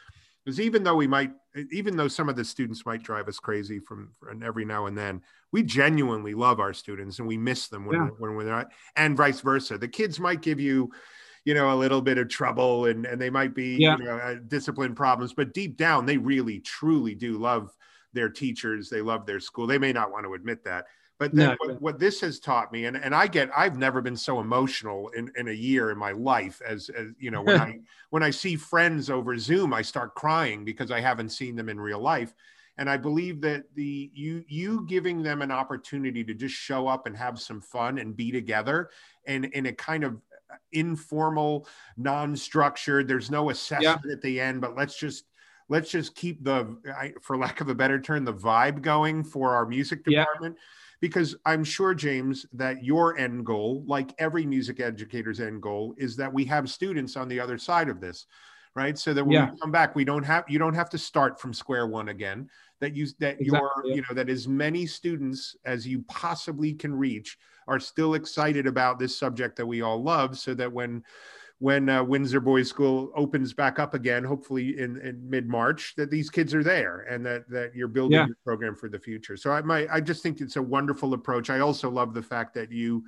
because 0.44 0.61
even 0.61 0.83
though 0.83 0.94
we 0.94 1.07
might 1.07 1.33
even 1.72 1.96
though 1.96 2.09
some 2.09 2.29
of 2.29 2.37
the 2.37 2.44
students 2.44 2.87
might 2.87 3.03
drive 3.03 3.29
us 3.29 3.38
crazy 3.38 3.79
from, 3.79 4.11
from 4.20 4.42
every 4.42 4.64
now 4.64 4.87
and 4.87 4.96
then 4.96 5.20
we 5.53 5.62
genuinely 5.62 6.35
love 6.35 6.61
our 6.61 6.72
students 6.72 7.18
and 7.18 7.26
we 7.26 7.37
miss 7.37 7.68
them 7.68 7.87
when, 7.87 7.96
yeah. 8.00 8.09
when 8.18 8.35
we're 8.35 8.44
not 8.44 8.70
and 8.96 9.16
vice 9.16 9.40
versa 9.40 9.76
the 9.76 9.88
kids 9.88 10.20
might 10.20 10.42
give 10.42 10.61
you 10.61 10.90
you 11.44 11.55
know 11.55 11.72
a 11.72 11.76
little 11.76 12.00
bit 12.00 12.18
of 12.18 12.29
trouble 12.29 12.87
and 12.87 13.07
and 13.07 13.20
they 13.20 13.31
might 13.31 13.55
be 13.55 13.76
yeah. 13.76 13.96
you 13.98 14.05
know 14.05 14.16
uh, 14.16 14.37
discipline 14.48 14.94
problems 14.94 15.33
but 15.33 15.55
deep 15.55 15.76
down 15.76 16.07
they 16.07 16.16
really 16.16 16.61
truly 16.61 17.14
do 17.14 17.38
love 17.38 17.74
their 18.12 18.29
teachers 18.29 18.88
they 18.88 19.03
love 19.03 19.26
their 19.26 19.40
school 19.40 19.66
they 19.66 19.79
may 19.79 19.92
not 19.92 20.11
want 20.11 20.24
to 20.24 20.35
admit 20.35 20.64
that 20.64 20.87
but 21.20 21.35
then 21.35 21.50
no. 21.50 21.56
what, 21.59 21.83
what, 21.83 21.98
this 21.98 22.22
has 22.22 22.40
taught 22.40 22.72
me, 22.72 22.87
and, 22.87 22.96
and 22.96 23.14
I 23.14 23.26
get, 23.26 23.50
I've 23.54 23.76
never 23.76 24.00
been 24.00 24.16
so 24.16 24.40
emotional 24.40 25.11
in, 25.11 25.30
in 25.37 25.48
a 25.48 25.52
year 25.52 25.90
in 25.90 25.98
my 25.98 26.12
life 26.12 26.62
as, 26.66 26.88
as 26.88 27.09
you 27.18 27.30
know, 27.30 27.42
when 27.42 27.61
I 27.61 27.78
when 28.09 28.22
I 28.22 28.30
see 28.30 28.56
friends 28.56 29.11
over 29.11 29.37
Zoom, 29.37 29.74
I 29.74 29.83
start 29.83 30.14
crying 30.14 30.64
because 30.64 30.90
I 30.90 30.98
haven't 31.00 31.28
seen 31.28 31.56
them 31.56 31.68
in 31.68 31.78
real 31.78 32.00
life. 32.00 32.35
And 32.78 32.88
I 32.88 32.96
believe 32.96 33.42
that 33.42 33.64
the 33.74 34.11
you 34.14 34.42
you 34.48 34.87
giving 34.88 35.22
them 35.22 35.42
an 35.42 35.50
opportunity 35.50 36.24
to 36.24 36.33
just 36.33 36.54
show 36.54 36.88
up 36.88 37.06
and 37.06 37.14
have 37.18 37.38
some 37.38 37.61
fun 37.61 37.98
and 37.98 38.16
be 38.16 38.33
together 38.33 38.88
and 39.26 39.44
in 39.44 39.66
a 39.66 39.72
kind 39.74 40.04
of 40.04 40.14
uh, 40.50 40.54
informal, 40.72 41.68
non-structured, 41.98 43.06
there's 43.06 43.30
no 43.30 43.50
assessment 43.50 44.00
yeah. 44.06 44.12
at 44.12 44.22
the 44.22 44.40
end, 44.40 44.62
but 44.62 44.74
let's 44.74 44.98
just 44.98 45.26
let's 45.68 45.90
just 45.90 46.14
keep 46.14 46.42
the 46.42 47.14
for 47.20 47.37
lack 47.37 47.61
of 47.61 47.68
a 47.68 47.74
better 47.74 48.00
term 48.00 48.24
the 48.24 48.33
vibe 48.33 48.80
going 48.80 49.22
for 49.22 49.54
our 49.54 49.66
music 49.66 50.02
department 50.02 50.56
yeah 50.56 50.62
because 51.01 51.35
I'm 51.47 51.65
sure, 51.65 51.95
James, 51.95 52.47
that 52.53 52.85
your 52.85 53.19
end 53.19 53.47
goal, 53.47 53.83
like 53.87 54.15
every 54.19 54.45
music 54.45 54.81
educator's 54.81 55.41
end 55.41 55.63
goal, 55.63 55.95
is 55.97 56.17
that 56.17 56.33
we 56.33 56.45
have 56.45 56.71
students 56.71 57.17
on 57.17 57.29
the 57.29 57.41
other 57.41 57.59
side 57.59 57.89
of 57.89 58.01
this, 58.01 58.27
right? 58.75 58.97
So 58.99 59.15
that 59.15 59.25
when 59.25 59.33
yeah. 59.33 59.51
we 59.51 59.59
come 59.59 59.73
back, 59.73 59.97
we 59.97 60.05
don't 60.05 60.25
have 60.25 60.45
you 60.49 60.59
don't 60.59 60.75
have 60.75 60.91
to 60.91 60.99
start 60.99 61.41
from 61.41 61.55
square 61.55 61.87
one 61.87 62.09
again. 62.09 62.51
That 62.81 62.95
you 62.95 63.07
that 63.19 63.41
exactly. 63.41 63.47
your 63.47 63.97
you 63.97 64.03
know 64.03 64.15
that 64.15 64.29
as 64.29 64.47
many 64.47 64.87
students 64.87 65.57
as 65.65 65.87
you 65.87 66.03
possibly 66.03 66.75
can 66.75 66.95
reach 66.95 67.39
are 67.67 67.81
still 67.81 68.15
excited 68.15 68.67
about 68.67 68.99
this 68.99 69.17
subject 69.17 69.57
that 69.57 69.67
we 69.67 69.81
all 69.81 70.03
love, 70.03 70.39
so 70.39 70.55
that 70.55 70.73
when 70.73 71.03
when 71.61 71.90
uh, 71.90 72.03
Windsor 72.03 72.40
Boys 72.40 72.68
School 72.68 73.12
opens 73.14 73.53
back 73.53 73.79
up 73.79 73.92
again, 73.92 74.25
hopefully 74.25 74.79
in, 74.79 74.96
in 75.03 75.29
mid 75.29 75.46
March, 75.46 75.94
that 75.96 76.11
these 76.11 76.31
kids 76.31 76.55
are 76.55 76.64
there 76.64 77.01
and 77.01 77.25
that 77.25 77.49
that 77.51 77.75
you're 77.75 77.87
building 77.87 78.18
yeah. 78.18 78.27
your 78.27 78.37
program 78.44 78.75
for 78.75 78.88
the 78.88 78.99
future. 78.99 79.37
So 79.37 79.53
I 79.53 79.61
my 79.61 79.87
I 79.92 80.01
just 80.01 80.23
think 80.23 80.40
it's 80.40 80.57
a 80.57 80.62
wonderful 80.62 81.12
approach. 81.12 81.51
I 81.51 81.61
also 81.61 81.90
love 81.90 82.14
the 82.14 82.23
fact 82.23 82.55
that 82.55 82.73
you 82.73 83.05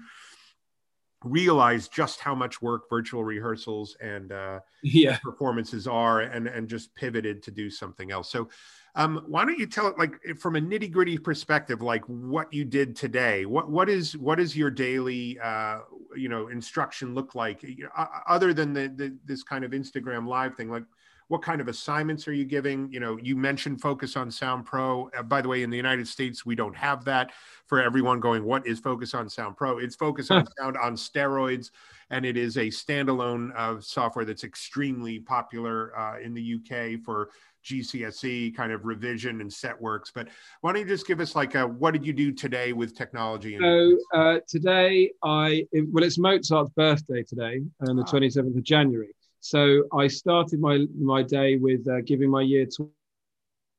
realize 1.25 1.88
just 1.88 2.21
how 2.21 2.35
much 2.35 2.61
work 2.61 2.91
virtual 2.91 3.25
rehearsals 3.25 3.97
and 4.03 4.33
uh, 4.33 4.61
yeah. 4.83 5.17
performances 5.23 5.87
are, 5.87 6.21
and 6.21 6.47
and 6.47 6.69
just 6.69 6.95
pivoted 6.95 7.43
to 7.45 7.51
do 7.51 7.71
something 7.71 8.11
else. 8.11 8.31
So 8.31 8.51
um, 8.95 9.25
why 9.27 9.45
don't 9.45 9.59
you 9.59 9.67
tell 9.67 9.87
it 9.87 9.99
like 9.99 10.21
from 10.39 10.57
a 10.57 10.61
nitty 10.61 10.91
gritty 10.91 11.17
perspective, 11.17 11.81
like 11.81 12.05
what 12.05 12.53
you 12.53 12.65
did 12.65 12.95
today? 12.95 13.47
What 13.47 13.71
what 13.71 13.89
is 13.89 14.17
what 14.17 14.39
is 14.39 14.55
your 14.57 14.71
daily 14.71 15.39
uh, 15.41 15.81
you 16.15 16.29
know 16.29 16.49
instruction 16.49 17.15
look 17.15 17.35
like? 17.35 17.63
You 17.63 17.85
know, 17.85 18.07
other 18.29 18.53
than 18.53 18.75
the, 18.75 18.89
the 18.89 19.17
this 19.25 19.43
kind 19.43 19.65
of 19.65 19.71
Instagram 19.71 20.27
live 20.27 20.57
thing, 20.57 20.71
like 20.71 20.85
what 21.29 21.41
kind 21.41 21.63
of 21.63 21.69
assignments 21.69 22.29
are 22.29 22.35
you 22.35 22.45
giving? 22.45 22.93
You 22.93 23.01
know, 23.01 23.17
you 23.17 23.35
mentioned 23.35 23.81
Focus 23.81 24.19
on 24.19 24.31
Sound 24.31 24.67
Pro. 24.67 25.09
Uh, 25.17 25.23
by 25.23 25.41
the 25.41 25.49
way, 25.49 25.63
in 25.63 25.71
the 25.71 25.77
United 25.79 26.07
States, 26.07 26.45
we 26.45 26.55
don't 26.55 26.77
have 26.77 27.07
that. 27.07 27.33
For 27.69 27.81
everyone 27.81 28.21
going, 28.21 28.45
what 28.45 28.67
is 28.67 28.79
Focus 28.79 29.15
on 29.15 29.31
Sound 29.31 29.57
Pro? 29.57 29.79
It's 29.79 29.97
Focus 29.97 30.31
on 30.31 30.47
Sound 30.59 30.77
on 30.77 30.95
steroids, 30.95 31.71
and 32.11 32.27
it 32.27 32.37
is 32.37 32.59
a 32.59 32.67
standalone 32.67 33.57
uh, 33.57 33.81
software 33.81 34.27
that's 34.27 34.45
extremely 34.45 35.21
popular 35.21 35.99
uh, 35.99 36.19
in 36.19 36.35
the 36.35 36.57
UK 36.57 37.03
for 37.03 37.31
GCSE 37.64 38.55
kind 38.55 38.72
of 38.72 38.85
revision 38.85 39.40
and 39.40 39.53
set 39.53 39.81
works. 39.81 40.11
But 40.14 40.29
why 40.61 40.72
don't 40.72 40.83
you 40.83 40.88
just 40.88 41.07
give 41.07 41.20
us 41.20 41.35
like 41.35 41.55
a 41.55 41.66
what 41.66 41.92
did 41.92 42.07
you 42.07 42.12
do 42.12 42.33
today 42.33 42.72
with 42.72 42.96
technology? 42.96 43.59
So 43.59 43.98
uh, 44.14 44.38
today 44.48 45.12
I 45.22 45.66
well 45.72 46.05
it's 46.05 46.18
Mozart's 46.18 46.70
birthday 46.70 47.22
today 47.22 47.62
on 47.88 47.96
the 47.96 48.03
ah. 48.03 48.11
27th 48.11 48.57
of 48.57 48.62
January. 48.62 49.14
So 49.40 49.85
I 49.92 50.07
started 50.07 50.61
my 50.61 50.87
my 50.98 51.22
day 51.22 51.57
with 51.57 51.87
uh, 51.88 52.01
giving 52.03 52.31
my 52.31 52.42
year 52.42 52.66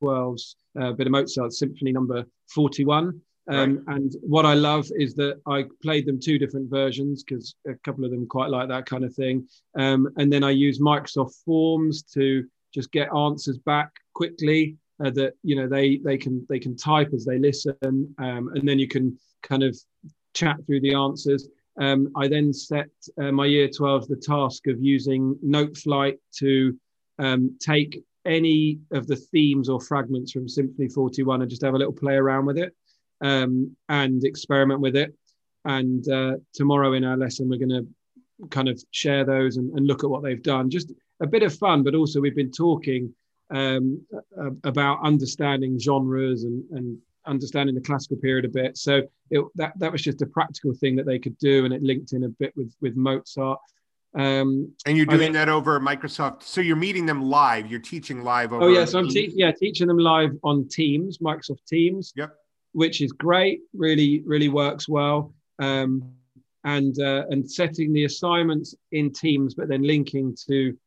12's 0.02 0.56
uh, 0.80 0.92
bit 0.92 1.08
of 1.08 1.12
Mozart 1.12 1.54
Symphony 1.54 1.92
Number 1.92 2.26
41. 2.54 3.22
Um, 3.50 3.84
right. 3.86 3.96
And 3.98 4.16
what 4.22 4.46
I 4.46 4.54
love 4.54 4.88
is 4.96 5.16
that 5.16 5.42
I 5.46 5.66
played 5.82 6.06
them 6.06 6.20
two 6.20 6.40
different 6.40 6.70
versions 6.70 7.24
because 7.24 7.56
a 7.68 7.76
couple 7.84 8.06
of 8.06 8.12
them 8.12 8.26
quite 8.28 8.50
like 8.50 8.70
that 8.70 8.86
kind 8.86 9.04
of 9.04 9.14
thing. 9.14 9.48
Um, 9.78 10.10
and 10.18 10.32
then 10.32 10.44
I 10.44 10.52
use 10.52 10.80
Microsoft 10.80 11.44
Forms 11.46 12.04
to 12.14 12.46
just 12.74 12.92
get 12.92 13.14
answers 13.16 13.58
back 13.60 13.90
quickly 14.14 14.78
uh, 15.04 15.10
that 15.12 15.34
you 15.44 15.56
know 15.56 15.68
they 15.68 15.98
they 15.98 16.18
can 16.18 16.46
they 16.50 16.60
can 16.60 16.76
type 16.76 17.10
as 17.14 17.26
they 17.26 17.40
listen 17.40 18.14
um, 18.20 18.50
and 18.56 18.68
then 18.68 18.80
you 18.80 18.88
can 18.88 19.18
kind 19.42 19.64
of 19.64 19.78
chat 20.34 20.58
through 20.66 20.82
the 20.82 20.94
answers. 20.94 21.48
Um, 21.80 22.10
i 22.16 22.28
then 22.28 22.54
set 22.54 22.90
uh, 23.20 23.32
my 23.32 23.48
year 23.48 23.68
12 23.68 24.08
the 24.08 24.16
task 24.16 24.68
of 24.68 24.80
using 24.80 25.36
noteflight 25.44 26.18
to 26.38 26.78
um, 27.18 27.58
take 27.60 28.04
any 28.26 28.80
of 28.92 29.08
the 29.08 29.16
themes 29.16 29.70
or 29.70 29.82
fragments 29.82 30.32
from 30.32 30.48
symphony 30.48 30.88
41 30.88 31.42
and 31.42 31.50
just 31.50 31.64
have 31.64 31.74
a 31.74 31.78
little 31.78 31.94
play 31.94 32.14
around 32.14 32.46
with 32.46 32.60
it 32.60 32.76
um, 33.22 33.76
and 33.90 34.24
experiment 34.24 34.82
with 34.82 34.96
it. 34.96 35.14
And 35.66 36.08
uh, 36.10 36.34
tomorrow 36.54 36.94
in 36.94 37.04
our 37.04 37.18
lesson 37.18 37.50
we're 37.50 37.58
going 37.58 37.70
to 37.70 37.88
kind 38.50 38.70
of 38.70 38.84
share 38.92 39.26
those 39.26 39.58
and, 39.58 39.72
and 39.78 39.88
look 39.88 40.04
at 40.04 40.10
what 40.10 40.24
they've 40.24 40.44
done. 40.44 40.70
Just 40.70 40.92
a 41.24 41.28
bit 41.28 41.42
of 41.42 41.56
fun, 41.56 41.84
but 41.84 41.96
also 41.96 42.22
we've 42.22 42.36
been 42.36 42.52
talking 42.52 43.14
um, 43.54 44.06
about 44.64 45.04
understanding 45.04 45.80
genres 45.80 46.44
and, 46.44 46.64
and 46.72 46.98
understanding 47.26 47.74
the 47.74 47.82
classical 47.82 48.18
period 48.18 48.46
a 48.46 48.50
bit. 48.50 48.78
So 48.78 49.02
it, 49.32 49.46
that 49.56 49.74
that 49.80 49.92
was 49.92 50.02
just 50.02 50.22
a 50.22 50.26
practical 50.26 50.74
thing 50.74 50.96
that 50.98 51.06
they 51.06 51.20
could 51.20 51.38
do, 51.38 51.66
and 51.66 51.74
it 51.74 51.82
linked 51.82 52.14
in 52.14 52.26
a 52.26 52.30
bit 52.30 52.54
with 52.56 52.74
with 52.82 52.96
Mozart. 52.96 53.60
Um, 54.16 54.72
and 54.86 54.96
you're 54.96 55.08
doing 55.08 55.32
that 55.34 55.50
over 55.50 55.80
Microsoft. 55.80 56.44
So 56.44 56.62
you're 56.62 56.76
meeting 56.76 57.08
them 57.08 57.24
live. 57.24 57.72
You're 57.72 57.80
teaching 57.80 58.24
live 58.24 58.54
over. 58.54 58.66
Oh 58.66 58.68
yeah, 58.68 58.86
so 58.86 59.00
I'm 59.00 59.10
te- 59.10 59.34
yeah 59.34 59.52
teaching 59.52 59.88
them 59.88 59.98
live 59.98 60.32
on 60.44 60.68
Teams, 60.68 61.18
Microsoft 61.18 61.66
Teams. 61.68 62.14
Yep. 62.16 62.36
which 62.74 63.02
is 63.02 63.12
great. 63.12 63.62
Really, 63.74 64.22
really 64.26 64.50
works 64.50 64.88
well. 64.90 65.34
Um, 65.60 66.14
and 66.66 67.00
uh, 67.00 67.24
and 67.30 67.50
setting 67.50 67.94
the 67.94 68.06
assignments 68.06 68.76
in 68.92 69.12
teams, 69.12 69.54
but 69.54 69.68
then 69.68 69.84
linking 69.84 70.36
to 70.48 70.78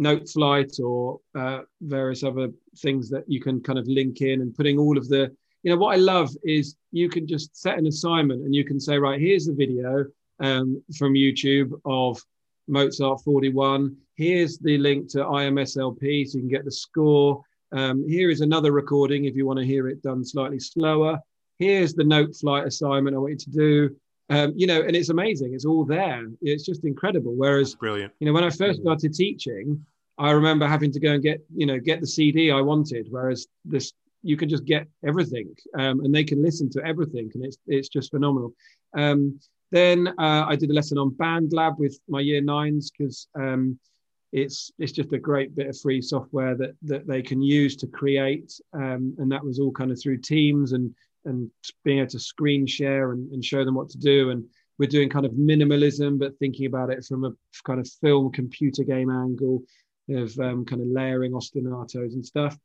Noteflight 0.00 0.80
or 0.80 1.20
uh, 1.34 1.60
various 1.82 2.24
other 2.24 2.48
things 2.78 3.10
that 3.10 3.24
you 3.28 3.40
can 3.40 3.60
kind 3.60 3.78
of 3.78 3.86
link 3.86 4.20
in 4.22 4.40
and 4.40 4.54
putting 4.54 4.78
all 4.78 4.96
of 4.96 5.08
the 5.08 5.30
you 5.62 5.70
know 5.70 5.76
what 5.76 5.92
I 5.92 5.96
love 5.96 6.30
is 6.42 6.76
you 6.90 7.10
can 7.10 7.26
just 7.26 7.54
set 7.54 7.78
an 7.78 7.86
assignment 7.86 8.42
and 8.42 8.54
you 8.54 8.64
can 8.64 8.80
say 8.80 8.96
right 8.98 9.20
here's 9.20 9.44
the 9.44 9.52
video 9.52 10.06
um, 10.40 10.82
from 10.96 11.12
YouTube 11.12 11.78
of 11.84 12.20
Mozart 12.66 13.20
41. 13.24 13.96
Here's 14.14 14.58
the 14.58 14.78
link 14.78 15.08
to 15.10 15.18
IMSLP 15.18 16.26
so 16.26 16.38
you 16.38 16.42
can 16.42 16.48
get 16.48 16.64
the 16.64 16.72
score. 16.72 17.42
Um, 17.72 18.08
here 18.08 18.30
is 18.30 18.40
another 18.40 18.72
recording 18.72 19.24
if 19.24 19.36
you 19.36 19.46
want 19.46 19.58
to 19.58 19.64
hear 19.64 19.88
it 19.88 20.02
done 20.02 20.24
slightly 20.24 20.58
slower. 20.58 21.18
Here's 21.58 21.94
the 21.94 22.04
Noteflight 22.04 22.66
assignment 22.66 23.14
I 23.14 23.18
want 23.18 23.32
you 23.32 23.36
to 23.38 23.50
do. 23.50 23.96
Um, 24.30 24.52
you 24.56 24.66
know, 24.66 24.80
and 24.82 24.94
it's 24.94 25.08
amazing. 25.08 25.54
It's 25.54 25.64
all 25.64 25.84
there. 25.84 26.24
It's 26.40 26.64
just 26.64 26.84
incredible. 26.84 27.34
Whereas, 27.34 27.74
brilliant. 27.74 28.12
You 28.20 28.28
know, 28.28 28.32
when 28.32 28.44
I 28.44 28.50
first 28.50 28.80
started 28.80 29.12
teaching, 29.12 29.84
I 30.18 30.30
remember 30.30 30.66
having 30.68 30.92
to 30.92 31.00
go 31.00 31.12
and 31.12 31.22
get, 31.22 31.44
you 31.54 31.66
know, 31.66 31.80
get 31.80 32.00
the 32.00 32.06
CD 32.06 32.50
I 32.52 32.60
wanted. 32.60 33.08
Whereas 33.10 33.48
this, 33.64 33.92
you 34.22 34.36
can 34.36 34.48
just 34.48 34.64
get 34.64 34.86
everything, 35.04 35.52
um, 35.78 36.00
and 36.00 36.14
they 36.14 36.24
can 36.24 36.42
listen 36.42 36.70
to 36.70 36.86
everything, 36.86 37.30
and 37.34 37.44
it's 37.44 37.58
it's 37.66 37.88
just 37.88 38.10
phenomenal. 38.10 38.54
Um, 38.96 39.40
then 39.72 40.08
uh, 40.08 40.44
I 40.46 40.56
did 40.56 40.70
a 40.70 40.74
lesson 40.74 40.98
on 40.98 41.12
BandLab 41.12 41.78
with 41.78 41.98
my 42.08 42.20
year 42.20 42.40
nines 42.40 42.90
because 42.90 43.28
um, 43.34 43.78
it's 44.32 44.70
it's 44.78 44.92
just 44.92 45.12
a 45.12 45.18
great 45.18 45.56
bit 45.56 45.68
of 45.68 45.78
free 45.80 46.02
software 46.02 46.54
that 46.56 46.74
that 46.82 47.06
they 47.06 47.22
can 47.22 47.42
use 47.42 47.74
to 47.76 47.86
create, 47.88 48.52
um, 48.74 49.14
and 49.18 49.32
that 49.32 49.44
was 49.44 49.58
all 49.58 49.72
kind 49.72 49.90
of 49.90 50.00
through 50.00 50.18
Teams 50.18 50.72
and 50.72 50.94
and 51.24 51.50
being 51.84 51.98
able 51.98 52.10
to 52.10 52.20
screen 52.20 52.66
share 52.66 53.12
and, 53.12 53.30
and 53.32 53.44
show 53.44 53.64
them 53.64 53.74
what 53.74 53.90
to 53.90 53.98
do. 53.98 54.30
And 54.30 54.44
we're 54.78 54.88
doing 54.88 55.10
kind 55.10 55.26
of 55.26 55.32
minimalism, 55.32 56.18
but 56.18 56.38
thinking 56.38 56.66
about 56.66 56.90
it 56.90 57.04
from 57.04 57.24
a 57.24 57.32
kind 57.64 57.80
of 57.80 57.88
film 58.00 58.32
computer 58.32 58.82
game 58.82 59.10
angle 59.10 59.62
of 60.08 60.36
um, 60.38 60.64
kind 60.64 60.80
of 60.82 60.88
layering 60.88 61.32
ostinatos 61.32 62.14
and 62.14 62.24
stuff. 62.24 62.56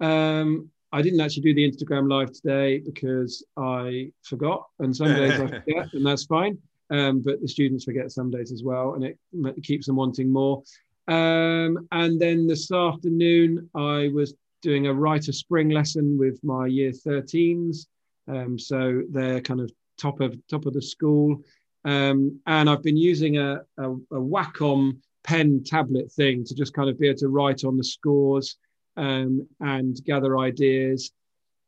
Um, 0.00 0.70
I 0.92 1.02
didn't 1.02 1.20
actually 1.20 1.42
do 1.42 1.54
the 1.54 1.68
Instagram 1.68 2.08
live 2.08 2.32
today 2.32 2.78
because 2.78 3.44
I 3.56 4.12
forgot, 4.22 4.66
and 4.78 4.94
some 4.94 5.08
days 5.08 5.40
I 5.40 5.46
forget, 5.48 5.92
and 5.92 6.06
that's 6.06 6.24
fine. 6.24 6.58
Um, 6.90 7.20
but 7.20 7.40
the 7.40 7.48
students 7.48 7.84
forget 7.84 8.12
some 8.12 8.30
days 8.30 8.52
as 8.52 8.62
well, 8.62 8.94
and 8.94 9.04
it, 9.04 9.18
keeps 9.62 9.86
them 9.86 9.96
wanting 9.96 10.30
more. 10.30 10.62
Um, 11.08 11.88
and 11.90 12.20
then 12.20 12.46
this 12.46 12.70
afternoon, 12.70 13.68
I 13.74 14.10
was 14.14 14.34
doing 14.62 14.86
a 14.86 14.94
Rite 14.94 15.28
of 15.28 15.34
Spring 15.34 15.70
lesson 15.70 16.16
with 16.18 16.38
my 16.44 16.66
year 16.66 16.92
13s. 16.92 17.86
Um, 18.28 18.58
so 18.58 19.02
they're 19.10 19.40
kind 19.40 19.60
of 19.60 19.70
top 19.98 20.20
of 20.20 20.36
top 20.48 20.66
of 20.66 20.72
the 20.72 20.82
school, 20.82 21.42
um, 21.84 22.40
and 22.46 22.68
I've 22.68 22.82
been 22.82 22.96
using 22.96 23.38
a, 23.38 23.60
a, 23.78 23.90
a 23.92 24.20
Wacom 24.20 24.98
pen 25.22 25.62
tablet 25.64 26.10
thing 26.12 26.44
to 26.44 26.54
just 26.54 26.74
kind 26.74 26.88
of 26.88 26.98
be 26.98 27.08
able 27.08 27.18
to 27.18 27.28
write 27.28 27.64
on 27.64 27.76
the 27.76 27.84
scores 27.84 28.56
um, 28.96 29.46
and 29.60 30.02
gather 30.04 30.38
ideas. 30.38 31.12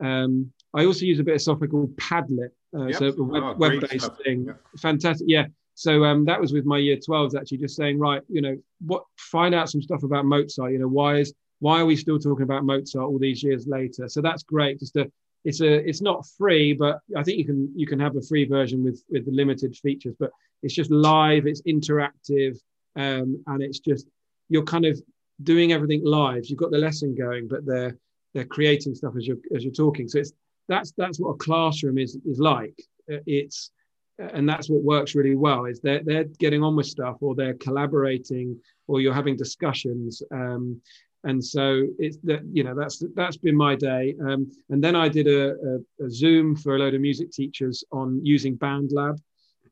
Um, 0.00 0.52
I 0.74 0.84
also 0.84 1.04
use 1.04 1.18
a 1.18 1.24
bit 1.24 1.36
of 1.36 1.42
software 1.42 1.68
called 1.68 1.96
Padlet, 1.96 2.50
uh, 2.74 2.86
yep. 2.86 2.98
so 2.98 3.06
a 3.06 3.22
web, 3.22 3.42
oh, 3.42 3.54
web-based 3.54 4.10
thing. 4.24 4.54
Fantastic, 4.78 5.26
yeah. 5.28 5.46
So 5.74 6.04
um, 6.04 6.24
that 6.24 6.40
was 6.40 6.52
with 6.52 6.64
my 6.64 6.78
year 6.78 6.96
12s 6.96 7.38
actually, 7.38 7.58
just 7.58 7.76
saying, 7.76 7.98
right, 7.98 8.22
you 8.28 8.40
know, 8.40 8.56
what 8.86 9.04
find 9.18 9.54
out 9.54 9.68
some 9.68 9.82
stuff 9.82 10.02
about 10.02 10.24
Mozart. 10.24 10.72
You 10.72 10.78
know, 10.78 10.88
why 10.88 11.16
is 11.16 11.34
why 11.60 11.80
are 11.80 11.86
we 11.86 11.96
still 11.96 12.18
talking 12.18 12.44
about 12.44 12.64
Mozart 12.64 13.06
all 13.06 13.18
these 13.18 13.42
years 13.42 13.66
later? 13.66 14.08
So 14.08 14.20
that's 14.22 14.42
great. 14.42 14.78
Just 14.78 14.96
a 14.96 15.10
it's 15.44 15.60
a 15.60 15.88
it's 15.88 16.02
not 16.02 16.26
free, 16.38 16.72
but 16.72 17.00
I 17.16 17.22
think 17.22 17.38
you 17.38 17.44
can 17.44 17.72
you 17.74 17.86
can 17.86 18.00
have 18.00 18.16
a 18.16 18.22
free 18.22 18.44
version 18.44 18.82
with 18.82 19.02
with 19.08 19.26
the 19.26 19.32
limited 19.32 19.76
features. 19.76 20.14
But 20.18 20.30
it's 20.62 20.74
just 20.74 20.90
live, 20.90 21.46
it's 21.46 21.62
interactive, 21.62 22.58
um, 22.96 23.42
and 23.46 23.62
it's 23.62 23.78
just 23.78 24.08
you're 24.48 24.64
kind 24.64 24.84
of 24.86 25.00
doing 25.42 25.72
everything 25.72 26.02
live. 26.04 26.46
You've 26.46 26.58
got 26.58 26.70
the 26.70 26.78
lesson 26.78 27.14
going, 27.14 27.48
but 27.48 27.64
they're 27.64 27.96
they're 28.34 28.44
creating 28.44 28.94
stuff 28.94 29.14
as 29.16 29.26
you're 29.26 29.38
as 29.54 29.64
you're 29.64 29.72
talking. 29.72 30.08
So 30.08 30.18
it's 30.18 30.32
that's 30.68 30.92
that's 30.96 31.20
what 31.20 31.30
a 31.30 31.36
classroom 31.36 31.98
is 31.98 32.16
is 32.26 32.38
like. 32.38 32.74
Uh, 33.10 33.18
it's 33.26 33.70
and 34.18 34.48
that's 34.48 34.70
what 34.70 34.82
works 34.82 35.14
really 35.14 35.34
well 35.34 35.66
is 35.66 35.80
they're 35.80 36.02
they're 36.02 36.24
getting 36.24 36.62
on 36.62 36.74
with 36.74 36.86
stuff 36.86 37.16
or 37.20 37.34
they're 37.34 37.54
collaborating 37.54 38.58
or 38.86 39.00
you're 39.00 39.14
having 39.14 39.36
discussions. 39.36 40.22
Um, 40.32 40.80
and 41.26 41.44
so 41.44 41.86
it's 41.98 42.18
that 42.22 42.42
you 42.52 42.62
know 42.62 42.74
that's 42.74 43.02
that's 43.14 43.36
been 43.36 43.56
my 43.56 43.74
day. 43.74 44.14
Um, 44.20 44.50
and 44.70 44.82
then 44.82 44.94
I 44.94 45.08
did 45.08 45.26
a, 45.26 45.50
a, 45.50 46.04
a, 46.06 46.10
Zoom 46.10 46.54
for 46.54 46.76
a 46.76 46.78
load 46.78 46.94
of 46.94 47.00
music 47.00 47.32
teachers 47.32 47.82
on 47.90 48.24
using 48.24 48.56
BandLab, 48.56 49.18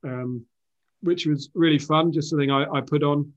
um, 0.03 0.45
which 1.01 1.27
was 1.27 1.51
really 1.55 1.79
fun. 1.79 2.13
Just 2.13 2.31
something 2.31 2.51
I, 2.51 2.65
I 2.65 2.81
put 2.81 3.05
on 3.05 3.33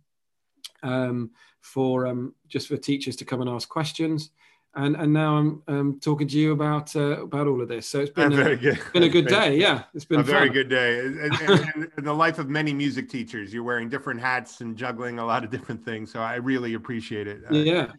um, 0.82 1.30
for 1.61 2.07
um, 2.07 2.34
just 2.47 2.68
for 2.68 2.76
teachers 2.76 3.15
to 3.18 3.26
come 3.26 3.41
and 3.41 3.49
ask 3.49 3.70
questions. 3.70 4.32
And, 4.76 4.95
and 4.95 5.11
now 5.11 5.38
I'm 5.38 5.63
um, 5.68 5.99
talking 5.99 6.28
to 6.28 6.38
you 6.38 6.51
about 6.51 6.95
uh, 6.95 7.24
about 7.24 7.47
all 7.47 7.61
of 7.61 7.68
this. 7.68 7.88
So 7.88 7.99
it's 8.01 8.11
been, 8.11 8.32
a, 8.39 8.55
good. 8.55 8.80
been 8.93 9.03
a 9.03 9.09
good 9.09 9.28
day. 9.28 9.57
Yeah, 9.57 9.84
it's 9.93 10.05
been 10.05 10.20
a 10.20 10.24
fun. 10.24 10.32
very 10.32 10.49
good 10.49 10.70
day. 10.70 10.99
In, 10.99 11.91
in 11.97 12.03
the 12.03 12.13
life 12.13 12.38
of 12.38 12.47
many 12.47 12.74
music 12.74 13.09
teachers, 13.09 13.51
you're 13.53 13.63
wearing 13.63 13.89
different 13.89 14.20
hats 14.20 14.61
and 14.61 14.78
juggling 14.78 15.18
a 15.18 15.26
lot 15.26 15.43
of 15.43 15.49
different 15.49 15.84
things. 15.84 16.11
So 16.11 16.20
I 16.20 16.36
really 16.36 16.76
appreciate 16.76 17.28
it. 17.28 17.41
Uh, 17.49 17.55
yeah. 17.55 17.91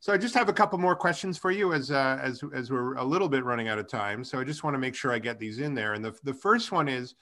So 0.00 0.12
I 0.12 0.18
just 0.18 0.34
have 0.34 0.48
a 0.48 0.52
couple 0.52 0.78
more 0.78 0.94
questions 0.94 1.38
for 1.38 1.50
you 1.50 1.72
as 1.72 1.90
uh, 1.90 2.18
as 2.22 2.42
as 2.54 2.70
we're 2.70 2.94
a 2.96 3.04
little 3.04 3.28
bit 3.28 3.44
running 3.44 3.68
out 3.68 3.78
of 3.78 3.88
time. 3.88 4.22
So 4.22 4.38
I 4.38 4.44
just 4.44 4.62
want 4.62 4.74
to 4.74 4.78
make 4.78 4.94
sure 4.94 5.12
I 5.12 5.18
get 5.18 5.38
these 5.38 5.60
in 5.60 5.74
there. 5.74 5.94
And 5.94 6.04
the 6.04 6.14
the 6.24 6.34
first 6.34 6.72
one 6.72 6.88
is 6.88 7.14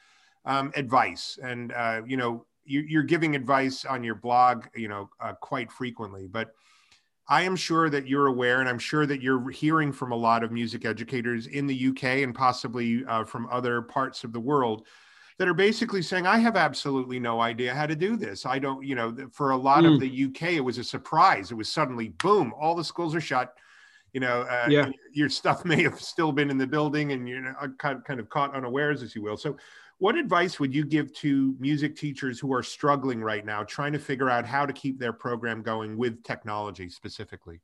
um, 0.45 0.73
advice, 0.75 1.39
and 1.43 1.73
uh, 1.73 2.03
you 2.07 2.17
know 2.17 2.45
you, 2.67 2.99
are 2.99 3.05
giving 3.05 3.37
advice 3.37 3.85
on 3.85 4.03
your 4.05 4.17
blog, 4.17 4.67
you 4.75 4.89
know, 4.89 5.09
uh, 5.21 5.33
quite 5.35 5.71
frequently, 5.71 6.27
but 6.27 6.51
I 7.29 7.43
am 7.43 7.57
sure 7.57 7.91
that 7.91 8.07
you're 8.07 8.29
aware, 8.29 8.61
and 8.61 8.69
I'm 8.69 8.79
sure 8.79 9.05
that 9.07 9.21
you're 9.21 9.51
hearing 9.51 9.93
from 9.93 10.13
a 10.13 10.17
lot 10.17 10.45
of 10.45 10.53
music 10.53 10.85
educators 10.85 11.49
in 11.49 11.67
the 11.67 11.89
UK 11.89 12.05
and 12.23 12.35
possibly 12.35 13.05
uh, 13.07 13.25
from 13.25 13.49
other 13.51 13.83
parts 13.83 14.23
of 14.23 14.33
the 14.33 14.41
world 14.41 14.87
that 15.39 15.49
are 15.49 15.55
basically 15.55 16.03
saying, 16.03 16.27
I 16.27 16.39
have 16.39 16.57
absolutely 16.57 17.19
no 17.19 17.41
idea 17.41 17.75
how 17.75 17.87
to 17.87 17.97
do 17.97 18.17
this. 18.17 18.47
I 18.47 18.59
don't, 18.59 18.85
you 18.87 18.95
know, 18.95 19.15
for 19.33 19.51
a 19.51 19.57
lot 19.57 19.85
mm. 19.85 19.95
of 19.95 20.01
the 20.01 20.25
UK, 20.27 20.55
it 20.55 20.65
was 20.65 20.79
a 20.79 20.85
surprise. 20.85 21.51
It 21.51 21.57
was 21.57 21.69
suddenly, 21.69 22.09
boom, 22.09 22.55
all 22.59 22.75
the 22.75 22.85
schools 22.85 23.15
are 23.15 23.21
shut. 23.21 23.55
You 24.13 24.21
know, 24.21 24.43
uh, 24.43 24.69
yeah. 24.71 24.89
your 25.13 25.29
stuff 25.29 25.65
may 25.67 25.83
have 25.83 26.01
still 26.01 26.33
been 26.33 26.49
in 26.49 26.57
the 26.57 26.67
building 26.67 27.13
and 27.13 27.29
you're 27.29 27.55
kind 27.79 27.99
of, 27.99 28.05
kind 28.05 28.21
of 28.21 28.31
caught 28.31 28.55
unawares, 28.55 29.03
as 29.03 29.15
you 29.15 29.23
will. 29.23 29.37
So, 29.37 29.57
what 29.99 30.17
advice 30.17 30.61
would 30.61 30.75
you 30.75 30.85
give 30.85 31.13
to 31.15 31.55
music 31.59 31.97
teachers 31.97 32.39
who 32.39 32.53
are 32.53 32.63
struggling 32.63 33.23
right 33.23 33.45
now, 33.45 33.63
trying 33.63 33.93
to 33.93 33.99
figure 33.99 34.29
out 34.29 34.45
how 34.45 34.67
to 34.67 34.73
keep 34.73 34.99
their 34.99 35.13
program 35.13 35.63
going 35.63 35.97
with 35.97 36.23
technology 36.23 36.89
specifically? 36.89 37.61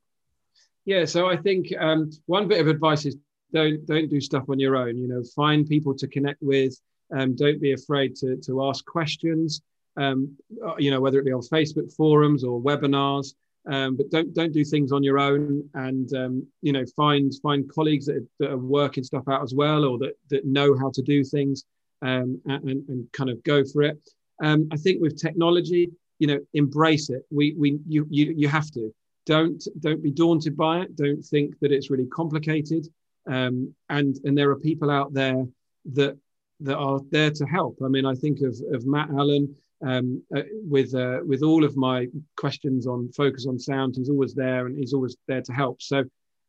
Yeah, 0.85 1.05
so 1.05 1.29
I 1.29 1.37
think 1.37 1.69
um, 1.79 2.11
one 2.27 2.49
bit 2.49 2.61
of 2.61 2.69
advice 2.69 3.05
is 3.05 3.17
don't 3.53 3.85
don't 3.87 4.09
do 4.09 4.21
stuff 4.21 4.45
on 4.49 4.59
your 4.59 4.77
own. 4.77 4.97
You 4.97 5.09
know, 5.09 5.23
find 5.37 5.67
people 5.67 5.95
to 5.95 6.09
connect 6.09 6.43
with. 6.43 6.81
Um, 7.15 7.37
don't 7.37 7.61
be 7.61 7.73
afraid 7.73 8.17
to 8.17 8.37
to 8.39 8.65
ask 8.65 8.85
questions. 8.87 9.61
Um, 9.99 10.35
uh, 10.67 10.77
you 10.79 10.91
know, 10.91 11.01
whether 11.01 11.19
it 11.19 11.27
be 11.27 11.33
on 11.33 11.43
Facebook 11.43 11.95
forums 11.95 12.45
or 12.45 12.61
webinars. 12.61 13.35
Um, 13.71 13.95
but 13.97 14.11
don't 14.11 14.35
don't 14.35 14.53
do 14.53 14.65
things 14.65 14.91
on 14.91 15.05
your 15.05 15.21
own, 15.21 15.69
and 15.75 16.13
um, 16.15 16.47
you 16.63 16.73
know, 16.73 16.85
find 16.97 17.33
find 17.43 17.71
colleagues 17.71 18.07
that, 18.07 18.27
that 18.41 18.51
are 18.51 18.59
working 18.59 19.05
stuff 19.05 19.29
out 19.29 19.43
as 19.43 19.55
well, 19.55 19.85
or 19.85 19.99
that 19.99 20.15
that 20.31 20.47
know 20.47 20.77
how 20.77 20.91
to 20.91 21.03
do 21.03 21.23
things 21.23 21.65
um, 22.03 22.41
and, 22.47 22.89
and, 22.89 23.13
kind 23.13 23.31
of 23.31 23.43
go 23.45 23.65
for 23.65 23.83
it. 23.83 23.99
Um, 24.43 24.69
I 24.73 24.77
think 24.77 25.01
with 25.01 25.21
technology, 25.21 25.91
you 26.19 26.27
know, 26.27 26.41
embrace 26.55 27.11
it. 27.11 27.25
We, 27.31 27.55
we, 27.57 27.79
you, 27.87 28.07
you, 28.11 28.35
you 28.37 28.49
have 28.49 28.71
to. 28.73 28.93
Don't, 29.25 29.63
don't 29.81 30.03
be 30.03 30.11
daunted 30.11 30.57
by 30.57 30.81
it. 30.81 30.97
Don't 30.97 31.23
think 31.23 31.59
that 31.61 31.71
it's 31.71 31.91
really 31.91 32.07
complicated. 32.07 32.89
Um, 33.31 33.73
and, 33.89 34.19
and 34.25 34.37
there 34.37 34.51
are 34.51 34.59
people 34.59 34.91
out 34.91 35.15
there 35.15 35.47
that, 35.93 36.19
that 36.61 36.77
are 36.77 37.01
there 37.11 37.31
to 37.31 37.45
help. 37.45 37.79
I 37.85 37.89
mean, 37.89 38.05
I 38.05 38.15
think 38.15 38.41
of, 38.41 38.57
of 38.73 38.85
Matt 38.85 39.11
Allen 39.11 39.55
um, 39.85 40.23
uh, 40.37 40.43
with, 40.69 40.95
uh, 40.95 41.21
with 41.25 41.43
all 41.43 41.65
of 41.65 41.77
my 41.77 42.09
questions 42.37 42.87
on 42.87 43.11
focus 43.13 43.47
on 43.47 43.59
sound. 43.59 43.95
He's 43.97 44.11
always 44.11 44.35
there 44.35 44.67
and 44.67 44.77
he's 44.77 44.93
always 44.93 45.17
there 45.29 45.43
to 45.43 45.53
help. 45.53 45.83
So 45.83 46.05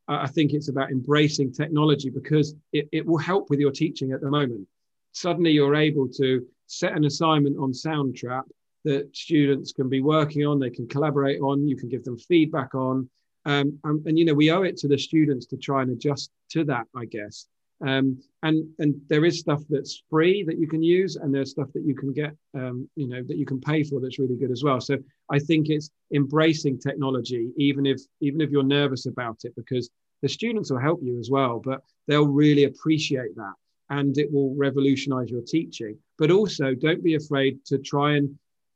I 0.08 0.28
think 0.28 0.54
it's 0.54 0.70
about 0.70 0.92
embracing 0.92 1.54
technology 1.54 2.10
because 2.10 2.56
it, 2.74 2.90
it 2.92 3.06
will 3.06 3.18
help 3.18 3.50
with 3.50 3.60
your 3.60 3.72
teaching 3.72 4.12
at 4.12 4.22
the 4.22 4.30
moment 4.30 4.68
suddenly 5.14 5.52
you're 5.52 5.76
able 5.76 6.08
to 6.08 6.46
set 6.68 6.94
an 6.94 7.06
assignment 7.06 7.58
on 7.58 7.72
Soundtrap 7.72 8.44
that 8.84 9.16
students 9.16 9.72
can 9.72 9.88
be 9.88 10.02
working 10.02 10.46
on, 10.46 10.60
they 10.60 10.70
can 10.70 10.88
collaborate 10.88 11.40
on, 11.40 11.68
you 11.68 11.78
can 11.78 11.88
give 11.88 12.04
them 12.04 12.18
feedback 12.18 12.76
on. 12.76 13.10
Um, 13.46 13.80
and, 13.86 14.06
and, 14.06 14.20
you 14.20 14.26
know, 14.26 14.34
we 14.34 14.52
owe 14.52 14.64
it 14.64 14.78
to 14.78 14.88
the 14.88 14.98
students 14.98 15.46
to 15.48 15.58
try 15.58 15.82
and 15.82 15.92
adjust 15.92 16.32
to 16.52 16.64
that, 16.66 16.86
I 16.96 17.06
guess. 17.06 17.48
Um, 17.86 18.22
and 18.44 18.66
and 18.80 18.96
there 19.10 19.26
is 19.26 19.40
stuff 19.40 19.62
that's 19.70 20.04
free 20.10 20.44
that 20.44 20.58
you 20.58 20.68
can 20.68 20.82
use, 20.82 21.18
and 21.18 21.34
there's 21.34 21.52
stuff 21.52 21.68
that 21.74 21.84
you 21.84 21.96
can 21.96 22.14
get, 22.14 22.34
um, 22.54 22.88
you 22.96 23.08
know, 23.08 23.22
that 23.24 23.36
you 23.36 23.46
can 23.46 23.60
pay 23.60 23.84
for 23.84 24.00
that's 24.00 24.20
really 24.20 24.38
good 24.38 24.52
as 24.52 24.64
well. 24.64 24.80
So 24.80 24.98
I 25.30 25.40
think 25.40 25.70
it's 25.70 25.90
embracing 26.14 26.80
technology, 26.80 27.52
even 27.58 27.86
if 27.86 28.00
even 28.22 28.40
if 28.40 28.52
you're 28.52 28.64
nervous 28.64 29.06
about 29.06 29.40
it, 29.44 29.54
because 29.58 29.90
the 30.24 30.30
students 30.30 30.72
will 30.72 30.80
help 30.80 31.02
you 31.04 31.20
as 31.20 31.30
well 31.30 31.62
but 31.64 31.82
they'll 32.08 32.28
really 32.28 32.64
appreciate 32.64 33.36
that 33.36 33.54
and 33.98 34.18
it 34.18 34.32
will 34.32 34.54
revolutionize 34.56 35.30
your 35.30 35.42
teaching 35.56 35.98
but 36.18 36.32
also 36.32 36.74
don't 36.74 37.04
be 37.04 37.16
afraid 37.16 37.64
to 37.66 37.78
try 37.78 38.16
and 38.18 38.28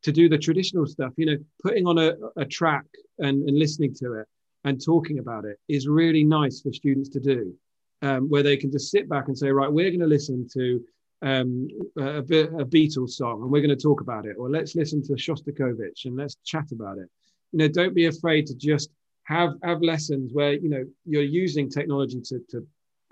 to 0.03 0.11
do 0.11 0.30
the 0.30 0.38
traditional 0.38 0.86
stuff 0.86 1.13
you 1.18 1.26
know 1.26 1.38
putting 1.63 1.86
on 1.86 1.97
a, 1.97 2.13
a 2.38 2.45
track 2.45 2.86
and, 3.20 3.47
and 3.47 3.57
listening 3.57 3.93
to 3.93 4.13
it 4.13 4.28
and 4.63 4.84
talking 4.84 5.20
about 5.20 5.45
it 5.45 5.57
is 5.68 5.88
really 5.88 6.24
nice 6.24 6.61
for 6.61 6.72
students 6.72 7.09
to 7.09 7.20
do 7.20 7.53
um, 8.01 8.30
where 8.30 8.43
they 8.43 8.57
can 8.57 8.72
just 8.72 8.91
sit 8.91 9.09
back 9.09 9.28
and 9.28 9.38
say 9.38 9.49
right 9.49 9.72
we're 9.72 9.89
going 9.89 10.07
to 10.07 10.15
listen 10.18 10.47
to 10.53 10.84
um, 11.22 11.68
a, 11.97 12.20
a 12.20 12.65
Beatles 12.65 13.11
song 13.11 13.41
and 13.41 13.51
we're 13.51 13.61
going 13.61 13.76
to 13.76 13.84
talk 13.84 14.01
about 14.01 14.26
it, 14.26 14.36
or 14.38 14.49
let's 14.49 14.76
listen 14.76 15.01
to 15.03 15.13
Shostakovich 15.13 16.05
and 16.05 16.15
let's 16.15 16.38
chat 16.45 16.72
about 16.72 16.97
it. 16.97 17.09
You 17.51 17.59
know, 17.59 17.68
don't 17.68 17.95
be 17.95 18.05
afraid 18.05 18.45
to 18.47 18.55
just 18.55 18.89
have 19.24 19.53
have 19.63 19.82
lessons 19.82 20.32
where 20.34 20.53
you 20.53 20.70
know 20.70 20.86
you're 21.05 21.24
using 21.24 21.70
technology 21.70 22.22
to 22.22 22.39
to 22.49 22.65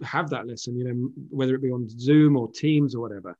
have 0.04 0.30
that 0.30 0.48
lesson. 0.48 0.78
You 0.78 0.86
know, 0.86 1.10
whether 1.30 1.56
it 1.56 1.62
be 1.62 1.72
on 1.72 1.88
Zoom 1.90 2.36
or 2.36 2.52
Teams 2.52 2.96
or 2.96 3.02
whatever. 3.02 3.38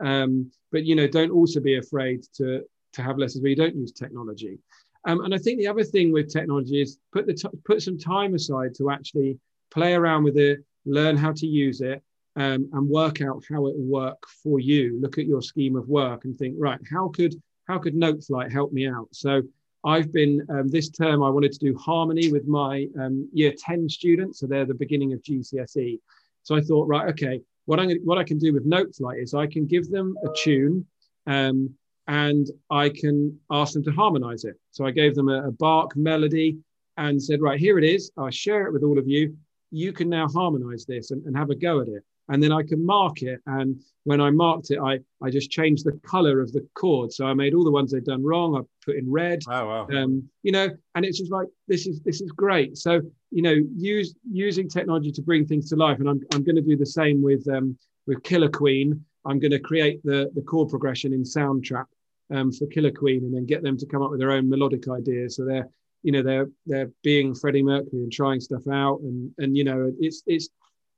Um, 0.00 0.50
but 0.72 0.84
you 0.84 0.94
know, 0.94 1.06
don't 1.06 1.30
also 1.30 1.60
be 1.60 1.76
afraid 1.76 2.24
to 2.34 2.62
to 2.94 3.02
have 3.02 3.18
lessons 3.18 3.42
where 3.42 3.50
you 3.50 3.56
don't 3.56 3.76
use 3.76 3.92
technology. 3.92 4.58
Um, 5.06 5.24
and 5.24 5.34
I 5.34 5.38
think 5.38 5.58
the 5.58 5.68
other 5.68 5.84
thing 5.84 6.12
with 6.12 6.32
technology 6.32 6.80
is 6.80 6.98
put 7.12 7.26
the 7.26 7.34
t- 7.34 7.48
put 7.64 7.82
some 7.82 7.98
time 7.98 8.34
aside 8.34 8.74
to 8.76 8.90
actually 8.90 9.38
play 9.70 9.94
around 9.94 10.24
with 10.24 10.36
it, 10.36 10.60
learn 10.84 11.16
how 11.16 11.32
to 11.32 11.46
use 11.46 11.80
it, 11.80 12.02
um, 12.36 12.68
and 12.72 12.88
work 12.88 13.22
out 13.22 13.42
how 13.48 13.66
it 13.66 13.76
will 13.76 14.02
work 14.02 14.26
for 14.42 14.58
you. 14.60 14.98
Look 15.00 15.18
at 15.18 15.26
your 15.26 15.42
scheme 15.42 15.76
of 15.76 15.88
work 15.88 16.24
and 16.24 16.36
think, 16.36 16.56
right, 16.58 16.80
how 16.90 17.08
could 17.08 17.34
how 17.68 17.78
could 17.78 17.94
Noteflight 17.94 18.52
help 18.52 18.72
me 18.72 18.88
out? 18.88 19.08
So 19.12 19.42
I've 19.86 20.12
been 20.12 20.44
um, 20.50 20.68
this 20.68 20.90
term 20.90 21.22
I 21.22 21.30
wanted 21.30 21.52
to 21.52 21.58
do 21.58 21.76
harmony 21.76 22.32
with 22.32 22.46
my 22.46 22.88
um, 23.00 23.28
year 23.32 23.54
10 23.56 23.88
students, 23.88 24.40
so 24.40 24.46
they're 24.46 24.66
the 24.66 24.74
beginning 24.74 25.12
of 25.12 25.22
GCSE. 25.22 26.00
So 26.42 26.56
I 26.56 26.60
thought, 26.60 26.88
right, 26.88 27.08
okay, 27.10 27.40
what 27.66 27.78
I'm 27.78 27.90
what 28.04 28.18
I 28.18 28.24
can 28.24 28.38
do 28.38 28.52
with 28.52 28.68
Noteflight 28.68 29.22
is 29.22 29.32
I 29.32 29.46
can 29.46 29.66
give 29.66 29.88
them 29.88 30.16
a 30.24 30.28
tune. 30.36 30.86
Um, 31.26 31.74
and 32.08 32.48
I 32.70 32.88
can 32.88 33.36
ask 33.50 33.72
them 33.74 33.82
to 33.84 33.90
harmonize 33.90 34.44
it. 34.44 34.54
So 34.70 34.86
I 34.86 34.92
gave 34.92 35.16
them 35.16 35.28
a, 35.28 35.48
a 35.48 35.50
Bach 35.50 35.96
melody 35.96 36.56
and 36.96 37.20
said, 37.20 37.40
right, 37.40 37.58
here 37.58 37.78
it 37.78 37.84
is. 37.84 38.12
I 38.16 38.30
share 38.30 38.66
it 38.66 38.72
with 38.72 38.84
all 38.84 38.96
of 38.96 39.08
you. 39.08 39.36
You 39.72 39.92
can 39.92 40.08
now 40.08 40.28
harmonize 40.28 40.86
this 40.86 41.10
and, 41.10 41.24
and 41.26 41.36
have 41.36 41.50
a 41.50 41.56
go 41.56 41.80
at 41.80 41.88
it 41.88 42.04
and 42.28 42.42
then 42.42 42.52
I 42.52 42.62
can 42.62 42.84
mark 42.84 43.22
it. 43.22 43.40
And 43.46 43.80
when 44.04 44.20
I 44.20 44.30
marked 44.30 44.70
it, 44.70 44.78
I, 44.78 44.98
I 45.22 45.30
just 45.30 45.50
changed 45.50 45.84
the 45.84 45.98
color 46.04 46.40
of 46.40 46.52
the 46.52 46.66
chord. 46.74 47.12
So 47.12 47.26
I 47.26 47.34
made 47.34 47.54
all 47.54 47.64
the 47.64 47.70
ones 47.70 47.92
they'd 47.92 48.04
done 48.04 48.24
wrong. 48.24 48.56
I 48.56 48.60
put 48.84 48.96
in 48.96 49.10
red. 49.10 49.40
Oh, 49.48 49.66
wow. 49.66 49.88
Um, 49.94 50.28
you 50.42 50.52
know, 50.52 50.68
and 50.94 51.04
it's 51.04 51.18
just 51.18 51.32
like 51.32 51.48
this 51.68 51.86
is 51.86 52.00
this 52.00 52.20
is 52.20 52.30
great. 52.32 52.76
So 52.78 53.00
you 53.30 53.42
know, 53.42 53.56
use 53.76 54.14
using 54.30 54.68
technology 54.68 55.12
to 55.12 55.22
bring 55.22 55.46
things 55.46 55.68
to 55.70 55.76
life. 55.76 55.98
And 55.98 56.08
I'm 56.08 56.20
I'm 56.32 56.44
going 56.44 56.56
to 56.56 56.62
do 56.62 56.76
the 56.76 56.86
same 56.86 57.22
with 57.22 57.46
um, 57.48 57.76
with 58.06 58.22
Killer 58.22 58.48
Queen. 58.48 59.04
I'm 59.24 59.38
going 59.38 59.50
to 59.52 59.58
create 59.58 60.00
the 60.04 60.30
the 60.34 60.42
chord 60.42 60.68
progression 60.68 61.12
in 61.12 61.22
Soundtrap 61.22 61.86
um, 62.30 62.52
for 62.52 62.66
Killer 62.66 62.92
Queen, 62.92 63.24
and 63.24 63.34
then 63.34 63.46
get 63.46 63.62
them 63.62 63.76
to 63.78 63.86
come 63.86 64.02
up 64.02 64.10
with 64.10 64.20
their 64.20 64.32
own 64.32 64.48
melodic 64.48 64.88
ideas. 64.88 65.36
So 65.36 65.44
they're 65.44 65.68
you 66.02 66.12
know 66.12 66.22
they're 66.22 66.48
they're 66.66 66.90
being 67.02 67.34
Freddie 67.34 67.62
Mercury 67.62 68.02
and 68.02 68.12
trying 68.12 68.40
stuff 68.40 68.66
out, 68.70 69.00
and 69.00 69.32
and 69.38 69.56
you 69.56 69.64
know 69.64 69.92
it's 69.98 70.22
it's 70.26 70.48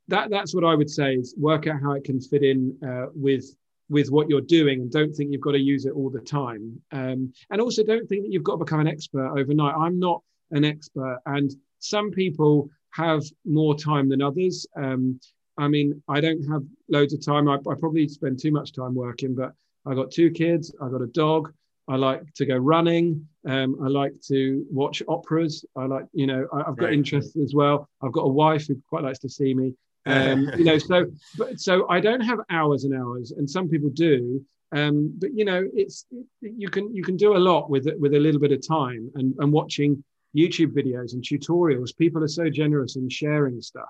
that 0.09 0.29
that's 0.29 0.53
what 0.53 0.63
I 0.63 0.75
would 0.75 0.89
say 0.89 1.15
is 1.15 1.35
work 1.37 1.67
out 1.67 1.81
how 1.81 1.93
it 1.93 2.03
can 2.03 2.19
fit 2.19 2.43
in 2.43 2.77
uh, 2.85 3.07
with 3.13 3.55
with 3.89 4.11
what 4.11 4.29
you're 4.29 4.41
doing. 4.41 4.81
And 4.81 4.91
don't 4.91 5.13
think 5.13 5.31
you've 5.31 5.41
got 5.41 5.53
to 5.53 5.59
use 5.59 5.85
it 5.85 5.93
all 5.93 6.11
the 6.11 6.19
time. 6.19 6.79
Um, 6.91 7.33
and 7.49 7.59
also 7.59 7.83
don't 7.83 8.07
think 8.07 8.23
that 8.23 8.31
you've 8.31 8.43
got 8.43 8.53
to 8.53 8.65
become 8.65 8.79
an 8.79 8.87
expert 8.87 9.31
overnight. 9.35 9.73
I'm 9.75 9.99
not 9.99 10.21
an 10.51 10.63
expert 10.63 11.19
and 11.25 11.51
some 11.79 12.11
people 12.11 12.69
have 12.91 13.23
more 13.45 13.75
time 13.75 14.09
than 14.09 14.21
others. 14.21 14.67
Um, 14.75 15.19
i 15.59 15.67
mean 15.67 16.01
i 16.07 16.19
don't 16.19 16.41
have 16.49 16.63
loads 16.89 17.13
of 17.13 17.23
time. 17.23 17.47
I, 17.47 17.55
I, 17.55 17.75
probably 17.79 18.07
spend 18.07 18.39
too 18.39 18.51
much 18.51 18.73
time 18.73 18.95
working 18.95 19.35
but 19.35 19.53
i 19.85 19.93
got 19.93 20.09
two 20.09 20.31
kids 20.31 20.73
i 20.81 20.89
got 20.89 21.01
a 21.01 21.07
dog 21.07 21.53
i 21.87 21.95
like 21.95 22.21
to 22.35 22.45
go 22.45 22.55
running 22.55 23.27
um, 23.47 23.75
i 23.83 23.87
like 23.87 24.13
to 24.27 24.65
watch 24.71 25.03
operas 25.07 25.65
i 25.75 25.85
like 25.85 26.05
you 26.13 26.27
know 26.27 26.47
I, 26.53 26.63
have 26.65 26.77
got 26.77 26.93
interests 26.93 27.35
as 27.37 27.53
well. 27.53 27.87
I've 28.01 28.11
got 28.11 28.21
a 28.21 28.29
wife 28.29 28.67
who 28.67 28.81
quite 28.89 29.03
likes 29.03 29.19
to 29.19 29.29
see 29.29 29.53
me 29.53 29.75
um, 30.09 30.51
you 30.57 30.63
know, 30.63 30.77
so 30.77 31.05
but 31.37 31.59
so 31.59 31.87
I 31.89 31.99
don't 31.99 32.21
have 32.21 32.39
hours 32.49 32.83
and 32.83 32.95
hours, 32.95 33.31
and 33.31 33.49
some 33.49 33.69
people 33.69 33.89
do. 33.89 34.43
Um, 34.71 35.13
but 35.17 35.33
you 35.33 35.45
know, 35.45 35.67
it's 35.73 36.05
you 36.41 36.69
can 36.69 36.93
you 36.93 37.03
can 37.03 37.17
do 37.17 37.35
a 37.35 37.39
lot 37.39 37.69
with 37.69 37.87
with 37.99 38.13
a 38.13 38.19
little 38.19 38.39
bit 38.39 38.51
of 38.51 38.65
time 38.65 39.09
and, 39.15 39.33
and 39.39 39.51
watching 39.51 40.03
YouTube 40.35 40.73
videos 40.73 41.13
and 41.13 41.23
tutorials. 41.23 41.95
People 41.95 42.23
are 42.23 42.27
so 42.27 42.49
generous 42.49 42.95
in 42.95 43.09
sharing 43.09 43.61
stuff. 43.61 43.89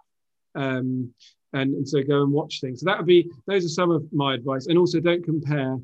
Um, 0.55 1.13
and, 1.53 1.74
and 1.74 1.88
so 1.88 2.03
go 2.03 2.22
and 2.22 2.32
watch 2.32 2.61
things. 2.61 2.82
So 2.82 2.86
that 2.86 2.97
would 2.97 3.07
be 3.07 3.30
those 3.47 3.65
are 3.65 3.70
some 3.70 3.91
of 3.91 4.03
my 4.13 4.36
advice. 4.36 4.67
And 4.67 4.78
also 4.78 4.99
don't 4.99 5.24
compare. 5.24 5.78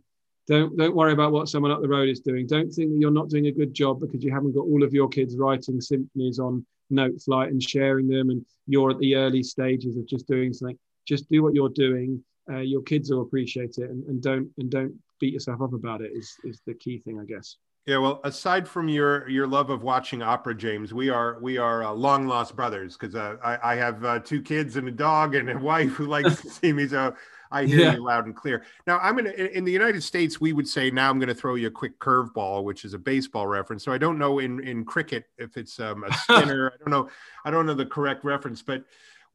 Don't 0.48 0.78
don't 0.78 0.96
worry 0.96 1.12
about 1.12 1.32
what 1.32 1.50
someone 1.50 1.72
up 1.72 1.82
the 1.82 1.90
road 1.90 2.08
is 2.08 2.20
doing. 2.20 2.46
Don't 2.46 2.72
think 2.72 2.92
that 2.92 2.98
you're 3.00 3.12
not 3.12 3.30
doing 3.30 3.48
a 3.48 3.52
good 3.52 3.74
job 3.74 4.00
because 4.00 4.24
you 4.24 4.32
haven't 4.32 4.54
got 4.54 4.66
all 4.66 4.84
of 4.84 4.94
your 4.94 5.08
kids 5.08 5.36
writing 5.38 5.82
symphonies 5.82 6.40
on 6.40 6.66
Noteflight 6.92 7.48
and 7.48 7.62
sharing 7.62 8.08
them, 8.08 8.30
and 8.30 8.46
you're 8.68 8.92
at 8.92 9.00
the 9.00 9.16
early 9.16 9.44
stages 9.44 9.98
of 9.98 10.08
just 10.08 10.28
doing 10.28 10.54
something. 10.54 10.78
Just 11.08 11.30
do 11.30 11.44
what 11.44 11.54
you're 11.54 11.70
doing. 11.70 12.24
Uh, 12.50 12.58
your 12.58 12.82
kids 12.82 13.10
will 13.10 13.22
appreciate 13.22 13.78
it, 13.78 13.90
and, 13.90 14.04
and 14.06 14.22
don't 14.22 14.50
and 14.58 14.70
don't 14.70 14.94
beat 15.20 15.34
yourself 15.34 15.62
up 15.62 15.74
about 15.74 16.02
it. 16.02 16.12
Is 16.14 16.36
is 16.44 16.62
the 16.66 16.74
key 16.74 17.00
thing, 17.00 17.20
I 17.20 17.26
guess. 17.26 17.58
Yeah, 17.86 18.00
well, 18.00 18.20
aside 18.24 18.68
from 18.68 18.90
your 18.90 19.30
your 19.30 19.46
love 19.46 19.70
of 19.70 19.84
watching 19.84 20.24
opera, 20.24 20.56
James, 20.56 20.92
we 20.94 21.10
are 21.10 21.38
we 21.40 21.58
are 21.58 21.84
uh, 21.84 21.92
long 21.92 22.26
lost 22.28 22.56
brothers 22.56 22.98
because 22.98 23.14
uh, 23.14 23.36
I, 23.44 23.74
I 23.74 23.76
have 23.76 24.04
uh, 24.04 24.20
two 24.20 24.42
kids 24.42 24.76
and 24.76 24.88
a 24.88 24.92
dog 24.92 25.36
and 25.36 25.50
a 25.50 25.58
wife 25.60 25.92
who 25.92 26.06
likes 26.08 26.42
to 26.42 26.50
see 26.50 26.74
me. 26.74 26.88
So 26.88 27.16
I 27.56 27.66
hear 27.66 27.80
yeah. 27.80 27.94
you 27.94 28.04
loud 28.04 28.26
and 28.26 28.36
clear. 28.36 28.66
Now, 28.86 29.00
I'm 29.00 29.16
gonna 29.16 29.32
in 29.32 29.64
the 29.64 29.72
United 29.72 30.04
States, 30.04 30.42
we 30.42 30.52
would 30.52 30.68
say 30.68 30.92
now 30.92 31.10
I'm 31.10 31.20
going 31.20 31.30
to 31.30 31.36
throw 31.36 31.56
you 31.56 31.68
a 31.68 31.72
quick 31.72 31.98
curveball, 32.00 32.64
which 32.64 32.84
is 32.84 32.94
a 32.94 33.00
baseball 33.00 33.48
reference. 33.48 33.84
So 33.84 33.92
I 33.92 33.98
don't 33.98 34.18
know 34.18 34.40
in 34.40 34.60
in 34.60 34.84
cricket 34.84 35.26
if 35.38 35.58
it's 35.58 35.80
um, 35.80 36.04
a 36.04 36.14
spinner. 36.18 36.74
I 36.74 36.78
don't 36.78 36.92
know. 36.92 37.10
I 37.46 37.52
don't 37.52 37.66
know 37.66 37.74
the 37.74 37.86
correct 37.86 38.26
reference, 38.26 38.62
but 38.62 38.84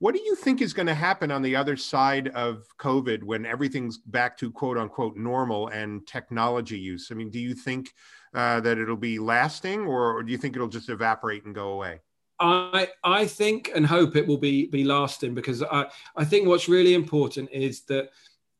what 0.01 0.15
do 0.15 0.21
you 0.23 0.35
think 0.35 0.63
is 0.63 0.73
going 0.73 0.87
to 0.87 0.95
happen 0.95 1.31
on 1.31 1.43
the 1.43 1.55
other 1.55 1.77
side 1.77 2.29
of 2.29 2.65
COVID 2.79 3.23
when 3.23 3.45
everything's 3.45 3.99
back 3.99 4.37
to 4.39 4.51
quote 4.51 4.79
unquote 4.79 5.17
normal 5.17 5.69
and 5.69 6.07
technology 6.07 6.79
use? 6.79 7.09
I 7.11 7.15
mean, 7.15 7.31
do 7.31 7.39
you 7.39 7.55
think 7.55 7.95
uh, 8.35 8.61
that 8.61 8.79
it'll 8.79 8.97
be 8.97 9.19
lasting, 9.19 9.81
or, 9.81 10.17
or 10.17 10.23
do 10.23 10.33
you 10.33 10.39
think 10.39 10.57
it'll 10.57 10.69
just 10.69 10.89
evaporate 10.89 11.45
and 11.45 11.55
go 11.55 11.73
away? 11.73 12.01
I 12.41 12.89
I 13.05 13.27
think 13.27 13.71
and 13.75 13.87
hope 13.87 14.17
it 14.17 14.27
will 14.27 14.39
be 14.39 14.67
be 14.67 14.85
lasting 14.85 15.35
because 15.35 15.63
I 15.63 15.87
I 16.17 16.25
think 16.25 16.49
what's 16.49 16.69
really 16.69 16.95
important 16.95 17.51
is 17.53 17.83
that 17.83 18.11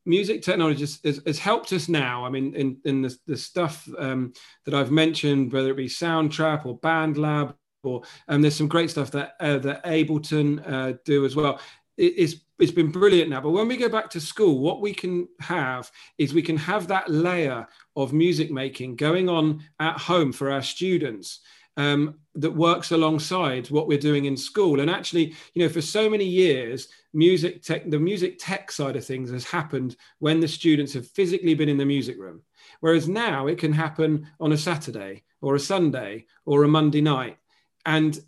music 0.05 0.41
technology 0.41 0.81
has, 0.81 1.21
has, 1.25 1.39
helped 1.39 1.73
us 1.73 1.87
now. 1.87 2.25
I 2.25 2.29
mean, 2.29 2.55
in 2.55 2.77
in 2.85 3.01
the, 3.01 3.17
the 3.27 3.37
stuff 3.37 3.87
um, 3.97 4.33
that 4.65 4.73
I've 4.73 4.91
mentioned, 4.91 5.51
whether 5.51 5.71
it 5.71 5.77
be 5.77 5.87
Soundtrap 5.87 6.65
or 6.65 6.79
BandLab, 6.79 7.55
or 7.83 8.03
and 8.27 8.35
um, 8.35 8.41
there's 8.41 8.55
some 8.55 8.67
great 8.67 8.91
stuff 8.91 9.11
that 9.11 9.35
uh, 9.39 9.57
that 9.59 9.83
Ableton 9.83 10.63
uh, 10.67 10.97
do 11.03 11.25
as 11.25 11.35
well. 11.35 11.59
It, 11.97 12.13
it's 12.17 12.35
it's 12.59 12.71
been 12.71 12.91
brilliant 12.91 13.31
now. 13.31 13.41
But 13.41 13.51
when 13.51 13.67
we 13.67 13.77
go 13.77 13.89
back 13.89 14.09
to 14.11 14.21
school, 14.21 14.59
what 14.59 14.81
we 14.81 14.93
can 14.93 15.27
have 15.39 15.91
is 16.19 16.33
we 16.33 16.43
can 16.43 16.57
have 16.57 16.87
that 16.87 17.09
layer 17.09 17.67
of 17.95 18.13
music 18.13 18.51
making 18.51 18.95
going 18.95 19.27
on 19.27 19.63
at 19.79 19.97
home 19.97 20.31
for 20.31 20.51
our 20.51 20.61
students 20.61 21.39
um, 21.77 22.15
that 22.35 22.51
works 22.51 22.91
alongside 22.91 23.69
what 23.69 23.87
we're 23.87 23.97
doing 23.97 24.25
in 24.25 24.37
school. 24.37 24.79
And 24.79 24.89
actually, 24.89 25.35
you 25.53 25.63
know, 25.63 25.69
for 25.69 25.81
so 25.81 26.09
many 26.09 26.25
years, 26.25 26.87
music 27.13 27.61
tech, 27.61 27.89
the 27.89 27.99
music 27.99 28.37
tech 28.39 28.71
side 28.71 28.95
of 28.95 29.05
things 29.05 29.29
has 29.31 29.43
happened 29.43 29.95
when 30.19 30.39
the 30.39 30.47
students 30.47 30.93
have 30.93 31.07
physically 31.07 31.53
been 31.53 31.69
in 31.69 31.77
the 31.77 31.85
music 31.85 32.17
room. 32.17 32.41
Whereas 32.79 33.07
now 33.07 33.47
it 33.47 33.57
can 33.57 33.73
happen 33.73 34.27
on 34.39 34.51
a 34.51 34.57
Saturday 34.57 35.23
or 35.41 35.55
a 35.55 35.59
Sunday 35.59 36.25
or 36.45 36.63
a 36.63 36.67
Monday 36.67 37.01
night. 37.01 37.37
And, 37.85 38.19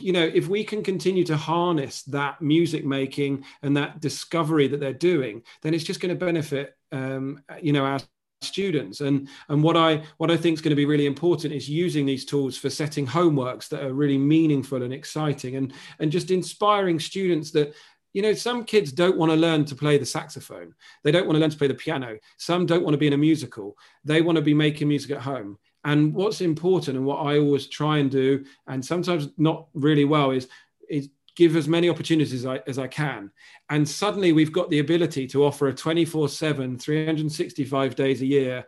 you 0.00 0.12
know, 0.12 0.24
if 0.24 0.48
we 0.48 0.64
can 0.64 0.82
continue 0.82 1.24
to 1.24 1.36
harness 1.36 2.02
that 2.04 2.42
music 2.42 2.84
making 2.84 3.44
and 3.62 3.76
that 3.76 4.00
discovery 4.00 4.68
that 4.68 4.80
they're 4.80 4.92
doing, 4.92 5.42
then 5.62 5.72
it's 5.72 5.84
just 5.84 6.00
going 6.00 6.14
to 6.16 6.26
benefit, 6.26 6.76
um, 6.92 7.42
you 7.62 7.72
know, 7.72 7.86
our 7.86 8.00
students. 8.40 9.00
And 9.00 9.28
and 9.48 9.62
what 9.62 9.76
i 9.76 10.02
what 10.18 10.30
i 10.30 10.36
think 10.36 10.54
is 10.54 10.60
going 10.60 10.70
to 10.70 10.76
be 10.76 10.84
really 10.84 11.06
important 11.06 11.52
is 11.52 11.68
using 11.68 12.06
these 12.06 12.24
tools 12.24 12.56
for 12.56 12.70
setting 12.70 13.06
homeworks 13.06 13.68
that 13.68 13.82
are 13.82 13.92
really 13.92 14.18
meaningful 14.18 14.82
and 14.82 14.92
exciting 14.92 15.56
and 15.56 15.72
and 15.98 16.12
just 16.12 16.30
inspiring 16.30 17.00
students 17.00 17.50
that 17.52 17.74
you 18.12 18.22
know 18.22 18.32
some 18.32 18.64
kids 18.64 18.92
don't 18.92 19.16
want 19.16 19.30
to 19.30 19.36
learn 19.36 19.64
to 19.66 19.74
play 19.74 19.98
the 19.98 20.06
saxophone. 20.06 20.74
They 21.04 21.10
don't 21.12 21.26
want 21.26 21.36
to 21.36 21.40
learn 21.40 21.50
to 21.50 21.58
play 21.58 21.68
the 21.68 21.74
piano. 21.74 22.18
Some 22.36 22.66
don't 22.66 22.82
want 22.82 22.94
to 22.94 22.98
be 22.98 23.06
in 23.06 23.12
a 23.12 23.18
musical. 23.18 23.76
They 24.04 24.22
want 24.22 24.36
to 24.36 24.42
be 24.42 24.54
making 24.54 24.88
music 24.88 25.10
at 25.10 25.22
home. 25.22 25.58
And 25.84 26.14
what's 26.14 26.40
important 26.40 26.96
and 26.96 27.06
what 27.06 27.24
i 27.26 27.38
always 27.38 27.66
try 27.66 27.98
and 27.98 28.10
do 28.10 28.44
and 28.66 28.84
sometimes 28.84 29.28
not 29.36 29.68
really 29.74 30.04
well 30.04 30.30
is 30.30 30.48
is 30.88 31.08
give 31.38 31.54
as 31.54 31.68
many 31.68 31.88
opportunities 31.88 32.34
as 32.34 32.44
I, 32.44 32.60
as 32.66 32.80
I 32.80 32.88
can. 32.88 33.30
And 33.70 33.88
suddenly 33.88 34.32
we've 34.32 34.52
got 34.52 34.70
the 34.70 34.80
ability 34.80 35.28
to 35.28 35.44
offer 35.44 35.68
a 35.68 35.74
24 35.74 36.28
7, 36.28 36.76
365 36.76 37.94
days 37.94 38.20
a 38.20 38.26
year 38.26 38.66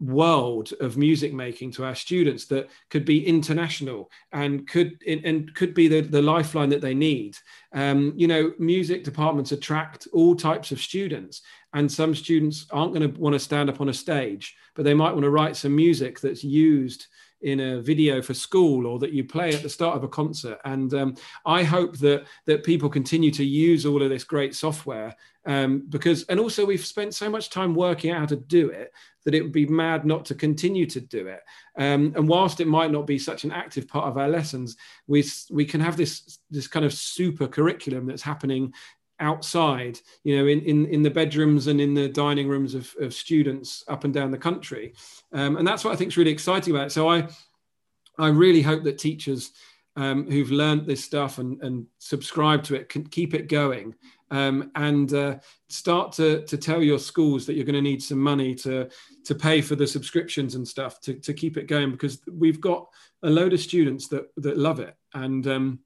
world 0.00 0.72
of 0.80 0.96
music 0.96 1.32
making 1.32 1.72
to 1.72 1.84
our 1.84 1.94
students 1.94 2.46
that 2.46 2.68
could 2.90 3.04
be 3.04 3.26
international 3.26 4.10
and 4.32 4.68
could 4.68 4.96
and 5.08 5.52
could 5.54 5.74
be 5.74 5.88
the, 5.88 6.00
the 6.00 6.22
lifeline 6.22 6.68
that 6.68 6.80
they 6.80 6.94
need 6.94 7.36
um, 7.72 8.12
you 8.14 8.28
know 8.28 8.52
music 8.60 9.02
departments 9.02 9.50
attract 9.50 10.06
all 10.12 10.36
types 10.36 10.70
of 10.70 10.80
students 10.80 11.42
and 11.72 11.90
some 11.90 12.14
students 12.14 12.68
aren't 12.70 12.94
going 12.94 13.12
to 13.12 13.20
want 13.20 13.32
to 13.32 13.40
stand 13.40 13.68
up 13.68 13.80
on 13.80 13.88
a 13.88 13.92
stage 13.92 14.54
but 14.76 14.84
they 14.84 14.94
might 14.94 15.10
want 15.10 15.24
to 15.24 15.30
write 15.30 15.56
some 15.56 15.74
music 15.74 16.20
that's 16.20 16.44
used 16.44 17.08
in 17.42 17.60
a 17.60 17.80
video 17.80 18.20
for 18.20 18.34
school 18.34 18.86
or 18.86 18.98
that 18.98 19.12
you 19.12 19.24
play 19.24 19.54
at 19.54 19.62
the 19.62 19.68
start 19.68 19.96
of 19.96 20.04
a 20.04 20.08
concert. 20.08 20.58
And 20.64 20.92
um, 20.94 21.14
I 21.46 21.62
hope 21.62 21.98
that 21.98 22.24
that 22.46 22.64
people 22.64 22.88
continue 22.88 23.30
to 23.32 23.44
use 23.44 23.86
all 23.86 24.02
of 24.02 24.10
this 24.10 24.24
great 24.24 24.54
software 24.54 25.14
um, 25.48 25.84
because, 25.88 26.24
and 26.24 26.38
also 26.38 26.66
we've 26.66 26.84
spent 26.84 27.14
so 27.14 27.30
much 27.30 27.48
time 27.48 27.74
working 27.74 28.10
out 28.10 28.20
how 28.20 28.26
to 28.26 28.36
do 28.36 28.68
it 28.68 28.92
that 29.24 29.34
it 29.34 29.42
would 29.42 29.52
be 29.52 29.66
mad 29.66 30.04
not 30.04 30.24
to 30.26 30.34
continue 30.34 30.86
to 30.86 31.00
do 31.00 31.26
it. 31.26 31.40
Um, 31.76 32.12
and 32.16 32.28
whilst 32.28 32.60
it 32.60 32.66
might 32.66 32.90
not 32.90 33.06
be 33.06 33.18
such 33.18 33.44
an 33.44 33.52
active 33.52 33.88
part 33.88 34.06
of 34.06 34.18
our 34.18 34.28
lessons, 34.28 34.76
we 35.06 35.24
we 35.50 35.64
can 35.64 35.80
have 35.80 35.96
this 35.96 36.38
this 36.50 36.68
kind 36.68 36.84
of 36.84 36.92
super 36.92 37.46
curriculum 37.46 38.06
that's 38.06 38.22
happening 38.22 38.74
outside, 39.20 40.00
you 40.24 40.36
know, 40.36 40.46
in, 40.46 40.60
in, 40.62 40.86
in 40.86 41.02
the 41.02 41.10
bedrooms 41.10 41.66
and 41.66 41.80
in 41.80 41.94
the 41.94 42.08
dining 42.08 42.48
rooms 42.48 42.74
of, 42.74 42.94
of 43.00 43.12
students 43.12 43.84
up 43.88 44.04
and 44.04 44.14
down 44.14 44.30
the 44.30 44.38
country. 44.38 44.94
Um, 45.32 45.56
and 45.56 45.66
that's 45.66 45.84
what 45.84 45.92
I 45.92 45.96
think 45.96 46.08
is 46.08 46.16
really 46.16 46.30
exciting 46.30 46.74
about 46.74 46.86
it. 46.86 46.92
So 46.92 47.08
I, 47.08 47.28
I 48.18 48.28
really 48.28 48.62
hope 48.62 48.84
that 48.84 48.98
teachers 48.98 49.52
um, 49.96 50.30
who've 50.30 50.50
learned 50.50 50.86
this 50.86 51.04
stuff 51.04 51.38
and, 51.38 51.60
and 51.62 51.86
subscribe 51.98 52.62
to 52.64 52.76
it 52.76 52.88
can 52.88 53.04
keep 53.04 53.34
it 53.34 53.48
going 53.48 53.94
um, 54.30 54.70
and 54.76 55.12
uh, 55.12 55.36
start 55.68 56.12
to, 56.12 56.44
to 56.44 56.56
tell 56.56 56.82
your 56.82 57.00
schools 57.00 57.46
that 57.46 57.54
you're 57.54 57.64
going 57.64 57.74
to 57.74 57.82
need 57.82 58.02
some 58.02 58.18
money 58.20 58.54
to, 58.54 58.88
to 59.24 59.34
pay 59.34 59.60
for 59.60 59.74
the 59.74 59.86
subscriptions 59.86 60.54
and 60.54 60.66
stuff 60.66 61.00
to, 61.00 61.14
to 61.14 61.34
keep 61.34 61.56
it 61.56 61.66
going 61.66 61.90
because 61.90 62.20
we've 62.30 62.60
got 62.60 62.86
a 63.24 63.30
load 63.30 63.52
of 63.52 63.60
students 63.60 64.06
that, 64.08 64.28
that 64.36 64.56
love 64.56 64.78
it. 64.78 64.96
And, 65.14 65.46
um, 65.48 65.80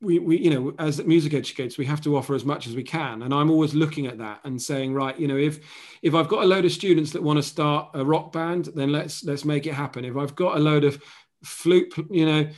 we, 0.00 0.18
we 0.18 0.38
you 0.38 0.50
know 0.50 0.74
as 0.78 1.02
music 1.04 1.34
educators 1.34 1.76
we 1.76 1.84
have 1.84 2.00
to 2.00 2.16
offer 2.16 2.34
as 2.34 2.44
much 2.44 2.66
as 2.66 2.74
we 2.74 2.82
can. 2.82 3.22
And 3.22 3.34
i'm 3.34 3.50
always 3.50 3.74
looking 3.74 4.06
at 4.06 4.18
that 4.18 4.40
and 4.44 4.60
saying 4.60 4.94
right 4.94 5.18
you 5.18 5.28
know 5.28 5.36
if 5.36 5.60
if 6.02 6.14
i've 6.14 6.28
got 6.28 6.42
a 6.42 6.46
load 6.46 6.64
of 6.64 6.72
students 6.72 7.12
that 7.12 7.22
want 7.22 7.38
to 7.38 7.42
start 7.42 7.90
a 7.94 8.04
rock 8.04 8.32
band 8.32 8.70
then 8.74 8.92
let's 8.92 9.24
let's 9.24 9.44
make 9.44 9.66
it 9.66 9.74
happen. 9.74 10.04
If 10.04 10.16
i've 10.16 10.34
got 10.34 10.56
a 10.56 10.60
load 10.60 10.84
of 10.84 11.02
flute 11.44 11.92
you 12.10 12.26
know 12.26 12.48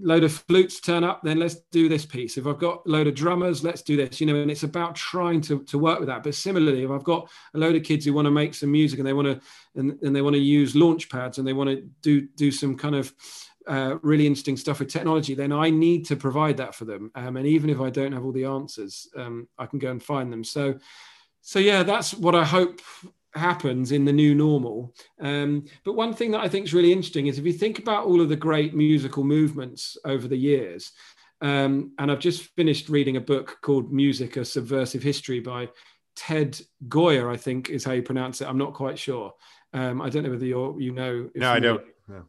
load 0.00 0.24
of 0.24 0.32
flutes 0.32 0.80
turn 0.80 1.04
up 1.04 1.22
then 1.22 1.38
let's 1.38 1.56
do 1.70 1.88
this 1.88 2.06
piece. 2.06 2.38
If 2.38 2.46
i've 2.46 2.58
got 2.58 2.82
a 2.86 2.90
load 2.90 3.06
of 3.06 3.14
drummers 3.14 3.62
let's 3.62 3.82
do 3.82 3.96
this 3.96 4.20
you 4.20 4.26
know 4.26 4.36
and 4.36 4.50
it's 4.50 4.62
about 4.62 4.94
trying 4.94 5.40
to, 5.42 5.62
to 5.64 5.78
work 5.78 5.98
with 5.98 6.08
that. 6.08 6.22
But 6.22 6.34
similarly 6.34 6.84
if 6.84 6.90
i've 6.90 7.04
got 7.04 7.28
a 7.54 7.58
load 7.58 7.76
of 7.76 7.82
kids 7.82 8.06
who 8.06 8.14
want 8.14 8.26
to 8.26 8.30
make 8.30 8.54
some 8.54 8.72
music 8.72 8.98
and 8.98 9.06
they 9.06 9.12
want 9.12 9.28
to 9.28 9.40
and, 9.78 9.98
and 10.02 10.16
they 10.16 10.22
want 10.22 10.34
to 10.34 10.40
use 10.40 10.74
launch 10.74 11.10
pads 11.10 11.38
and 11.38 11.46
they 11.46 11.52
want 11.52 11.68
to 11.70 11.88
do 12.00 12.26
do 12.36 12.50
some 12.50 12.76
kind 12.76 12.94
of 12.94 13.12
uh, 13.70 13.98
really 14.02 14.26
interesting 14.26 14.56
stuff 14.56 14.80
with 14.80 14.88
technology, 14.88 15.34
then 15.34 15.52
I 15.52 15.70
need 15.70 16.04
to 16.06 16.16
provide 16.16 16.56
that 16.56 16.74
for 16.74 16.84
them. 16.84 17.12
Um, 17.14 17.36
and 17.36 17.46
even 17.46 17.70
if 17.70 17.80
I 17.80 17.88
don't 17.88 18.10
have 18.10 18.24
all 18.24 18.32
the 18.32 18.44
answers, 18.44 19.08
um, 19.16 19.48
I 19.58 19.66
can 19.66 19.78
go 19.78 19.92
and 19.92 20.02
find 20.02 20.32
them. 20.32 20.42
So, 20.42 20.76
so 21.40 21.60
yeah, 21.60 21.84
that's 21.84 22.12
what 22.12 22.34
I 22.34 22.44
hope 22.44 22.80
happens 23.34 23.92
in 23.92 24.04
the 24.04 24.12
new 24.12 24.34
normal. 24.34 24.92
Um, 25.20 25.66
but 25.84 25.92
one 25.92 26.12
thing 26.14 26.32
that 26.32 26.40
I 26.40 26.48
think 26.48 26.66
is 26.66 26.74
really 26.74 26.90
interesting 26.90 27.28
is 27.28 27.38
if 27.38 27.46
you 27.46 27.52
think 27.52 27.78
about 27.78 28.06
all 28.06 28.20
of 28.20 28.28
the 28.28 28.34
great 28.34 28.74
musical 28.74 29.22
movements 29.22 29.96
over 30.04 30.26
the 30.26 30.36
years, 30.36 30.90
um, 31.40 31.92
and 32.00 32.10
I've 32.10 32.18
just 32.18 32.42
finished 32.56 32.88
reading 32.88 33.18
a 33.18 33.20
book 33.20 33.58
called 33.62 33.92
Music: 33.92 34.36
A 34.36 34.44
Subversive 34.44 35.02
History 35.04 35.38
by 35.38 35.68
Ted 36.16 36.60
Gioia, 36.88 37.32
I 37.32 37.36
think 37.36 37.70
is 37.70 37.84
how 37.84 37.92
you 37.92 38.02
pronounce 38.02 38.40
it. 38.40 38.48
I'm 38.48 38.58
not 38.58 38.74
quite 38.74 38.98
sure. 38.98 39.32
Um, 39.72 40.02
I 40.02 40.10
don't 40.10 40.24
know 40.24 40.30
whether 40.30 40.44
you 40.44 40.76
you 40.80 40.92
know. 40.92 41.30
No, 41.36 41.52
I 41.52 41.60
don't. 41.60 41.82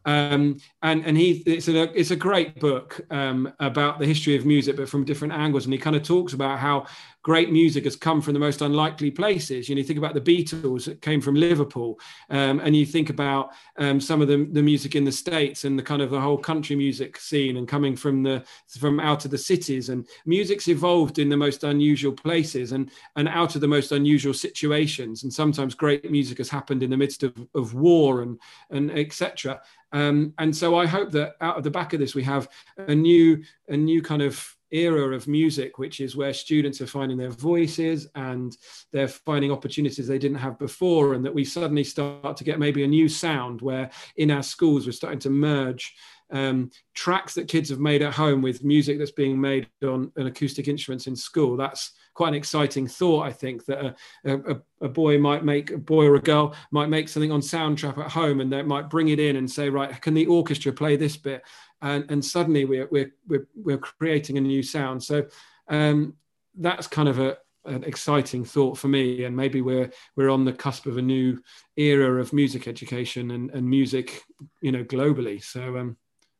Um, 0.06 0.60
and 0.82 1.06
and 1.06 1.18
he 1.18 1.44
it's 1.46 1.68
a 1.68 2.00
it's 2.00 2.12
a 2.12 2.16
great 2.16 2.60
book 2.60 3.02
um, 3.10 3.52
about 3.60 4.00
the 4.00 4.06
history 4.06 4.36
of 4.36 4.46
music, 4.46 4.76
but 4.76 4.90
from 4.90 5.06
different 5.06 5.34
angles. 5.34 5.66
And 5.66 5.74
he 5.74 5.80
kind 5.80 5.96
of 5.96 6.04
talks 6.04 6.34
about 6.34 6.60
how 6.60 6.88
great 7.24 7.52
music 7.52 7.84
has 7.84 7.96
come 7.96 8.22
from 8.22 8.34
the 8.34 8.40
most 8.40 8.62
unlikely 8.62 9.12
places. 9.12 9.70
You 9.70 9.76
know, 9.76 9.80
you 9.80 9.86
think 9.86 10.00
about 10.00 10.14
the 10.14 10.22
Beatles 10.22 10.86
that 10.86 11.02
came 11.02 11.22
from 11.22 11.36
Liverpool, 11.36 12.00
um, 12.30 12.60
and 12.60 12.76
you 12.76 12.86
think 12.86 13.10
about 13.10 13.52
um, 13.78 14.00
some 14.00 14.22
of 14.22 14.28
the, 14.28 14.48
the 14.52 14.64
music 14.64 14.96
in 14.96 15.04
the 15.04 15.12
States 15.12 15.64
and 15.64 15.78
the 15.78 15.84
kind 15.84 16.02
of 16.02 16.10
the 16.10 16.20
whole 16.20 16.38
country 16.38 16.76
music 16.76 17.18
scene 17.18 17.58
and 17.58 17.68
coming 17.68 17.96
from 17.96 18.24
the 18.24 18.44
from 18.80 19.00
out 19.00 19.26
of 19.26 19.32
the 19.32 19.38
cities. 19.38 19.90
And 19.90 20.08
music's 20.26 20.68
evolved 20.68 21.20
in 21.20 21.30
the 21.30 21.38
most 21.38 21.64
unusual 21.64 22.14
places 22.14 22.72
and 22.72 22.90
and 23.16 23.28
out 23.28 23.56
of 23.56 23.62
the 23.62 23.68
most 23.68 23.92
unusual 23.92 24.34
situations. 24.34 25.24
And 25.24 25.34
sometimes 25.34 25.76
great 25.76 26.10
music 26.10 26.40
has 26.40 26.50
happened 26.50 26.84
in 26.84 26.90
the 26.90 26.98
midst 26.98 27.24
of, 27.24 27.36
of 27.54 27.74
war 27.74 28.22
and 28.22 28.40
and 28.72 28.92
etc. 28.92 29.62
Um, 29.94 30.34
and 30.38 30.56
so 30.56 30.76
I 30.76 30.86
hope 30.86 31.12
that 31.12 31.36
out 31.42 31.58
of 31.58 31.64
the 31.64 31.72
back 31.72 31.94
of 31.94 32.00
this 32.00 32.16
we 32.16 32.24
have 32.24 32.48
a 32.78 32.96
new 32.96 33.44
a 33.68 33.78
new 33.78 34.02
kind 34.02 34.22
of 34.22 34.56
era 34.72 35.16
of 35.16 35.28
music, 35.28 35.78
which 35.78 36.00
is 36.00 36.16
where 36.16 36.34
students 36.34 36.82
are 36.82 36.88
finding 36.88 37.18
their 37.18 37.30
voices 37.30 38.08
and 38.16 38.56
they're 38.92 39.08
finding 39.08 39.52
opportunities 39.52 40.08
they 40.08 40.20
didn't 40.20 40.38
have 40.38 40.58
before, 40.60 41.14
and 41.14 41.26
that 41.26 41.34
we 41.34 41.44
suddenly 41.44 41.84
start 41.84 42.38
to 42.38 42.44
get 42.44 42.60
maybe 42.60 42.84
a 42.84 42.88
new 42.88 43.10
sound 43.10 43.62
where 43.62 43.90
in 44.18 44.32
our 44.32 44.44
schools 44.44 44.86
we're 44.86 44.92
starting 44.92 45.20
to 45.20 45.30
merge 45.30 45.94
um, 46.32 46.72
tracks 46.94 47.34
that 47.34 47.48
kids 47.48 47.70
have 47.70 47.80
made 47.80 48.02
at 48.02 48.14
home 48.14 48.42
with 48.42 48.64
music 48.64 48.98
that's 48.98 49.12
being 49.12 49.40
made 49.40 49.68
on 49.84 50.12
an 50.16 50.28
acoustic 50.28 50.68
instruments 50.68 51.08
in 51.08 51.16
school. 51.16 51.58
That's 51.58 51.92
quite 52.14 52.30
an 52.30 52.36
exciting 52.36 52.88
thought, 52.88 53.26
I 53.26 53.32
think, 53.32 53.66
that 53.66 53.96
a, 54.26 54.36
a, 54.36 54.62
a, 54.82 54.90
boy 54.90 55.18
might 55.18 55.44
make, 55.44 55.72
a 55.72 55.78
boy 55.78 56.06
or 56.06 56.16
a 56.16 56.22
girl 56.22 56.56
might 56.72 56.90
make 56.90 57.10
something 57.10 57.32
on 57.32 57.42
Soundtrap 57.42 57.98
at 57.98 58.12
home 58.12 58.42
and 58.42 58.52
they 58.52 58.62
might 58.62 58.90
bring 58.90 59.10
it 59.10 59.20
in 59.20 59.36
and 59.36 59.50
say, 59.50 59.70
right, 59.70 60.02
can 60.02 60.14
the 60.14 60.26
orchestra 60.26 60.72
play 60.72 60.96
this 60.96 61.18
bit? 61.18 61.44
And, 61.82 62.10
and 62.10 62.24
suddenly 62.24 62.66
we're, 62.66 62.88
we're, 62.92 63.12
we're, 63.28 63.48
we're 63.56 63.78
creating 63.78 64.38
a 64.38 64.42
new 64.42 64.64
sound. 64.64 65.04
So 65.04 65.26
um, 65.68 66.16
that's 66.56 66.88
kind 66.88 67.10
of 67.10 67.20
a, 67.20 67.38
an 67.66 67.84
exciting 67.84 68.44
thought 68.44 68.78
for 68.78 68.88
me 68.88 69.24
and 69.24 69.36
maybe 69.36 69.62
we're 69.62 69.92
we're 70.16 70.30
on 70.30 70.46
the 70.46 70.54
cusp 70.54 70.88
of 70.88 70.98
a 70.98 71.02
new 71.02 71.40
era 71.78 72.20
of 72.20 72.34
music 72.34 72.68
education 72.68 73.32
and, 73.32 73.52
and 73.52 73.70
music 73.70 74.24
you 74.62 74.72
know 74.72 74.84
globally 74.84 75.44
so 75.44 75.78
um 75.78 75.96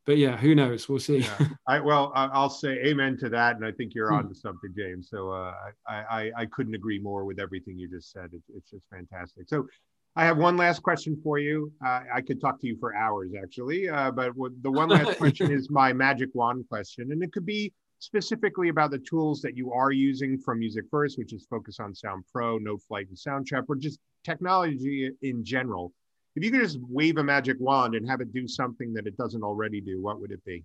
but 0.06 0.18
yeah 0.18 0.36
who 0.36 0.56
knows 0.56 0.90
we'll 0.90 1.00
see 1.00 1.20
yeah. 1.20 1.48
i 1.68 1.80
well 1.80 2.12
i'll 2.16 2.50
say 2.50 2.70
amen 2.86 3.16
to 3.18 3.30
that 3.30 3.56
and 3.56 3.66
i 3.66 3.72
think 3.72 3.94
you're 3.94 4.10
hmm. 4.10 4.16
on 4.16 4.30
to 4.30 4.34
something 4.34 4.74
james 4.76 5.10
so 5.10 5.30
uh, 5.30 5.54
I, 5.88 5.94
I 5.94 6.32
i 6.38 6.46
couldn't 6.48 6.74
agree 6.74 7.00
more 7.00 7.24
with 7.24 7.40
everything 7.40 7.78
you 7.78 7.88
just 7.88 8.12
said 8.12 8.32
it, 8.34 8.42
it's 8.56 8.72
just 8.72 8.90
fantastic 8.90 9.48
so 9.48 9.68
I 10.16 10.26
have 10.26 10.38
one 10.38 10.58
last 10.58 10.84
question 10.84 11.20
for 11.24 11.40
you. 11.40 11.72
Uh, 11.86 12.02
I 12.14 12.22
could 12.22 12.42
talk 12.42 12.60
to 12.62 12.68
you 12.68 12.76
for 12.78 12.94
hours, 12.96 13.32
actually, 13.42 13.88
uh, 13.88 14.12
but 14.12 14.34
the 14.62 14.72
one 14.72 14.90
last 14.98 15.18
question 15.18 15.52
is 15.52 15.70
my 15.70 15.94
magic 15.94 16.30
wand 16.34 16.66
question, 16.68 17.12
and 17.12 17.24
it 17.24 17.32
could 17.32 17.46
be 17.46 17.72
specifically 18.00 18.70
about 18.70 18.92
the 18.92 19.00
tools 19.00 19.42
that 19.42 19.56
you 19.56 19.72
are 19.72 19.92
using 19.92 20.38
from 20.38 20.60
Music 20.60 20.86
First, 20.92 21.18
which 21.18 21.34
is 21.34 21.46
focus 21.50 21.80
on 21.80 21.96
Sound 21.96 22.26
Pro, 22.32 22.60
Noteflight, 22.60 23.08
and 23.08 23.16
Soundtrap, 23.16 23.66
or 23.70 23.76
just 23.76 24.00
technology 24.24 25.12
in 25.22 25.46
general. 25.46 25.94
If 26.36 26.44
you 26.44 26.52
could 26.52 26.62
just 26.62 26.80
wave 26.82 27.18
a 27.18 27.24
magic 27.24 27.58
wand 27.60 27.96
and 27.96 28.10
have 28.10 28.22
it 28.22 28.34
do 28.34 28.48
something 28.48 28.94
that 28.94 29.08
it 29.08 29.16
doesn't 29.18 29.44
already 29.44 29.82
do, 29.82 30.02
what 30.02 30.20
would 30.20 30.32
it 30.32 30.44
be? 30.44 30.64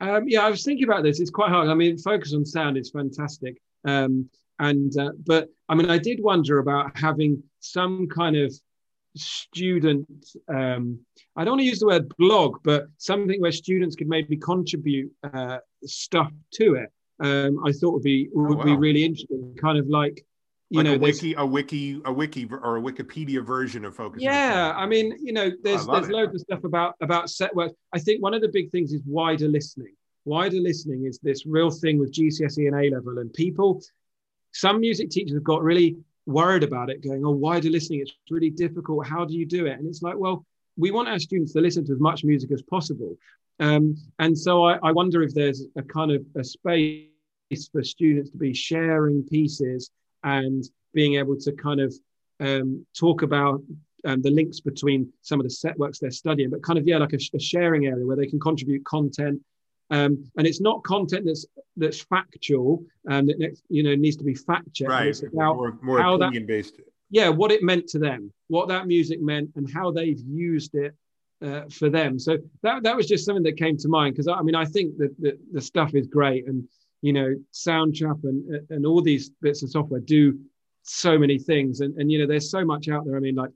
Um, 0.00 0.28
yeah, 0.28 0.44
I 0.44 0.50
was 0.50 0.64
thinking 0.64 0.84
about 0.84 1.02
this. 1.02 1.20
It's 1.20 1.30
quite 1.30 1.50
hard. 1.50 1.68
I 1.68 1.74
mean, 1.74 1.96
focus 1.98 2.34
on 2.34 2.44
sound 2.44 2.76
is 2.76 2.90
fantastic. 2.90 3.56
Um, 3.84 4.28
and 4.58 4.96
uh, 4.98 5.12
but 5.26 5.48
I 5.68 5.74
mean, 5.74 5.90
I 5.90 5.98
did 5.98 6.22
wonder 6.22 6.58
about 6.58 6.96
having 6.96 7.42
some 7.60 8.08
kind 8.08 8.36
of 8.36 8.52
student 9.16 10.06
um, 10.48 10.98
i 11.36 11.44
don't 11.44 11.52
want 11.52 11.60
to 11.60 11.66
use 11.66 11.80
the 11.80 11.86
word 11.86 12.12
blog 12.18 12.58
but 12.62 12.86
something 12.98 13.40
where 13.40 13.52
students 13.52 13.96
could 13.96 14.08
maybe 14.08 14.36
contribute 14.36 15.10
uh, 15.32 15.58
stuff 15.84 16.30
to 16.52 16.74
it 16.74 16.92
um, 17.20 17.58
i 17.64 17.72
thought 17.72 17.92
would 17.92 18.02
be 18.02 18.28
oh, 18.36 18.42
would 18.42 18.54
oh, 18.54 18.58
wow. 18.58 18.64
be 18.64 18.76
really 18.76 19.04
interesting 19.04 19.56
kind 19.60 19.78
of 19.78 19.88
like 19.88 20.24
you 20.70 20.78
like 20.78 20.86
know 20.86 20.94
a 20.94 20.98
wiki 20.98 21.34
a 21.34 21.46
wiki 21.46 22.00
a 22.04 22.12
wiki 22.12 22.48
or 22.50 22.76
a 22.76 22.80
wikipedia 22.80 23.44
version 23.44 23.84
of 23.84 23.94
focus 23.94 24.22
yeah 24.22 24.72
i 24.76 24.86
mean 24.86 25.16
you 25.20 25.32
know 25.32 25.50
there's 25.62 25.86
there's 25.86 26.08
it. 26.08 26.12
loads 26.12 26.34
of 26.34 26.40
stuff 26.40 26.64
about 26.64 26.94
about 27.00 27.30
set 27.30 27.54
work 27.54 27.72
i 27.92 27.98
think 27.98 28.22
one 28.22 28.34
of 28.34 28.42
the 28.42 28.48
big 28.48 28.70
things 28.70 28.92
is 28.92 29.02
wider 29.06 29.48
listening 29.48 29.94
wider 30.24 30.58
listening 30.58 31.06
is 31.06 31.18
this 31.20 31.46
real 31.46 31.70
thing 31.70 31.98
with 31.98 32.12
gcse 32.12 32.66
and 32.66 32.74
a 32.74 32.94
level 32.94 33.18
and 33.18 33.32
people 33.32 33.80
some 34.56 34.80
music 34.80 35.10
teachers 35.10 35.34
have 35.34 35.44
got 35.44 35.62
really 35.62 35.96
worried 36.24 36.62
about 36.62 36.90
it, 36.90 37.04
going, 37.04 37.24
oh, 37.24 37.30
wider 37.30 37.68
listening, 37.70 38.00
it's 38.00 38.14
really 38.30 38.50
difficult. 38.50 39.06
How 39.06 39.24
do 39.24 39.34
you 39.34 39.46
do 39.46 39.66
it? 39.66 39.78
And 39.78 39.86
it's 39.86 40.02
like, 40.02 40.16
well, 40.16 40.44
we 40.76 40.90
want 40.90 41.08
our 41.08 41.18
students 41.18 41.52
to 41.52 41.60
listen 41.60 41.84
to 41.86 41.92
as 41.92 42.00
much 42.00 42.24
music 42.24 42.50
as 42.52 42.62
possible. 42.62 43.16
Um, 43.60 43.96
and 44.18 44.36
so 44.36 44.64
I, 44.64 44.78
I, 44.82 44.92
wonder 44.92 45.22
if 45.22 45.32
there's 45.32 45.64
a 45.76 45.82
kind 45.82 46.10
of 46.10 46.22
a 46.36 46.44
space 46.44 47.08
for 47.72 47.82
students 47.82 48.30
to 48.30 48.36
be 48.36 48.52
sharing 48.52 49.22
pieces 49.22 49.90
and 50.24 50.62
being 50.92 51.14
able 51.14 51.36
to 51.38 51.52
kind 51.52 51.80
of 51.80 51.94
um, 52.40 52.84
talk 52.94 53.22
about 53.22 53.62
um, 54.04 54.20
the 54.20 54.30
links 54.30 54.60
between 54.60 55.10
some 55.22 55.40
of 55.40 55.44
the 55.44 55.50
set 55.50 55.78
works 55.78 55.98
they're 55.98 56.10
studying, 56.10 56.50
but 56.50 56.62
kind 56.62 56.78
of, 56.78 56.86
yeah, 56.86 56.98
like 56.98 57.14
a, 57.14 57.18
a 57.34 57.40
sharing 57.40 57.86
area 57.86 58.04
where 58.06 58.16
they 58.16 58.26
can 58.26 58.40
contribute 58.40 58.84
content 58.84 59.40
um, 59.90 60.24
and 60.36 60.46
it's 60.46 60.60
not 60.60 60.82
content 60.82 61.26
that's 61.26 61.46
that's 61.76 62.00
factual 62.00 62.84
and 63.06 63.28
that 63.28 63.56
you 63.68 63.82
know 63.82 63.94
needs 63.94 64.16
to 64.16 64.24
be 64.24 64.34
fact 64.34 64.72
checked. 64.74 64.90
Right. 64.90 65.08
It's 65.08 65.22
about 65.22 65.56
more, 65.56 65.78
more 65.82 66.00
opinion 66.00 66.42
that, 66.42 66.46
based. 66.46 66.80
yeah, 67.10 67.28
what 67.28 67.52
it 67.52 67.62
meant 67.62 67.86
to 67.88 67.98
them, 67.98 68.32
what 68.48 68.68
that 68.68 68.86
music 68.86 69.20
meant, 69.20 69.50
and 69.56 69.70
how 69.72 69.90
they've 69.92 70.20
used 70.20 70.74
it 70.74 70.94
uh, 71.44 71.62
for 71.70 71.88
them. 71.88 72.18
So 72.18 72.38
that 72.62 72.82
that 72.82 72.96
was 72.96 73.06
just 73.06 73.24
something 73.24 73.44
that 73.44 73.56
came 73.56 73.76
to 73.78 73.88
mind 73.88 74.14
because 74.14 74.28
I 74.28 74.42
mean 74.42 74.54
I 74.54 74.64
think 74.64 74.96
that 74.98 75.14
the, 75.20 75.38
the 75.52 75.60
stuff 75.60 75.94
is 75.94 76.06
great 76.06 76.46
and 76.48 76.66
you 77.02 77.12
know 77.12 77.34
Soundtrap 77.52 78.24
and 78.24 78.60
and 78.70 78.86
all 78.86 79.02
these 79.02 79.30
bits 79.40 79.62
of 79.62 79.70
software 79.70 80.00
do 80.00 80.38
so 80.82 81.18
many 81.18 81.38
things 81.38 81.80
and 81.80 81.96
and 81.98 82.10
you 82.10 82.18
know 82.18 82.26
there's 82.26 82.50
so 82.50 82.64
much 82.64 82.88
out 82.88 83.04
there. 83.04 83.16
I 83.16 83.20
mean 83.20 83.36
like 83.36 83.50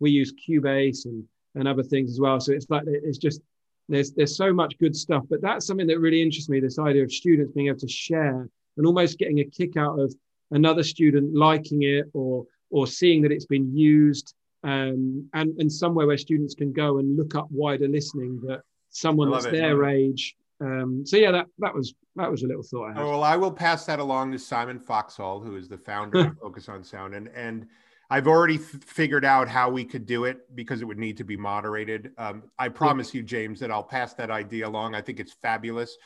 we 0.00 0.10
use 0.10 0.32
Cubase 0.32 1.04
and 1.04 1.24
and 1.54 1.68
other 1.68 1.82
things 1.82 2.10
as 2.10 2.20
well. 2.20 2.40
So 2.40 2.52
it's 2.52 2.68
like 2.70 2.84
it's 2.86 3.18
just 3.18 3.40
there's 3.88 4.12
there's 4.12 4.36
so 4.36 4.52
much 4.52 4.78
good 4.78 4.96
stuff. 4.96 5.24
But 5.28 5.40
that's 5.40 5.66
something 5.66 5.86
that 5.86 6.00
really 6.00 6.22
interests 6.22 6.48
me. 6.48 6.60
This 6.60 6.78
idea 6.78 7.04
of 7.04 7.12
students 7.12 7.52
being 7.52 7.68
able 7.68 7.78
to 7.78 7.88
share 7.88 8.48
and 8.76 8.86
almost 8.86 9.18
getting 9.18 9.40
a 9.40 9.44
kick 9.44 9.76
out 9.76 9.98
of 9.98 10.14
another 10.50 10.82
student 10.82 11.34
liking 11.34 11.82
it 11.82 12.06
or 12.12 12.44
or 12.70 12.86
seeing 12.86 13.22
that 13.22 13.32
it's 13.32 13.46
been 13.46 13.76
used 13.76 14.34
um, 14.64 15.28
and 15.34 15.58
and 15.60 15.72
somewhere 15.72 16.06
where 16.06 16.18
students 16.18 16.54
can 16.54 16.72
go 16.72 16.98
and 16.98 17.16
look 17.16 17.34
up 17.34 17.46
wider 17.50 17.88
listening 17.88 18.40
that 18.46 18.62
someone 18.90 19.30
that's 19.30 19.46
it, 19.46 19.52
their 19.52 19.84
age. 19.84 20.36
Um, 20.60 21.04
so 21.04 21.16
yeah, 21.16 21.30
that 21.30 21.46
that 21.58 21.74
was 21.74 21.94
that 22.16 22.30
was 22.30 22.42
a 22.42 22.46
little 22.46 22.62
thought. 22.62 22.96
I 22.96 23.00
oh, 23.00 23.10
well, 23.10 23.22
I 23.22 23.36
will 23.36 23.52
pass 23.52 23.84
that 23.86 23.98
along 23.98 24.32
to 24.32 24.38
Simon 24.38 24.80
Foxhall, 24.80 25.40
who 25.40 25.56
is 25.56 25.68
the 25.68 25.78
founder 25.78 26.18
of 26.18 26.38
Focus 26.42 26.68
on 26.68 26.82
Sound, 26.82 27.14
and 27.14 27.28
and 27.28 27.66
I've 28.08 28.26
already 28.26 28.58
th- 28.58 28.84
figured 28.84 29.24
out 29.24 29.48
how 29.48 29.70
we 29.70 29.84
could 29.84 30.06
do 30.06 30.24
it 30.24 30.54
because 30.54 30.80
it 30.80 30.84
would 30.84 30.98
need 30.98 31.16
to 31.16 31.24
be 31.24 31.36
moderated. 31.36 32.12
Um, 32.18 32.44
I 32.58 32.68
promise 32.68 33.12
you, 33.14 33.22
James, 33.22 33.60
that 33.60 33.70
I'll 33.70 33.82
pass 33.82 34.14
that 34.14 34.30
idea 34.30 34.68
along. 34.68 34.94
I 34.94 35.00
think 35.00 35.20
it's 35.20 35.32
fabulous. 35.32 35.96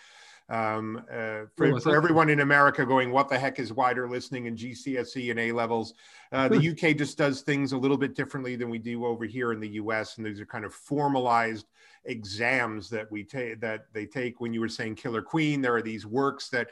Um, 0.48 1.04
uh, 1.08 1.42
for, 1.56 1.80
for 1.80 1.94
everyone 1.94 2.28
in 2.28 2.40
America 2.40 2.84
going, 2.84 3.12
what 3.12 3.28
the 3.28 3.38
heck 3.38 3.60
is 3.60 3.72
wider 3.72 4.08
listening 4.08 4.46
in 4.46 4.56
GCSE 4.56 5.30
and 5.30 5.38
A 5.38 5.52
levels? 5.52 5.94
Uh, 6.32 6.48
the 6.48 6.70
UK 6.70 6.96
just 6.96 7.16
does 7.16 7.42
things 7.42 7.70
a 7.72 7.78
little 7.78 7.96
bit 7.96 8.16
differently 8.16 8.56
than 8.56 8.68
we 8.68 8.78
do 8.78 9.06
over 9.06 9.24
here 9.24 9.52
in 9.52 9.60
the 9.60 9.68
US. 9.68 10.16
And 10.16 10.26
these 10.26 10.40
are 10.40 10.46
kind 10.46 10.64
of 10.64 10.74
formalized 10.74 11.66
exams 12.04 12.90
that 12.90 13.10
we 13.12 13.22
take 13.22 13.60
that 13.60 13.86
they 13.92 14.06
take 14.06 14.40
when 14.40 14.52
you 14.52 14.60
were 14.60 14.68
saying 14.68 14.96
Killer 14.96 15.22
Queen. 15.22 15.60
There 15.62 15.76
are 15.76 15.82
these 15.82 16.04
works 16.04 16.48
that 16.48 16.70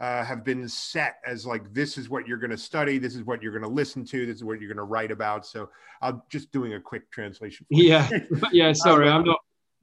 uh, 0.00 0.24
have 0.24 0.44
been 0.44 0.66
set 0.66 1.16
as 1.26 1.44
like 1.44 1.72
this 1.74 1.98
is 1.98 2.08
what 2.08 2.26
you're 2.26 2.38
going 2.38 2.50
to 2.50 2.58
study, 2.58 2.98
this 2.98 3.14
is 3.14 3.24
what 3.24 3.42
you're 3.42 3.52
going 3.52 3.62
to 3.62 3.68
listen 3.68 4.04
to, 4.06 4.26
this 4.26 4.36
is 4.36 4.44
what 4.44 4.58
you're 4.60 4.68
going 4.68 4.78
to 4.78 4.84
write 4.84 5.10
about. 5.10 5.46
So 5.46 5.68
I'm 6.00 6.22
just 6.30 6.50
doing 6.52 6.74
a 6.74 6.80
quick 6.80 7.10
translation. 7.10 7.66
Yeah, 7.68 8.08
yeah. 8.52 8.72
Sorry, 8.72 9.08
um, 9.10 9.18
I'm 9.18 9.24
not 9.24 9.40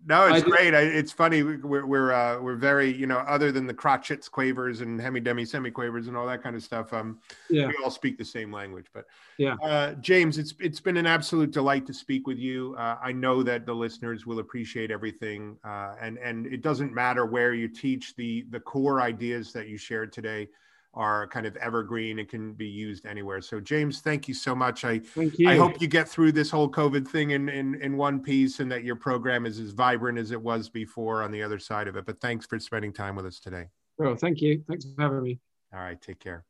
no, 0.07 0.25
it's 0.27 0.45
I 0.45 0.49
great. 0.49 0.73
I, 0.73 0.79
it's 0.79 1.11
funny. 1.11 1.43
We're 1.43 1.85
we're 1.85 2.13
uh, 2.13 2.39
we're 2.39 2.55
very 2.55 2.91
you 2.93 3.07
know 3.07 3.17
other 3.17 3.51
than 3.51 3.67
the 3.67 3.73
crotchets, 3.73 4.31
quavers, 4.31 4.79
and 4.79 5.01
hemi 5.01 5.19
demi 5.19 5.43
semiquavers 5.43 6.07
and 6.07 6.15
all 6.15 6.25
that 6.27 6.41
kind 6.41 6.55
of 6.55 6.63
stuff. 6.63 6.93
Um, 6.93 7.19
yeah, 7.49 7.67
we 7.67 7.75
all 7.83 7.91
speak 7.91 8.17
the 8.17 8.23
same 8.23 8.49
language. 8.49 8.85
But 8.93 9.05
yeah, 9.37 9.55
uh, 9.61 9.95
James, 9.95 10.37
it's 10.37 10.53
it's 10.61 10.79
been 10.79 10.95
an 10.95 11.05
absolute 11.05 11.51
delight 11.51 11.85
to 11.87 11.93
speak 11.93 12.25
with 12.25 12.37
you. 12.37 12.73
Uh, 12.79 12.97
I 13.03 13.11
know 13.11 13.43
that 13.43 13.65
the 13.65 13.73
listeners 13.73 14.25
will 14.25 14.39
appreciate 14.39 14.91
everything, 14.91 15.57
uh, 15.65 15.95
and 16.01 16.17
and 16.19 16.47
it 16.47 16.61
doesn't 16.61 16.93
matter 16.93 17.25
where 17.25 17.53
you 17.53 17.67
teach. 17.67 18.15
The 18.15 18.45
the 18.49 18.61
core 18.61 19.01
ideas 19.01 19.51
that 19.51 19.67
you 19.67 19.77
shared 19.77 20.13
today 20.13 20.47
are 20.93 21.27
kind 21.27 21.45
of 21.45 21.55
evergreen 21.57 22.19
and 22.19 22.27
can 22.27 22.53
be 22.53 22.67
used 22.67 23.05
anywhere. 23.05 23.41
So 23.41 23.59
James, 23.59 24.01
thank 24.01 24.27
you 24.27 24.33
so 24.33 24.55
much. 24.55 24.85
I. 24.85 25.01
I 25.47 25.55
hope 25.55 25.81
you 25.81 25.87
get 25.87 26.07
through 26.07 26.31
this 26.31 26.49
whole 26.49 26.69
COVID 26.69 27.07
thing 27.07 27.31
in, 27.31 27.49
in 27.49 27.75
in 27.81 27.97
one 27.97 28.21
piece 28.21 28.59
and 28.59 28.71
that 28.71 28.83
your 28.83 28.95
program 28.95 29.45
is 29.45 29.59
as 29.59 29.71
vibrant 29.71 30.17
as 30.17 30.31
it 30.31 30.41
was 30.41 30.69
before 30.69 31.23
on 31.23 31.31
the 31.31 31.43
other 31.43 31.59
side 31.59 31.87
of 31.87 31.95
it. 31.95 32.05
But 32.05 32.19
thanks 32.19 32.45
for 32.45 32.59
spending 32.59 32.93
time 32.93 33.15
with 33.15 33.25
us 33.25 33.39
today. 33.39 33.65
Oh, 33.99 34.15
thank 34.15 34.41
you. 34.41 34.63
Thanks 34.67 34.85
for 34.85 35.01
having 35.01 35.23
me. 35.23 35.39
All 35.73 35.79
right, 35.79 35.99
take 36.01 36.19
care. 36.19 36.45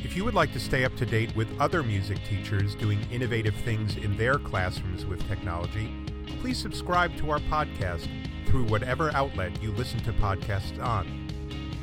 If 0.03 0.15
you 0.15 0.23
would 0.25 0.35
like 0.35 0.53
to 0.53 0.59
stay 0.59 0.85
up 0.85 0.95
to 0.97 1.05
date 1.05 1.35
with 1.35 1.47
other 1.59 1.81
music 1.81 2.19
teachers 2.23 2.75
doing 2.75 2.99
innovative 3.11 3.55
things 3.55 3.97
in 3.97 4.15
their 4.15 4.35
classrooms 4.35 5.05
with 5.05 5.27
technology, 5.27 5.91
please 6.39 6.57
subscribe 6.57 7.15
to 7.17 7.31
our 7.31 7.39
podcast 7.39 8.07
through 8.45 8.65
whatever 8.65 9.11
outlet 9.15 9.61
you 9.61 9.71
listen 9.71 9.99
to 10.01 10.13
podcasts 10.13 10.81
on. 10.81 11.27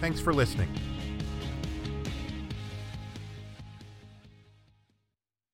Thanks 0.01 0.21
for 0.21 0.33
listening. 0.33 0.69